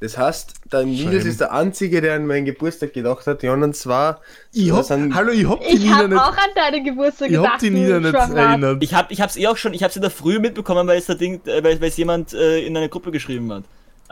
Das 0.00 0.18
heißt, 0.18 0.54
der 0.72 0.84
Nils 0.84 1.24
ist 1.24 1.40
der 1.40 1.52
Einzige, 1.52 2.00
der 2.00 2.14
an 2.16 2.26
meinen 2.26 2.44
Geburtstag 2.44 2.92
gedacht 2.92 3.26
hat. 3.26 3.42
Die 3.42 3.48
anderen 3.48 3.72
zwei 3.72 4.16
Ich 4.52 4.70
hab, 4.72 4.84
sind- 4.84 5.14
hallo, 5.14 5.30
ich 5.30 5.48
hab 5.48 5.60
die 5.60 5.66
Ich 5.74 5.80
nicht, 5.84 5.92
auch 5.94 6.36
an 6.36 6.50
deinen 6.54 6.84
Geburtstag 6.84 7.30
ich 7.30 7.36
hab 7.36 7.44
gedacht. 7.44 7.62
die 7.62 7.70
du 7.70 7.76
Nina 7.76 8.00
nicht 8.00 8.14
erinnert. 8.14 8.82
Ich 8.82 8.92
habe 8.92 9.12
ich 9.12 9.20
hab's 9.20 9.36
eh 9.36 9.46
auch 9.46 9.56
schon, 9.56 9.72
ich 9.72 9.82
hab's 9.82 9.96
in 9.96 10.02
der 10.02 10.10
Früh 10.10 10.38
mitbekommen, 10.40 10.86
weil 10.88 10.98
es 10.98 11.06
da 11.06 11.14
Ding, 11.14 11.40
äh, 11.46 11.62
weil, 11.62 11.80
weil 11.80 11.88
es 11.88 11.96
jemand 11.96 12.34
äh, 12.34 12.66
in 12.66 12.76
eine 12.76 12.88
Gruppe 12.88 13.12
geschrieben 13.12 13.50
hat. 13.52 13.64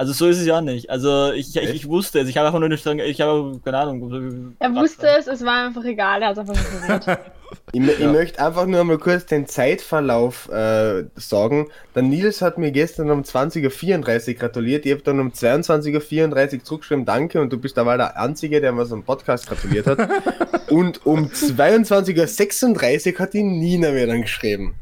Also 0.02 0.14
so 0.14 0.26
ist 0.26 0.40
es 0.40 0.46
ja 0.46 0.60
nicht. 0.60 0.90
Also 0.90 1.30
ich, 1.30 1.54
ich, 1.54 1.62
ich, 1.62 1.70
ich 1.74 1.88
wusste 1.88 2.18
es. 2.18 2.28
Ich 2.28 2.36
habe 2.36 2.48
einfach 2.48 2.58
nur 2.58 2.68
nicht 2.68 2.84
ich 2.84 3.20
habe 3.20 3.60
keine 3.64 3.78
Ahnung. 3.78 4.56
Er 4.58 4.74
wusste 4.74 5.06
es, 5.16 5.28
es 5.28 5.44
war 5.44 5.64
einfach 5.66 5.84
egal, 5.84 6.22
er 6.22 6.30
hat 6.30 6.38
es 6.38 6.38
einfach 6.40 6.54
nicht 6.54 7.04
probiert. 7.04 7.20
Ich, 7.72 7.80
mö- 7.82 7.92
ich 7.98 8.06
möchte 8.06 8.42
einfach 8.42 8.64
nur 8.64 8.82
mal 8.82 8.96
kurz 8.96 9.26
den 9.26 9.46
Zeitverlauf 9.46 10.48
äh, 10.48 11.04
sagen. 11.16 11.68
Der 11.94 12.02
Nils 12.02 12.40
hat 12.40 12.56
mir 12.56 12.72
gestern 12.72 13.10
um 13.10 13.22
20.34 13.22 14.28
Uhr 14.28 14.34
gratuliert. 14.34 14.86
Ich 14.86 14.92
habe 14.92 15.02
dann 15.02 15.20
um 15.20 15.28
22.34 15.28 16.54
Uhr 16.54 16.64
zurückgeschrieben, 16.64 17.04
danke. 17.04 17.42
Und 17.42 17.52
du 17.52 17.58
bist 17.58 17.76
dabei 17.76 17.98
der 17.98 18.18
Einzige, 18.18 18.60
der 18.62 18.72
mir 18.72 18.86
so 18.86 18.94
einem 18.94 19.04
Podcast 19.04 19.46
gratuliert 19.46 19.86
hat. 19.86 20.08
und 20.70 21.04
um 21.04 21.26
22.36 21.26 23.12
Uhr 23.12 23.18
hat 23.18 23.34
die 23.34 23.42
Nina 23.42 23.90
mir 23.90 24.06
dann 24.06 24.22
geschrieben. 24.22 24.74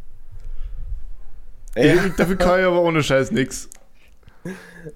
Ja, 1.74 1.82
Ich- 1.94 2.14
Dafür 2.16 2.36
kann 2.36 2.60
ich 2.60 2.66
aber 2.66 2.82
ohne 2.82 3.02
Scheiß 3.02 3.32
nix. 3.32 3.68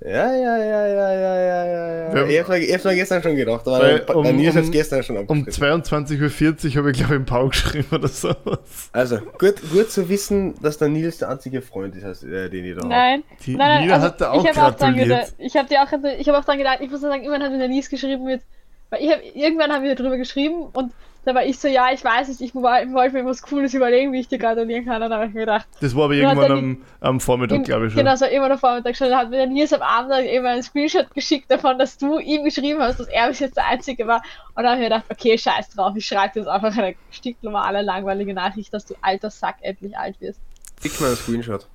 Ja, 0.04 0.34
ja, 0.34 0.56
ja, 0.58 0.86
ja, 0.86 1.12
ja, 1.14 1.14
ja, 1.14 1.64
ja. 1.66 2.14
Ja. 2.14 2.26
Ich 2.26 2.38
hab's 2.40 2.48
mir, 2.84 2.90
mir 2.90 2.96
gestern 2.96 3.22
schon 3.22 3.36
gedacht, 3.36 3.66
aber 3.66 3.80
Weil 3.80 4.00
um- 4.14 4.36
Nils 4.36 4.54
hat's 4.54 4.66
um- 4.66 4.72
gestern 4.72 5.02
schon 5.02 5.16
Um 5.16 5.40
abgeschrieben. 5.40 5.82
22.40 5.82 6.70
Uhr 6.72 6.76
habe 6.78 6.90
ich, 6.90 6.96
glaube 6.98 7.14
ich, 7.14 7.18
im 7.20 7.24
Paul 7.26 7.48
geschrieben 7.50 7.86
oder 7.92 8.08
sowas. 8.08 8.90
Also, 8.92 9.18
gut, 9.38 9.54
gut 9.72 9.90
zu 9.90 10.08
wissen, 10.08 10.54
dass 10.62 10.78
der 10.78 10.88
Nils 10.88 11.18
der 11.18 11.30
einzige 11.30 11.62
Freund 11.62 11.96
ist, 11.96 12.22
äh, 12.24 12.48
den 12.50 12.64
ich 12.64 12.74
da 12.74 12.80
habe. 12.82 12.88
Nein, 12.88 13.22
Die 13.44 13.56
nein, 13.56 13.68
nein, 13.68 13.82
Nina 13.82 13.94
also 13.94 14.06
hat 14.06 14.20
da 14.20 14.30
auch 14.32 14.44
ich 14.44 14.50
habe 14.56 14.74
auch 14.74 14.78
dran 14.78 14.96
gedacht, 14.96 15.34
ich 15.38 15.56
habe 15.56 15.68
dir 15.68 15.82
auch, 15.82 15.92
ich 16.18 16.28
habe 16.28 16.38
auch 16.38 16.44
dran 16.44 16.58
gedacht, 16.58 16.78
ich 16.80 16.90
muss 16.90 17.00
nur 17.00 17.10
sagen, 17.10 17.22
irgendwann 17.22 17.42
hat 17.44 17.52
mir 17.52 17.58
der 17.58 17.68
Nies 17.68 17.88
geschrieben 17.90 18.24
mit, 18.24 18.42
weil 18.90 19.02
ich 19.02 19.10
hab, 19.10 19.18
irgendwann 19.34 19.72
haben 19.72 19.84
wir 19.84 19.94
darüber 19.94 20.16
geschrieben 20.16 20.66
und 20.72 20.92
da 21.24 21.34
war 21.34 21.44
ich 21.44 21.58
so, 21.58 21.68
ja, 21.68 21.88
ich 21.92 22.04
weiß 22.04 22.28
nicht, 22.28 22.40
ich 22.40 22.54
woll- 22.54 22.84
ich 22.86 22.92
wollte 22.92 23.14
mir 23.16 23.24
was 23.24 23.42
Cooles 23.42 23.72
überlegen, 23.74 24.12
wie 24.12 24.20
ich 24.20 24.28
dir 24.28 24.38
gratulieren 24.38 24.84
kann 24.84 25.02
und 25.02 25.10
dann 25.10 25.14
habe 25.20 25.26
ich 25.26 25.34
mir 25.34 25.40
gedacht, 25.40 25.66
Das 25.80 25.94
war 25.96 26.04
aber 26.04 26.14
irgendwann 26.14 26.52
am, 26.52 26.82
am 27.00 27.20
Vormittag, 27.20 27.56
im- 27.56 27.62
glaube 27.64 27.86
ich 27.86 27.92
schon. 27.92 28.02
genau, 28.04 28.16
so 28.16 28.26
immer 28.26 28.48
noch 28.48 28.58
Vormittag 28.60 28.96
schon, 28.96 29.08
da 29.10 29.18
hat 29.18 29.30
mir 29.30 29.36
der 29.38 29.46
Nils 29.46 29.72
am 29.72 29.82
Abend 29.82 30.12
eben 30.26 30.44
einen 30.46 30.62
Screenshot 30.62 31.12
geschickt 31.14 31.50
davon, 31.50 31.78
dass 31.78 31.96
du 31.98 32.18
ihm 32.18 32.44
geschrieben 32.44 32.80
hast, 32.80 33.00
dass 33.00 33.08
er 33.08 33.28
bis 33.28 33.38
jetzt 33.40 33.56
der 33.56 33.66
Einzige 33.66 34.06
war 34.06 34.22
und 34.54 34.62
dann 34.62 34.66
habe 34.66 34.74
ich 34.76 34.80
mir 34.80 34.88
gedacht, 34.96 35.04
okay, 35.10 35.36
scheiß 35.38 35.70
drauf, 35.70 35.94
ich 35.96 36.06
schreibe 36.06 36.38
jetzt 36.40 36.48
einfach 36.48 36.76
eine 36.76 36.94
stinknormale, 37.10 37.82
langweilige 37.82 38.34
Nachricht, 38.34 38.72
dass 38.74 38.84
du 38.84 38.94
alter 39.02 39.30
Sack 39.30 39.56
endlich 39.62 39.96
alt 39.96 40.20
wirst. 40.20 40.40
Schick 40.82 41.00
mal 41.00 41.06
einen 41.08 41.16
Screenshot. 41.16 41.66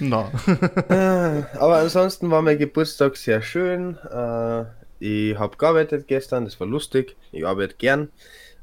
Na. 0.00 0.30
Äh, 0.88 1.56
Aber 1.58 1.76
ansonsten 1.76 2.30
war 2.30 2.42
mein 2.42 2.58
Geburtstag 2.58 3.16
sehr 3.16 3.40
schön. 3.42 3.96
Äh, 4.10 4.64
ich 5.00 5.36
habe 5.38 5.56
gearbeitet 5.56 6.06
gestern, 6.06 6.44
das 6.44 6.60
war 6.60 6.66
lustig. 6.66 7.16
Ich 7.32 7.44
arbeite 7.46 7.74
gern. 7.76 8.10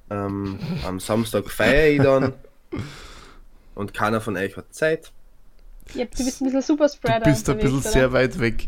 Ähm, 0.09 0.57
am 0.85 0.99
Samstag 1.01 1.49
feiere 1.49 1.87
ich 1.89 2.01
dann. 2.01 2.33
Und 3.75 3.93
keiner 3.93 4.21
von 4.21 4.37
euch 4.37 4.55
hat 4.55 4.73
Zeit. 4.73 5.11
Ja, 5.93 6.05
du 6.05 6.09
bist 6.23 6.41
ein 6.41 6.45
bisschen 6.45 6.61
Superspreader 6.61 7.19
Du 7.25 7.29
bist 7.29 7.49
ein 7.49 7.57
bisschen 7.57 7.73
unterwegs, 7.75 7.93
sehr 7.93 8.05
oder? 8.09 8.13
weit 8.13 8.39
weg. 8.39 8.67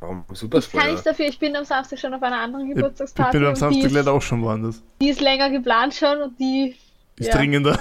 Warum 0.00 0.24
super 0.32 0.58
Ich 0.58 0.70
kann 0.70 0.86
nichts 0.90 1.02
dafür, 1.02 1.26
ich 1.26 1.38
bin 1.38 1.56
am 1.56 1.64
Samstag 1.64 1.98
schon 1.98 2.14
auf 2.14 2.22
einer 2.22 2.38
anderen 2.40 2.64
Ich, 2.66 2.70
ich 2.70 2.76
Geburtstagsparty 2.76 3.38
bin 3.38 3.46
am 3.48 3.56
Samstag 3.56 3.84
ist, 3.86 3.92
leider 3.92 4.12
auch 4.12 4.22
schon 4.22 4.42
woanders. 4.42 4.80
die 5.02 5.08
ist 5.08 5.20
länger 5.20 5.50
geplant 5.50 5.92
schon 5.94 6.22
und 6.22 6.38
die... 6.38 6.76
Ist 7.16 7.26
Ja. 7.28 7.36
dringender. 7.36 7.78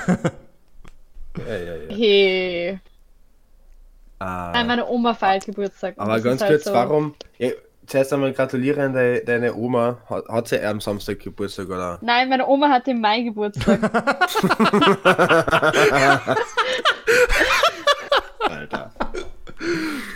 Ja, 1.37 1.55
ja, 1.57 1.75
ja. 1.75 1.95
Hey. 1.95 2.79
Ah, 4.19 4.51
Nein, 4.53 4.65
meine 4.67 4.87
Oma 4.87 5.13
feiert 5.13 5.45
Geburtstag. 5.45 5.93
aber 5.97 6.19
ganz 6.21 6.41
halt 6.41 6.51
kurz, 6.53 6.63
so- 6.63 6.73
warum? 6.73 7.13
Zuerst 7.87 8.11
einmal 8.13 8.33
gratuliere 8.33 8.83
an 8.83 8.93
de, 8.93 9.23
deine 9.23 9.55
Oma. 9.55 9.97
Hat, 10.09 10.27
hat 10.27 10.47
sie 10.49 10.61
am 10.61 10.81
Samstag 10.81 11.19
Geburtstag 11.19 11.67
oder? 11.67 11.97
Nein, 12.01 12.29
meine 12.29 12.45
Oma 12.45 12.69
hat 12.69 12.87
im 12.87 12.99
Mai 13.01 13.21
Geburtstag. 13.21 13.79
Alter. 18.49 18.91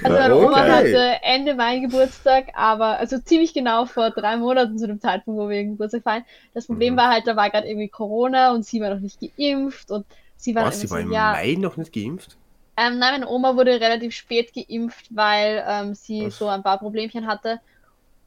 Also 0.03 0.17
meine 0.17 0.35
Oma 0.35 0.61
Okay. 0.61 0.71
hatte 0.71 1.17
Ende 1.23 1.55
Mai 1.55 1.79
Geburtstag, 1.79 2.45
aber 2.53 2.99
also 2.99 3.17
ziemlich 3.19 3.53
genau 3.53 3.85
vor 3.85 4.11
drei 4.11 4.37
Monaten 4.37 4.77
zu 4.77 4.87
dem 4.87 4.99
Zeitpunkt, 4.99 5.39
wo 5.39 5.49
wir 5.49 5.57
ihren 5.57 5.71
Geburtstag 5.71 6.03
feiern. 6.03 6.25
Das 6.53 6.67
Problem 6.67 6.93
Mhm. 6.93 6.97
war 6.97 7.09
halt, 7.09 7.27
da 7.27 7.35
war 7.35 7.49
gerade 7.49 7.67
irgendwie 7.67 7.89
Corona 7.89 8.51
und 8.53 8.65
sie 8.65 8.81
war 8.81 8.89
noch 8.93 8.99
nicht 8.99 9.19
geimpft 9.37 9.91
und 9.91 10.05
sie 10.35 10.55
war 10.55 10.65
Was, 10.65 10.79
sie 10.79 10.89
war 10.89 10.99
im 10.99 11.09
so, 11.09 11.13
ja, 11.13 11.31
Mai 11.31 11.55
noch 11.57 11.77
nicht 11.77 11.93
geimpft? 11.93 12.37
Ähm, 12.77 12.99
nein, 12.99 13.13
meine 13.21 13.27
Oma 13.29 13.55
wurde 13.55 13.79
relativ 13.79 14.13
spät 14.15 14.53
geimpft, 14.53 15.07
weil 15.15 15.63
ähm, 15.67 15.93
sie 15.95 16.27
Was? 16.27 16.37
so 16.37 16.47
ein 16.47 16.63
paar 16.63 16.79
Problemchen 16.79 17.27
hatte. 17.27 17.59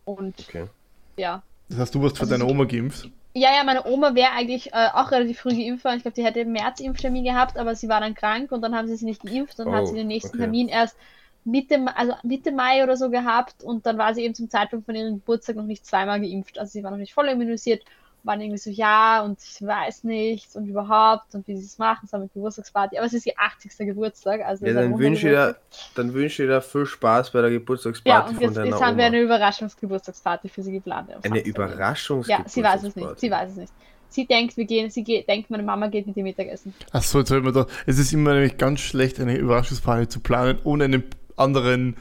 Und 0.04 0.34
Okay. 0.38 0.68
ja. 1.16 1.42
Das 1.68 1.78
heißt, 1.78 1.94
du 1.94 2.02
warst 2.02 2.18
für 2.18 2.22
Also 2.22 2.34
deine 2.34 2.44
sie- 2.44 2.50
Oma 2.50 2.64
geimpft. 2.64 3.10
Ja, 3.36 3.52
ja, 3.56 3.64
meine 3.64 3.84
Oma 3.84 4.14
wäre 4.14 4.30
eigentlich 4.32 4.72
äh, 4.72 4.88
auch 4.92 5.10
relativ 5.10 5.40
früh 5.40 5.50
geimpft 5.56 5.84
worden. 5.84 5.96
Ich 5.96 6.02
glaube, 6.02 6.14
die 6.14 6.24
hätte 6.24 6.40
im 6.40 6.52
März 6.52 6.78
Impftermin 6.80 7.24
gehabt, 7.24 7.58
aber 7.58 7.74
sie 7.74 7.88
war 7.88 8.00
dann 8.00 8.14
krank 8.14 8.52
und 8.52 8.62
dann 8.62 8.76
haben 8.76 8.86
sie 8.86 8.96
sie 8.96 9.06
nicht 9.06 9.22
geimpft. 9.22 9.58
Dann 9.58 9.72
hat 9.72 9.84
Oh, 9.84 9.86
sie 9.86 9.96
den 9.96 10.06
nächsten 10.06 10.36
okay. 10.36 10.38
Termin 10.38 10.68
erst 10.68 10.96
Mitte, 11.44 11.84
also 11.96 12.14
Mitte 12.22 12.52
Mai 12.52 12.84
oder 12.84 12.96
so 12.96 13.10
gehabt 13.10 13.62
und 13.64 13.86
dann 13.86 13.98
war 13.98 14.14
sie 14.14 14.22
eben 14.22 14.34
zum 14.36 14.48
Zeitpunkt 14.50 14.86
von 14.86 14.94
ihrem 14.94 15.14
Geburtstag 15.16 15.56
noch 15.56 15.64
nicht 15.64 15.84
zweimal 15.84 16.20
geimpft. 16.20 16.58
Also 16.58 16.72
sie 16.72 16.84
war 16.84 16.90
noch 16.92 16.98
nicht 16.98 17.12
voll 17.12 17.26
immunisiert 17.28 17.82
waren 18.24 18.40
irgendwie 18.40 18.58
so, 18.58 18.70
ja, 18.70 19.22
und 19.22 19.38
ich 19.42 19.64
weiß 19.64 20.04
nichts 20.04 20.56
und 20.56 20.66
überhaupt 20.66 21.34
und 21.34 21.46
wie 21.46 21.56
sie 21.56 21.64
es 21.64 21.78
machen, 21.78 22.08
so 22.10 22.18
mit 22.18 22.32
Geburtstagsparty. 22.32 22.96
Aber 22.96 23.06
es 23.06 23.12
ist 23.12 23.26
ihr 23.26 23.34
80. 23.36 23.86
Geburtstag. 23.86 24.40
Also 24.40 24.66
Ja, 24.66 24.72
dann 24.72 24.98
wünsche 24.98 25.28
ich 25.28 25.34
dir, 25.34 25.56
dann 25.94 26.12
wünsche 26.14 26.42
ich 26.42 26.48
dir 26.48 26.60
viel 26.62 26.86
Spaß 26.86 27.30
bei 27.30 27.42
der 27.42 27.50
Ja, 27.50 27.58
Geburtstagsparty 27.58 28.28
und 28.30 28.34
von 28.34 28.42
jetzt, 28.42 28.56
deiner 28.56 28.66
jetzt 28.68 28.82
haben 28.82 28.96
wir 28.96 29.04
eine 29.04 29.20
Überraschungsgeburtstagsparty 29.20 30.48
für 30.48 30.62
sie 30.62 30.72
geplant. 30.72 31.10
Eine 31.10 31.22
Samstag. 31.22 31.46
Überraschungs 31.46 32.28
Ja, 32.28 32.42
sie 32.46 32.62
weiß 32.62 32.82
es 32.82 32.96
nicht. 32.96 33.20
Sie 33.20 33.30
weiß 33.30 33.50
es 33.50 33.56
nicht. 33.56 33.72
Sie 34.08 34.26
denkt, 34.26 34.56
wir 34.56 34.64
gehen, 34.64 34.90
sie 34.90 35.02
geht, 35.02 35.28
denkt, 35.28 35.50
meine 35.50 35.64
Mama 35.64 35.88
geht 35.88 36.06
mit 36.06 36.16
ihr 36.16 36.22
Mittagessen. 36.22 36.72
Achso, 36.92 37.18
jetzt 37.18 37.30
hört 37.30 37.42
man 37.42 37.52
da. 37.52 37.66
Es 37.84 37.98
ist 37.98 38.12
immer 38.12 38.32
nämlich 38.32 38.56
ganz 38.56 38.80
schlecht, 38.80 39.18
eine 39.20 39.36
Überraschungsparty 39.36 40.08
zu 40.08 40.20
planen, 40.20 40.58
ohne 40.62 40.84
einen 40.84 41.04
anderen 41.36 41.96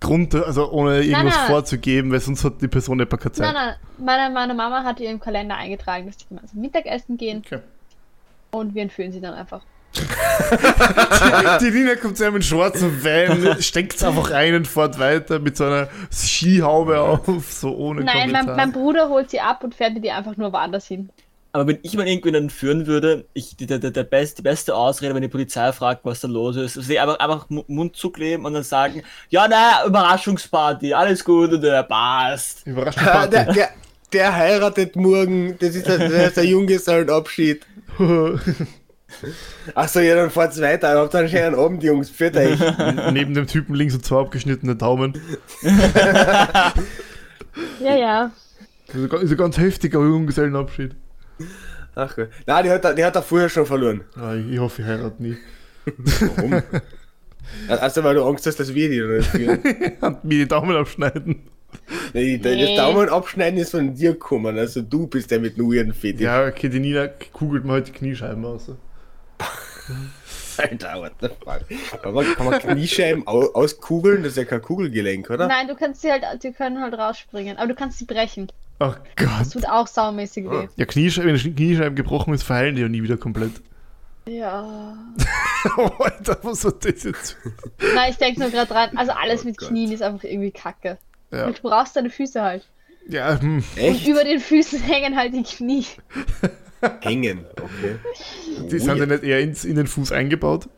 Grund, 0.00 0.34
also 0.34 0.70
ohne 0.70 1.00
irgendwas 1.02 1.36
nein. 1.36 1.46
vorzugeben, 1.48 2.12
weil 2.12 2.20
sonst 2.20 2.44
hat 2.44 2.62
die 2.62 2.68
Person 2.68 2.98
mehr 2.98 3.06
keine 3.06 3.32
Zeit. 3.32 3.52
Nein, 3.52 3.54
nein, 3.54 3.74
meine, 3.98 4.32
meine 4.32 4.54
Mama 4.54 4.84
hat 4.84 5.00
ihr 5.00 5.10
im 5.10 5.18
Kalender 5.18 5.56
eingetragen, 5.56 6.06
dass 6.06 6.18
sie 6.18 6.26
gemeinsam 6.28 6.60
Mittagessen 6.60 7.16
gehen 7.16 7.42
Okay. 7.44 7.60
und 8.52 8.74
wir 8.74 8.82
entführen 8.82 9.10
sie 9.12 9.20
dann 9.20 9.34
einfach. 9.34 9.62
Die 11.60 11.70
Nina 11.70 11.96
kommt 11.96 12.18
sehr 12.18 12.30
mit 12.30 12.44
schwarzem 12.44 13.02
Van, 13.02 13.60
steckt 13.62 13.94
es 13.94 14.04
einfach 14.04 14.30
rein 14.30 14.54
und 14.54 14.68
fährt 14.68 14.98
weiter 14.98 15.38
mit 15.38 15.56
so 15.56 15.64
einer 15.64 15.88
Skihaube 16.12 17.00
auf, 17.00 17.50
so 17.50 17.74
ohne 17.74 18.02
Nein, 18.02 18.30
mein, 18.30 18.46
mein 18.46 18.72
Bruder 18.72 19.08
holt 19.08 19.30
sie 19.30 19.40
ab 19.40 19.64
und 19.64 19.74
fährt 19.74 19.94
mit 19.94 20.04
ihr 20.04 20.14
einfach 20.14 20.36
nur 20.36 20.52
woanders 20.52 20.86
hin. 20.86 21.08
Aber 21.58 21.68
wenn 21.68 21.78
ich 21.82 21.96
mal 21.96 22.06
irgendwen 22.06 22.34
entführen 22.34 22.86
würde, 22.86 23.24
ich, 23.34 23.56
die, 23.56 23.66
der, 23.66 23.78
der, 23.78 23.90
der 23.90 24.04
best, 24.04 24.38
die 24.38 24.42
beste 24.42 24.74
Ausrede, 24.74 25.14
wenn 25.14 25.22
die 25.22 25.28
Polizei 25.28 25.72
fragt, 25.72 26.04
was 26.04 26.20
da 26.20 26.28
los 26.28 26.56
ist, 26.56 26.76
ist 26.76 26.90
einfach, 26.90 27.18
einfach 27.18 27.50
Mu- 27.50 27.64
Mund 27.66 27.96
zukleben 27.96 28.44
und 28.46 28.54
dann 28.54 28.62
sagen, 28.62 29.02
ja, 29.28 29.48
naja, 29.48 29.84
Überraschungsparty, 29.86 30.94
alles 30.94 31.24
gut 31.24 31.52
und 31.52 31.60
der 31.62 31.82
passt. 31.82 32.62
Ah, 32.66 32.70
Überraschungsparty. 32.70 33.30
der, 33.30 33.52
der, 33.52 33.68
der 34.12 34.34
heiratet 34.36 34.96
morgen, 34.96 35.56
das 35.58 35.74
ist 35.74 35.86
der, 35.88 35.98
das 35.98 36.12
ist 36.12 36.36
der 36.36 36.44
Junggesellenabschied. 36.44 37.66
Achso, 39.74 40.00
ja, 40.00 40.14
dann 40.14 40.30
fahrt's 40.30 40.60
weiter. 40.60 40.96
Habt 40.98 41.14
einen 41.14 41.28
schönen 41.28 41.54
Abend, 41.54 41.82
Jungs. 41.82 42.10
Für 42.10 42.32
euch. 42.34 42.58
Neben 43.12 43.34
dem 43.34 43.46
Typen 43.46 43.74
links 43.74 43.94
und 43.94 44.04
zwei 44.04 44.20
abgeschnittene 44.20 44.76
Daumen. 44.76 45.14
Ja, 47.80 47.96
ja. 47.96 48.30
Das 48.86 49.22
ist 49.22 49.30
ein 49.32 49.36
ganz 49.36 49.58
heftiger 49.58 49.98
Junggesellenabschied. 50.00 50.94
Ach, 51.94 52.16
ja. 52.18 52.26
Nein, 52.46 52.64
die 52.64 52.70
hat, 52.70 52.84
er- 52.84 52.94
die 52.94 53.04
hat 53.04 53.16
er 53.16 53.22
vorher 53.22 53.48
schon 53.48 53.66
verloren. 53.66 54.04
Ah, 54.16 54.34
ich 54.34 54.58
hoffe, 54.58 54.82
ich 54.82 54.88
heirate 54.88 55.22
nie. 55.22 55.36
Warum? 55.86 56.62
Also, 57.68 58.04
weil 58.04 58.14
du 58.14 58.24
Angst 58.24 58.46
hast, 58.46 58.60
dass 58.60 58.74
wir 58.74 58.90
die 58.90 59.00
nicht 59.00 59.30
führen. 59.30 59.60
Und 60.02 60.22
mir 60.22 60.40
die 60.40 60.48
Daumen 60.48 60.76
abschneiden. 60.76 61.44
Nee, 62.12 62.38
Nee. 62.42 62.76
Das 62.76 62.76
Daumen 62.76 63.08
abschneiden 63.08 63.58
ist 63.58 63.70
von 63.70 63.94
dir 63.94 64.12
gekommen. 64.12 64.58
Also, 64.58 64.82
du 64.82 65.06
bist 65.06 65.30
der 65.30 65.40
mit 65.40 65.56
dem 65.56 65.64
weirden 65.72 65.94
Fetisch. 65.94 66.20
Ja, 66.20 66.46
okay, 66.46 66.68
die 66.68 66.78
Nina 66.78 67.08
kugelt 67.32 67.64
mir 67.64 67.72
heute 67.72 67.90
die 67.90 67.98
Kniescheiben 67.98 68.44
aus. 68.44 68.70
Alter, 70.58 70.94
what 71.00 71.12
the 71.20 71.28
fuck. 71.28 72.02
Kann 72.02 72.12
man, 72.14 72.34
kann 72.34 72.46
man 72.46 72.60
Kniescheiben 72.60 73.26
au 73.26 73.42
auskugeln? 73.54 74.22
Das 74.24 74.32
ist 74.32 74.36
ja 74.38 74.44
kein 74.44 74.60
Kugelgelenk, 74.60 75.30
oder? 75.30 75.46
Nein, 75.46 75.68
du 75.68 75.74
kannst 75.76 76.02
sie 76.02 76.10
halt, 76.10 76.24
die 76.42 76.52
können 76.52 76.80
halt 76.82 76.94
rausspringen, 76.94 77.56
aber 77.56 77.68
du 77.68 77.74
kannst 77.74 77.98
sie 77.98 78.04
brechen. 78.04 78.50
Ach 78.80 78.98
Das 79.16 79.26
Gott. 79.26 79.52
tut 79.62 79.68
auch 79.70 79.86
saumäßig 79.86 80.48
weh. 80.50 80.68
Ja, 80.76 80.84
Kniescheiben, 80.86 81.32
wenn 81.32 81.40
die 81.40 81.54
Kniescheiben 81.54 81.96
gebrochen 81.96 82.32
ist, 82.34 82.44
verheilen 82.44 82.76
die 82.76 82.82
ja 82.82 82.88
nie 82.88 83.02
wieder 83.02 83.16
komplett. 83.16 83.52
Ja. 84.26 84.96
Oh, 85.76 85.90
Alter, 85.98 86.38
was 86.42 86.64
hat 86.64 86.84
das 86.84 87.02
jetzt? 87.02 87.36
Nein, 87.94 88.12
ich 88.12 88.16
denke 88.16 88.38
nur 88.38 88.50
gerade 88.50 88.72
dran, 88.72 88.96
also 88.96 89.10
alles 89.10 89.42
Oh 89.42 89.46
mit 89.48 89.58
Gott. 89.58 89.68
Knien 89.70 89.90
ist 89.90 90.02
einfach 90.02 90.22
irgendwie 90.22 90.52
kacke. 90.52 90.98
Ja, 91.32 91.46
Und 91.46 91.58
du 91.58 91.62
brauchst 91.62 91.96
deine 91.96 92.10
Füße 92.10 92.40
halt. 92.40 92.68
ja 93.08 93.40
hm. 93.40 93.56
Und 93.56 93.76
Echt? 93.76 94.06
über 94.06 94.22
den 94.22 94.38
Füßen 94.38 94.80
hängen 94.80 95.16
halt 95.16 95.34
die 95.34 95.42
Knie. 95.42 95.84
Hängen, 97.00 97.44
okay. 97.60 97.96
die 98.70 98.78
sind 98.78 98.96
ja 98.98 99.06
nicht 99.06 99.24
eher 99.24 99.40
ins, 99.40 99.64
in 99.64 99.74
den 99.74 99.88
Fuß 99.88 100.12
eingebaut. 100.12 100.68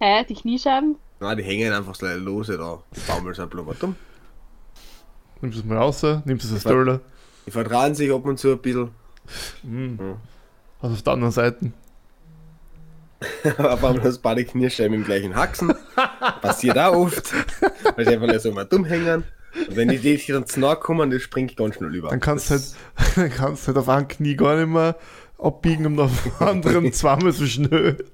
Hä, 0.00 0.22
die 0.28 0.34
Kniescheiben? 0.34 0.96
Nein, 1.18 1.36
die 1.38 1.42
hängen 1.42 1.72
einfach 1.72 1.94
so 1.94 2.06
lose 2.06 2.58
da. 2.58 2.82
Die 2.94 3.00
baumeln 3.10 3.38
ein 3.40 3.48
Blubbertum. 3.48 3.96
Nimmst 5.40 5.58
du 5.58 5.62
es 5.62 5.66
mal 5.66 5.78
raus, 5.78 6.02
nimmst 6.24 6.44
du 6.44 6.48
es 6.48 6.52
als 6.54 6.62
Stöller. 6.62 7.00
Die 7.46 7.50
vertrauen 7.50 7.94
sich 7.94 8.12
ab 8.12 8.24
und 8.24 8.38
zu 8.38 8.52
ein 8.52 8.58
bisschen. 8.58 8.90
Hm. 9.62 9.98
Ja. 10.00 10.16
Also 10.80 10.94
auf 10.94 11.02
der 11.02 11.12
anderen 11.12 11.32
Seite. 11.32 11.72
Auf 13.58 13.84
einmal 13.84 14.02
hast 14.02 14.20
beide 14.20 14.44
Kniescheiben 14.44 14.94
im 14.94 15.04
gleichen 15.04 15.34
Haxen. 15.36 15.74
Passiert 16.40 16.78
auch 16.78 16.94
oft. 16.94 17.32
Weil 17.94 18.06
sie 18.06 18.14
einfach 18.14 18.26
nicht 18.26 18.40
so 18.40 18.50
mal 18.50 18.64
dumm 18.64 18.86
hängen. 18.86 19.24
Und 19.68 19.76
wenn 19.76 19.88
die 19.88 19.98
sich 19.98 20.26
dann 20.26 20.46
zu 20.46 20.60
nahe 20.60 20.76
kommen, 20.76 21.10
das 21.10 21.22
springt 21.22 21.56
ganz 21.56 21.74
schnell 21.74 21.94
über. 21.94 22.08
Dann 22.08 22.20
kannst 22.20 22.48
du 22.48 22.54
halt, 22.54 22.64
dann 23.16 23.30
kannst 23.30 23.66
halt 23.66 23.76
auf 23.76 23.88
einem 23.88 24.08
Knie 24.08 24.36
gar 24.36 24.56
nicht 24.56 24.68
mehr 24.68 24.96
abbiegen 25.38 25.86
und 25.86 26.00
auf 26.00 26.22
dem 26.22 26.46
anderen 26.46 26.92
zweimal 26.92 27.32
so 27.32 27.46
schnell. 27.46 28.04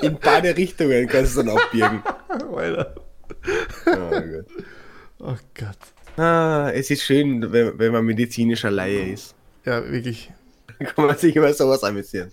In 0.00 0.18
beide 0.22 0.56
Richtungen 0.56 1.06
kannst 1.08 1.36
du 1.36 1.42
dann 1.42 1.58
abbiegen. 1.58 2.02
Alter. 2.54 2.94
Ja, 3.84 4.20
gut. 4.20 4.46
Oh 5.18 5.36
Gott. 5.54 5.78
ah, 6.18 6.70
es 6.74 6.90
ist 6.90 7.02
schön, 7.02 7.52
wenn, 7.52 7.78
wenn 7.78 7.92
man 7.92 8.04
medizinischer 8.04 8.70
Laie 8.70 9.12
ist. 9.12 9.34
Ja, 9.64 9.84
wirklich 9.90 10.30
Dann 10.78 10.88
kann 10.88 11.06
man 11.06 11.16
sich 11.16 11.34
über 11.34 11.52
sowas 11.52 11.82
amüsieren. 11.84 12.30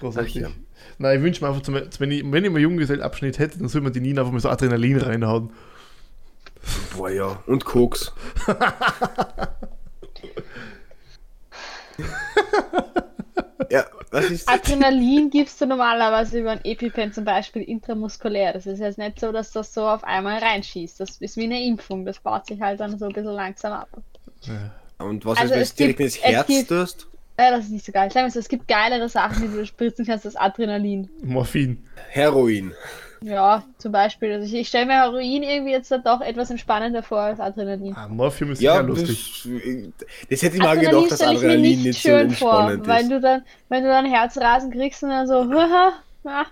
großartig. 0.00 0.36
Ach 0.36 0.48
ja. 0.48 0.54
Nein, 0.98 1.18
ich 1.18 1.22
wünsche 1.24 1.42
mir 1.44 1.48
einfach, 1.48 1.62
zum, 1.62 1.74
wenn 1.74 2.10
ich, 2.10 2.24
wenn 2.30 2.44
ich 2.44 2.50
mal 2.50 2.60
Junggesellenabschnitt 2.60 3.38
hätte, 3.38 3.58
dann 3.58 3.68
soll 3.68 3.82
man 3.82 3.92
die 3.92 4.00
Nina 4.00 4.22
einfach 4.22 4.32
mal 4.32 4.40
so 4.40 4.48
Adrenalin 4.48 4.98
reinhauen. 4.98 5.50
Boah, 6.96 7.10
ja. 7.10 7.42
Und 7.46 7.64
Koks. 7.64 8.12
ja, 13.70 13.84
was 14.10 14.30
ist? 14.30 14.48
Adrenalin 14.48 15.30
gibst 15.30 15.60
du 15.60 15.66
normalerweise 15.66 16.40
über 16.40 16.52
ein 16.52 16.60
EpiPen 16.64 17.12
zum 17.12 17.24
Beispiel 17.24 17.62
intramuskulär. 17.62 18.52
Das 18.52 18.66
ist 18.66 18.78
jetzt 18.80 18.98
nicht 18.98 19.20
so, 19.20 19.32
dass 19.32 19.52
das 19.52 19.72
so 19.74 19.86
auf 19.86 20.04
einmal 20.04 20.38
reinschießt. 20.38 20.98
Das 21.00 21.16
ist 21.18 21.36
wie 21.36 21.44
eine 21.44 21.62
Impfung. 21.62 22.04
Das 22.04 22.18
baut 22.18 22.46
sich 22.46 22.60
halt 22.60 22.80
dann 22.80 22.98
so 22.98 23.06
ein 23.06 23.12
bisschen 23.12 23.32
langsam 23.32 23.72
ab. 23.72 23.88
Ja. 24.42 24.72
Und 25.04 25.24
was 25.24 25.38
Also 25.38 25.54
ist, 25.54 25.56
wenn 25.56 25.62
es 25.62 25.70
du 25.74 25.76
direkt 25.84 26.00
ins 26.00 26.22
Herz 26.22 26.46
gibt- 26.46 26.68
tust? 26.68 27.06
Ja, 27.40 27.52
das 27.52 27.66
ist 27.66 27.70
nicht 27.70 27.84
so 27.86 27.92
geil. 27.92 28.10
Sagen 28.10 28.26
wir 28.26 28.32
so, 28.32 28.40
es 28.40 28.48
gibt 28.48 28.66
geilere 28.66 29.08
Sachen, 29.08 29.42
die 29.42 29.56
du 29.56 29.64
spritzen 29.64 30.04
kannst 30.04 30.26
als 30.26 30.34
Adrenalin. 30.34 31.08
Morphin. 31.22 31.84
Heroin. 32.08 32.72
Ja, 33.20 33.64
zum 33.78 33.90
Beispiel. 33.92 34.32
Also 34.32 34.46
ich, 34.46 34.54
ich 34.54 34.68
stelle 34.68 34.86
mir 34.86 34.92
Heroin 34.94 35.42
irgendwie 35.42 35.72
jetzt 35.72 35.90
dann 35.90 36.04
doch 36.04 36.20
etwas 36.20 36.50
entspannender 36.50 37.02
vor 37.02 37.18
als 37.20 37.40
Adrenalin. 37.40 37.94
Ah, 37.96 38.06
Morphium 38.08 38.52
ist 38.52 38.62
Ja, 38.62 38.76
ja 38.76 38.82
das, 38.84 39.00
lustig. 39.00 39.92
das 40.30 40.42
hätte 40.42 40.56
ich 40.56 40.62
mal 40.62 40.68
Adrenalin 40.78 40.90
gedacht, 41.04 41.10
dass 41.12 41.18
stelle 41.18 41.34
ich 41.34 41.40
mir 41.40 41.46
Adrenalin 41.48 41.62
nicht 41.78 41.84
nicht 41.84 42.02
so 42.02 42.08
schön 42.08 42.30
vor, 42.30 42.52
entspannend 42.70 42.86
weil 42.86 43.02
ist. 43.02 43.10
du 43.10 43.20
dann, 43.20 43.42
wenn 43.68 43.82
du 43.82 43.88
dann 43.90 44.06
Herzrasen 44.06 44.70
kriegst 44.70 45.02
und 45.02 45.10
dann 45.10 45.26
so, 45.26 45.34
haha, 45.52 45.92
ah, 46.24 46.44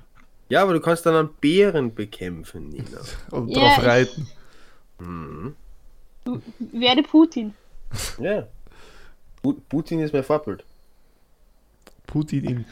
Ja, 0.48 0.62
aber 0.62 0.72
du 0.72 0.80
kannst 0.80 1.06
dann 1.06 1.14
einen 1.14 1.28
Bären 1.40 1.94
bekämpfen, 1.94 2.68
Nina. 2.70 2.98
Und 3.30 3.48
Ja, 3.48 3.60
drauf 3.60 3.78
ich- 3.78 3.84
reiten. 3.84 4.28
Mhm. 4.98 5.54
werde 6.58 7.02
Putin. 7.02 7.54
Ja. 8.18 8.46
Pu- 9.44 9.60
Putin 9.68 10.00
ist 10.00 10.12
mein 10.12 10.24
Vorbild. 10.24 10.64
Putin 12.06 12.44
ihn. 12.44 12.64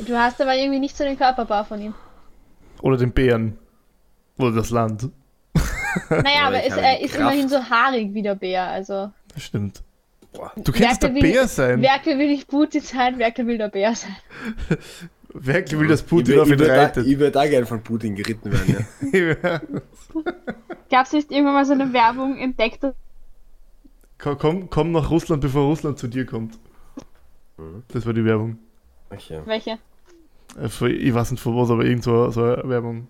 Du 0.00 0.16
hast 0.18 0.40
aber 0.40 0.54
irgendwie 0.56 0.78
nicht 0.80 0.96
so 0.96 1.04
den 1.04 1.16
Körperbau 1.16 1.64
von 1.64 1.80
ihm. 1.80 1.94
Oder 2.82 2.96
den 2.96 3.12
Bären. 3.12 3.58
Oder 4.38 4.52
das 4.52 4.70
Land. 4.70 5.08
Naja, 6.10 6.46
aber 6.46 6.58
ich 6.60 6.66
es, 6.66 6.72
habe 6.72 6.82
er 6.82 7.00
ist 7.00 7.14
Kraft. 7.14 7.20
immerhin 7.34 7.48
so 7.48 7.58
haarig 7.58 8.14
wie 8.14 8.22
der 8.22 8.34
Bär. 8.36 8.64
Also, 8.68 9.10
Das 9.34 9.42
stimmt. 9.42 9.82
Boah. 10.32 10.52
Du 10.56 10.70
könntest 10.72 11.02
der 11.02 11.14
Werke 11.14 11.24
will- 11.26 11.32
Bär 11.32 11.48
sein. 11.48 11.82
Werke 11.82 12.10
will 12.18 12.28
nicht 12.28 12.46
Putin 12.48 12.82
sein, 12.82 13.18
Werke 13.18 13.46
will 13.46 13.58
der 13.58 13.68
Bär 13.68 13.94
sein. 13.94 14.14
Wer 15.34 15.70
will, 15.72 15.88
dass 15.88 16.00
ich 16.02 16.06
Putin 16.06 16.34
würd- 16.36 16.40
auf 16.42 16.46
ich 16.50 16.54
ihn 16.60 16.64
reitet? 16.70 17.06
Ich 17.06 17.18
würde 17.18 17.32
da 17.32 17.46
gerne 17.46 17.66
von 17.66 17.82
Putin 17.82 18.14
geritten 18.14 18.50
werden, 18.52 18.86
ja. 19.12 19.60
Gab 20.90 21.06
es 21.06 21.12
nicht 21.12 21.30
irgendwann 21.30 21.54
mal 21.54 21.64
so 21.66 21.72
eine 21.74 21.92
Werbung 21.92 22.38
entdeckt? 22.38 22.82
dass- 22.82 22.94
komm, 24.18 24.38
komm, 24.38 24.70
komm 24.70 24.92
nach 24.92 25.10
Russland, 25.10 25.40
bevor 25.42 25.64
Russland 25.64 25.98
zu 25.98 26.06
dir 26.08 26.24
kommt. 26.26 26.58
Mhm. 27.56 27.82
Das 27.88 28.06
war 28.06 28.12
die 28.12 28.24
Werbung. 28.24 28.58
Ja. 29.28 29.44
Welche? 29.46 29.78
Äh, 30.60 30.68
für- 30.68 30.90
Ich 30.90 31.12
weiß 31.14 31.30
nicht 31.32 31.40
von 31.42 31.56
was, 31.56 31.70
aber 31.70 31.84
irgend 31.84 32.04
so, 32.04 32.30
so 32.30 32.42
eine 32.42 32.68
Werbung. 32.68 33.08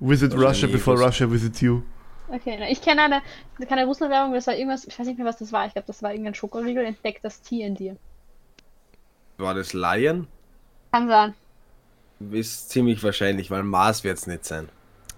Visit 0.00 0.32
Wahrscheinlich 0.32 0.48
Russia 0.48 0.68
before 0.68 0.96
irgendwas. 0.96 1.14
Russia 1.20 1.30
visits 1.32 1.60
you. 1.60 1.82
Okay, 2.30 2.56
na, 2.60 2.68
ich 2.70 2.82
kenne 2.82 3.02
eine, 3.02 3.22
keine 3.66 3.86
Russland-Werbung, 3.86 4.34
das 4.34 4.46
war 4.46 4.54
irgendwas, 4.54 4.86
ich 4.86 4.98
weiß 4.98 5.06
nicht 5.06 5.16
mehr, 5.18 5.26
was 5.26 5.38
das 5.38 5.50
war. 5.50 5.66
Ich 5.66 5.72
glaube, 5.72 5.86
das 5.86 6.02
war 6.02 6.10
irgendein 6.10 6.34
Schokoriegel, 6.34 6.84
entdeckt 6.84 7.24
das 7.24 7.40
Tier 7.40 7.66
in 7.66 7.74
dir. 7.74 7.96
War 9.38 9.54
das 9.54 9.72
Lion? 9.72 10.26
Kann 10.92 11.08
sein. 11.08 11.34
Ist 12.30 12.68
ziemlich 12.70 13.02
wahrscheinlich, 13.02 13.50
weil 13.50 13.62
Mars 13.62 14.04
wird 14.04 14.18
es 14.18 14.26
nicht 14.26 14.44
sein. 14.44 14.68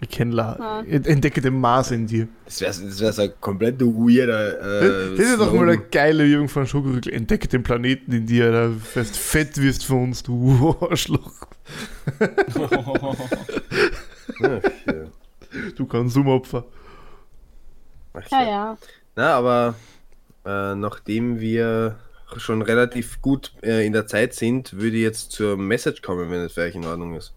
Ich 0.03 0.09
kenne 0.09 0.35
La. 0.35 0.53
Ah. 0.59 0.83
Entdecke 0.89 1.43
den 1.43 1.61
Mars 1.61 1.91
in 1.91 2.07
dir. 2.07 2.27
Das 2.47 2.61
wäre 2.63 2.71
das 2.73 3.01
wär 3.01 3.13
so 3.13 3.23
ein 3.23 3.33
komplett 3.41 3.81
weirder. 3.81 4.81
Äh, 4.83 5.17
das 5.17 5.27
ist 5.27 5.39
doch 5.41 5.53
mal 5.53 5.69
eine 5.69 5.79
geile 5.79 6.25
Übung 6.25 6.49
von 6.49 6.67
Schokoriegel. 6.67 7.13
Entdecke 7.13 7.49
den 7.49 7.63
Planeten 7.63 8.11
in 8.13 8.27
dir, 8.27 8.51
da 8.51 8.71
wirst 8.95 9.17
fett 9.17 9.61
wirst 9.61 9.85
für 9.85 9.97
uns, 9.97 10.23
du 10.23 10.75
Arschloch. 10.81 11.47
Ja. 14.41 14.61
Du 15.77 15.87
Konsumopfer. 15.87 16.65
Ach, 18.15 18.31
Ja, 18.31 18.43
ja. 18.43 18.79
Na, 19.17 19.35
aber 19.35 19.75
äh, 20.47 20.75
nachdem 20.75 21.41
wir 21.41 21.97
schon 22.37 22.63
relativ 22.63 23.21
gut 23.21 23.53
äh, 23.63 23.85
in 23.85 23.93
der 23.93 24.07
Zeit 24.07 24.35
sind, 24.35 24.73
würde 24.75 24.97
ich 24.97 25.03
jetzt 25.03 25.33
zur 25.33 25.57
Message 25.57 26.01
kommen, 26.01 26.31
wenn 26.31 26.41
es 26.41 26.53
für 26.53 26.63
euch 26.63 26.75
in 26.75 26.87
Ordnung 26.87 27.17
ist. 27.17 27.35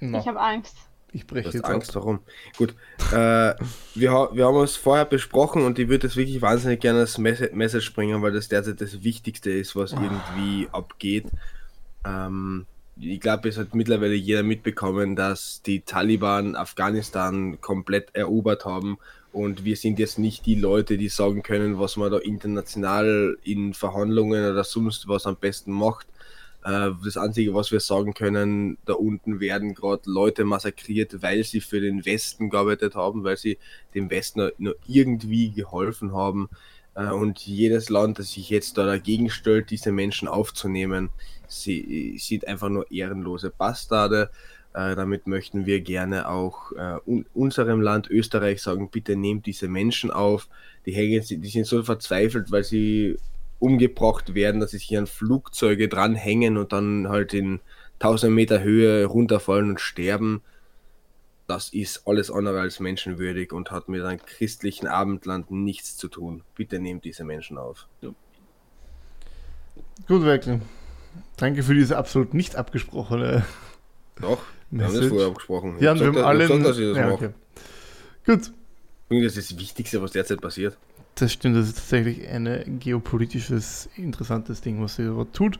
Na, 0.00 0.18
Ich 0.20 0.28
habe 0.28 0.38
Angst. 0.40 0.76
Ich 1.16 1.26
breche 1.26 1.50
jetzt 1.50 1.64
Angst, 1.64 1.90
ab. 1.90 2.02
warum? 2.02 2.20
Gut. 2.56 2.74
Äh, 3.10 3.54
wir, 3.94 4.30
wir 4.32 4.46
haben 4.46 4.56
uns 4.56 4.76
vorher 4.76 5.06
besprochen 5.06 5.64
und 5.64 5.78
ich 5.78 5.88
würde 5.88 6.06
das 6.06 6.16
wirklich 6.16 6.42
wahnsinnig 6.42 6.80
gerne 6.80 7.00
als 7.00 7.18
Mess 7.18 7.42
Message 7.52 7.94
bringen, 7.94 8.20
weil 8.22 8.32
das 8.32 8.48
derzeit 8.48 8.80
das 8.80 9.02
Wichtigste 9.02 9.50
ist, 9.50 9.74
was 9.74 9.92
irgendwie 9.92 10.68
abgeht. 10.72 11.26
Ähm, 12.04 12.66
ich 12.98 13.20
glaube, 13.20 13.48
es 13.48 13.58
hat 13.58 13.74
mittlerweile 13.74 14.14
jeder 14.14 14.42
mitbekommen, 14.42 15.16
dass 15.16 15.62
die 15.62 15.80
Taliban 15.80 16.54
Afghanistan 16.54 17.60
komplett 17.60 18.14
erobert 18.14 18.64
haben 18.64 18.98
und 19.32 19.64
wir 19.64 19.76
sind 19.76 19.98
jetzt 19.98 20.18
nicht 20.18 20.46
die 20.46 20.54
Leute, 20.54 20.96
die 20.96 21.08
sagen 21.08 21.42
können, 21.42 21.78
was 21.78 21.96
man 21.96 22.10
da 22.10 22.18
international 22.18 23.36
in 23.42 23.74
Verhandlungen 23.74 24.50
oder 24.50 24.64
sonst 24.64 25.08
was 25.08 25.26
am 25.26 25.36
besten 25.36 25.72
macht. 25.72 26.06
Äh, 26.66 26.90
Das 27.04 27.16
Einzige, 27.16 27.54
was 27.54 27.70
wir 27.70 27.80
sagen 27.80 28.12
können, 28.12 28.76
da 28.86 28.94
unten 28.94 29.38
werden 29.40 29.74
gerade 29.74 30.10
Leute 30.10 30.44
massakriert, 30.44 31.22
weil 31.22 31.44
sie 31.44 31.60
für 31.60 31.80
den 31.80 32.04
Westen 32.04 32.50
gearbeitet 32.50 32.94
haben, 32.96 33.22
weil 33.24 33.36
sie 33.36 33.58
dem 33.94 34.10
Westen 34.10 34.50
nur- 34.58 34.76
irgendwie 34.88 35.52
geholfen 35.52 36.12
haben. 36.12 36.48
Äh, 36.96 37.10
Und 37.10 37.38
jedes 37.46 37.88
Land, 37.90 38.18
das 38.18 38.32
sich 38.32 38.50
jetzt 38.50 38.76
da 38.78 38.84
dagegen 38.86 39.30
stellt, 39.30 39.70
diese 39.70 39.92
Menschen 39.92 40.28
aufzunehmen, 40.28 41.10
sie 41.46 42.16
sind 42.18 42.48
einfach 42.48 42.68
nur 42.68 42.90
ehrenlose 42.90 43.50
Bastarde. 43.50 44.30
Äh, 44.74 44.96
Damit 44.96 45.26
möchten 45.26 45.66
wir 45.66 45.80
gerne 45.80 46.28
auch 46.28 46.72
äh, 46.72 46.98
un 47.06 47.24
unserem 47.34 47.80
Land 47.80 48.10
Österreich 48.10 48.60
sagen, 48.62 48.90
bitte 48.90 49.14
nehmt 49.16 49.46
diese 49.46 49.68
Menschen 49.68 50.10
auf. 50.10 50.48
Die, 50.84 50.92
die 51.20 51.48
sind 51.48 51.66
so 51.66 51.82
verzweifelt, 51.82 52.50
weil 52.50 52.64
sie 52.64 53.16
umgebracht 53.58 54.34
werden, 54.34 54.60
dass 54.60 54.72
sie 54.72 54.78
sich 54.78 54.96
an 54.96 55.06
Flugzeuge 55.06 55.88
dranhängen 55.88 56.56
und 56.56 56.72
dann 56.72 57.08
halt 57.08 57.34
in 57.34 57.60
1000 58.00 58.32
Meter 58.32 58.62
Höhe 58.62 59.04
runterfallen 59.06 59.70
und 59.70 59.80
sterben. 59.80 60.42
Das 61.46 61.68
ist 61.70 62.06
alles 62.06 62.30
andere 62.30 62.60
als 62.60 62.80
menschenwürdig 62.80 63.52
und 63.52 63.70
hat 63.70 63.88
mit 63.88 64.02
einem 64.02 64.20
christlichen 64.20 64.88
Abendland 64.88 65.50
nichts 65.50 65.96
zu 65.96 66.08
tun. 66.08 66.42
Bitte 66.54 66.80
nehmt 66.80 67.04
diese 67.04 67.24
Menschen 67.24 67.56
auf. 67.56 67.86
Gut, 70.08 70.24
Werkel. 70.24 70.60
Danke 71.36 71.62
für 71.62 71.74
diese 71.74 71.96
absolut 71.96 72.34
nicht 72.34 72.56
abgesprochene 72.56 73.44
Doch, 74.20 74.42
wir 74.70 74.86
haben 74.86 74.94
das 74.94 75.06
vorher 75.06 75.28
abgesprochen. 75.28 75.76
Ja, 75.80 75.98
wir 75.98 76.06
haben 76.06 76.18
alle. 76.18 76.46
gesagt, 76.46 76.64
dass 76.64 76.78
ich 76.78 76.88
das 76.88 76.96
ja, 76.96 77.10
okay. 77.10 77.30
Gut, 78.26 78.52
Das 79.08 79.36
ist 79.36 79.50
das 79.52 79.58
Wichtigste, 79.58 80.02
was 80.02 80.10
derzeit 80.10 80.40
passiert. 80.40 80.76
Das 81.16 81.32
stimmt. 81.32 81.56
Das 81.56 81.66
ist 81.66 81.76
tatsächlich 81.76 82.28
ein 82.28 82.78
geopolitisches, 82.80 83.88
interessantes 83.96 84.60
Ding, 84.60 84.82
was 84.82 84.96
sie 84.96 85.04
dort 85.06 85.32
tut. 85.34 85.58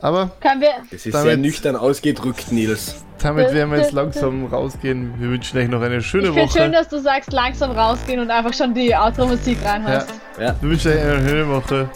Aber. 0.00 0.30
Das 0.40 1.04
ist 1.04 1.12
Damit- 1.12 1.26
sehr 1.26 1.36
nüchtern 1.36 1.74
ausgedrückt, 1.74 2.52
Nils. 2.52 3.02
damit 3.20 3.52
werden 3.52 3.72
wir 3.72 3.78
jetzt 3.78 3.90
langsam 3.92 4.46
rausgehen. 4.46 5.14
Wir 5.18 5.30
wünschen 5.30 5.58
euch 5.58 5.68
noch 5.68 5.82
eine 5.82 5.96
Ich 5.96 6.06
schöne 6.06 6.28
finde 6.28 6.42
Woche. 6.42 6.58
schön, 6.58 6.70
dass 6.72 6.88
du 6.88 7.00
sagst, 7.00 7.32
langsam 7.32 7.72
rausgehen 7.72 8.20
und 8.20 8.30
einfach 8.30 8.54
schon 8.54 8.74
die 8.74 8.94
Outro-Musik 8.94 9.58
reinhörst. 9.64 10.08
Ja, 10.38 10.54
Wir 10.60 10.70
wünschen 10.70 10.92
euch 10.92 11.00
eine 11.02 11.28
schöne 11.28 11.48
Woche. 11.48 11.90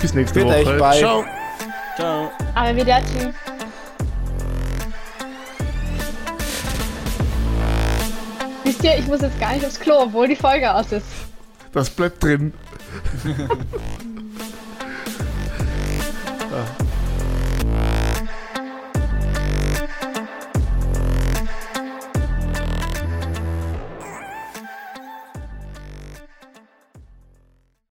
Bis 0.00 0.14
nächste 0.14 0.38
Bitte 0.44 0.50
Woche. 0.52 0.70
euch, 0.74 0.78
bye. 0.78 0.98
Ciao. 0.98 1.24
Ciao. 1.96 2.30
Arrivederci. 2.54 3.28
Wisst 8.64 8.84
ihr, 8.84 8.98
ich 8.98 9.06
muss 9.08 9.20
jetzt 9.20 9.38
gar 9.40 9.52
nicht 9.54 9.64
aufs 9.64 9.80
Klo, 9.80 10.02
obwohl 10.02 10.28
die 10.28 10.36
Folge 10.36 10.72
aus 10.72 10.92
ist. 10.92 11.06
Das 11.72 11.90
bleibt 11.90 12.22
drin. 12.22 12.52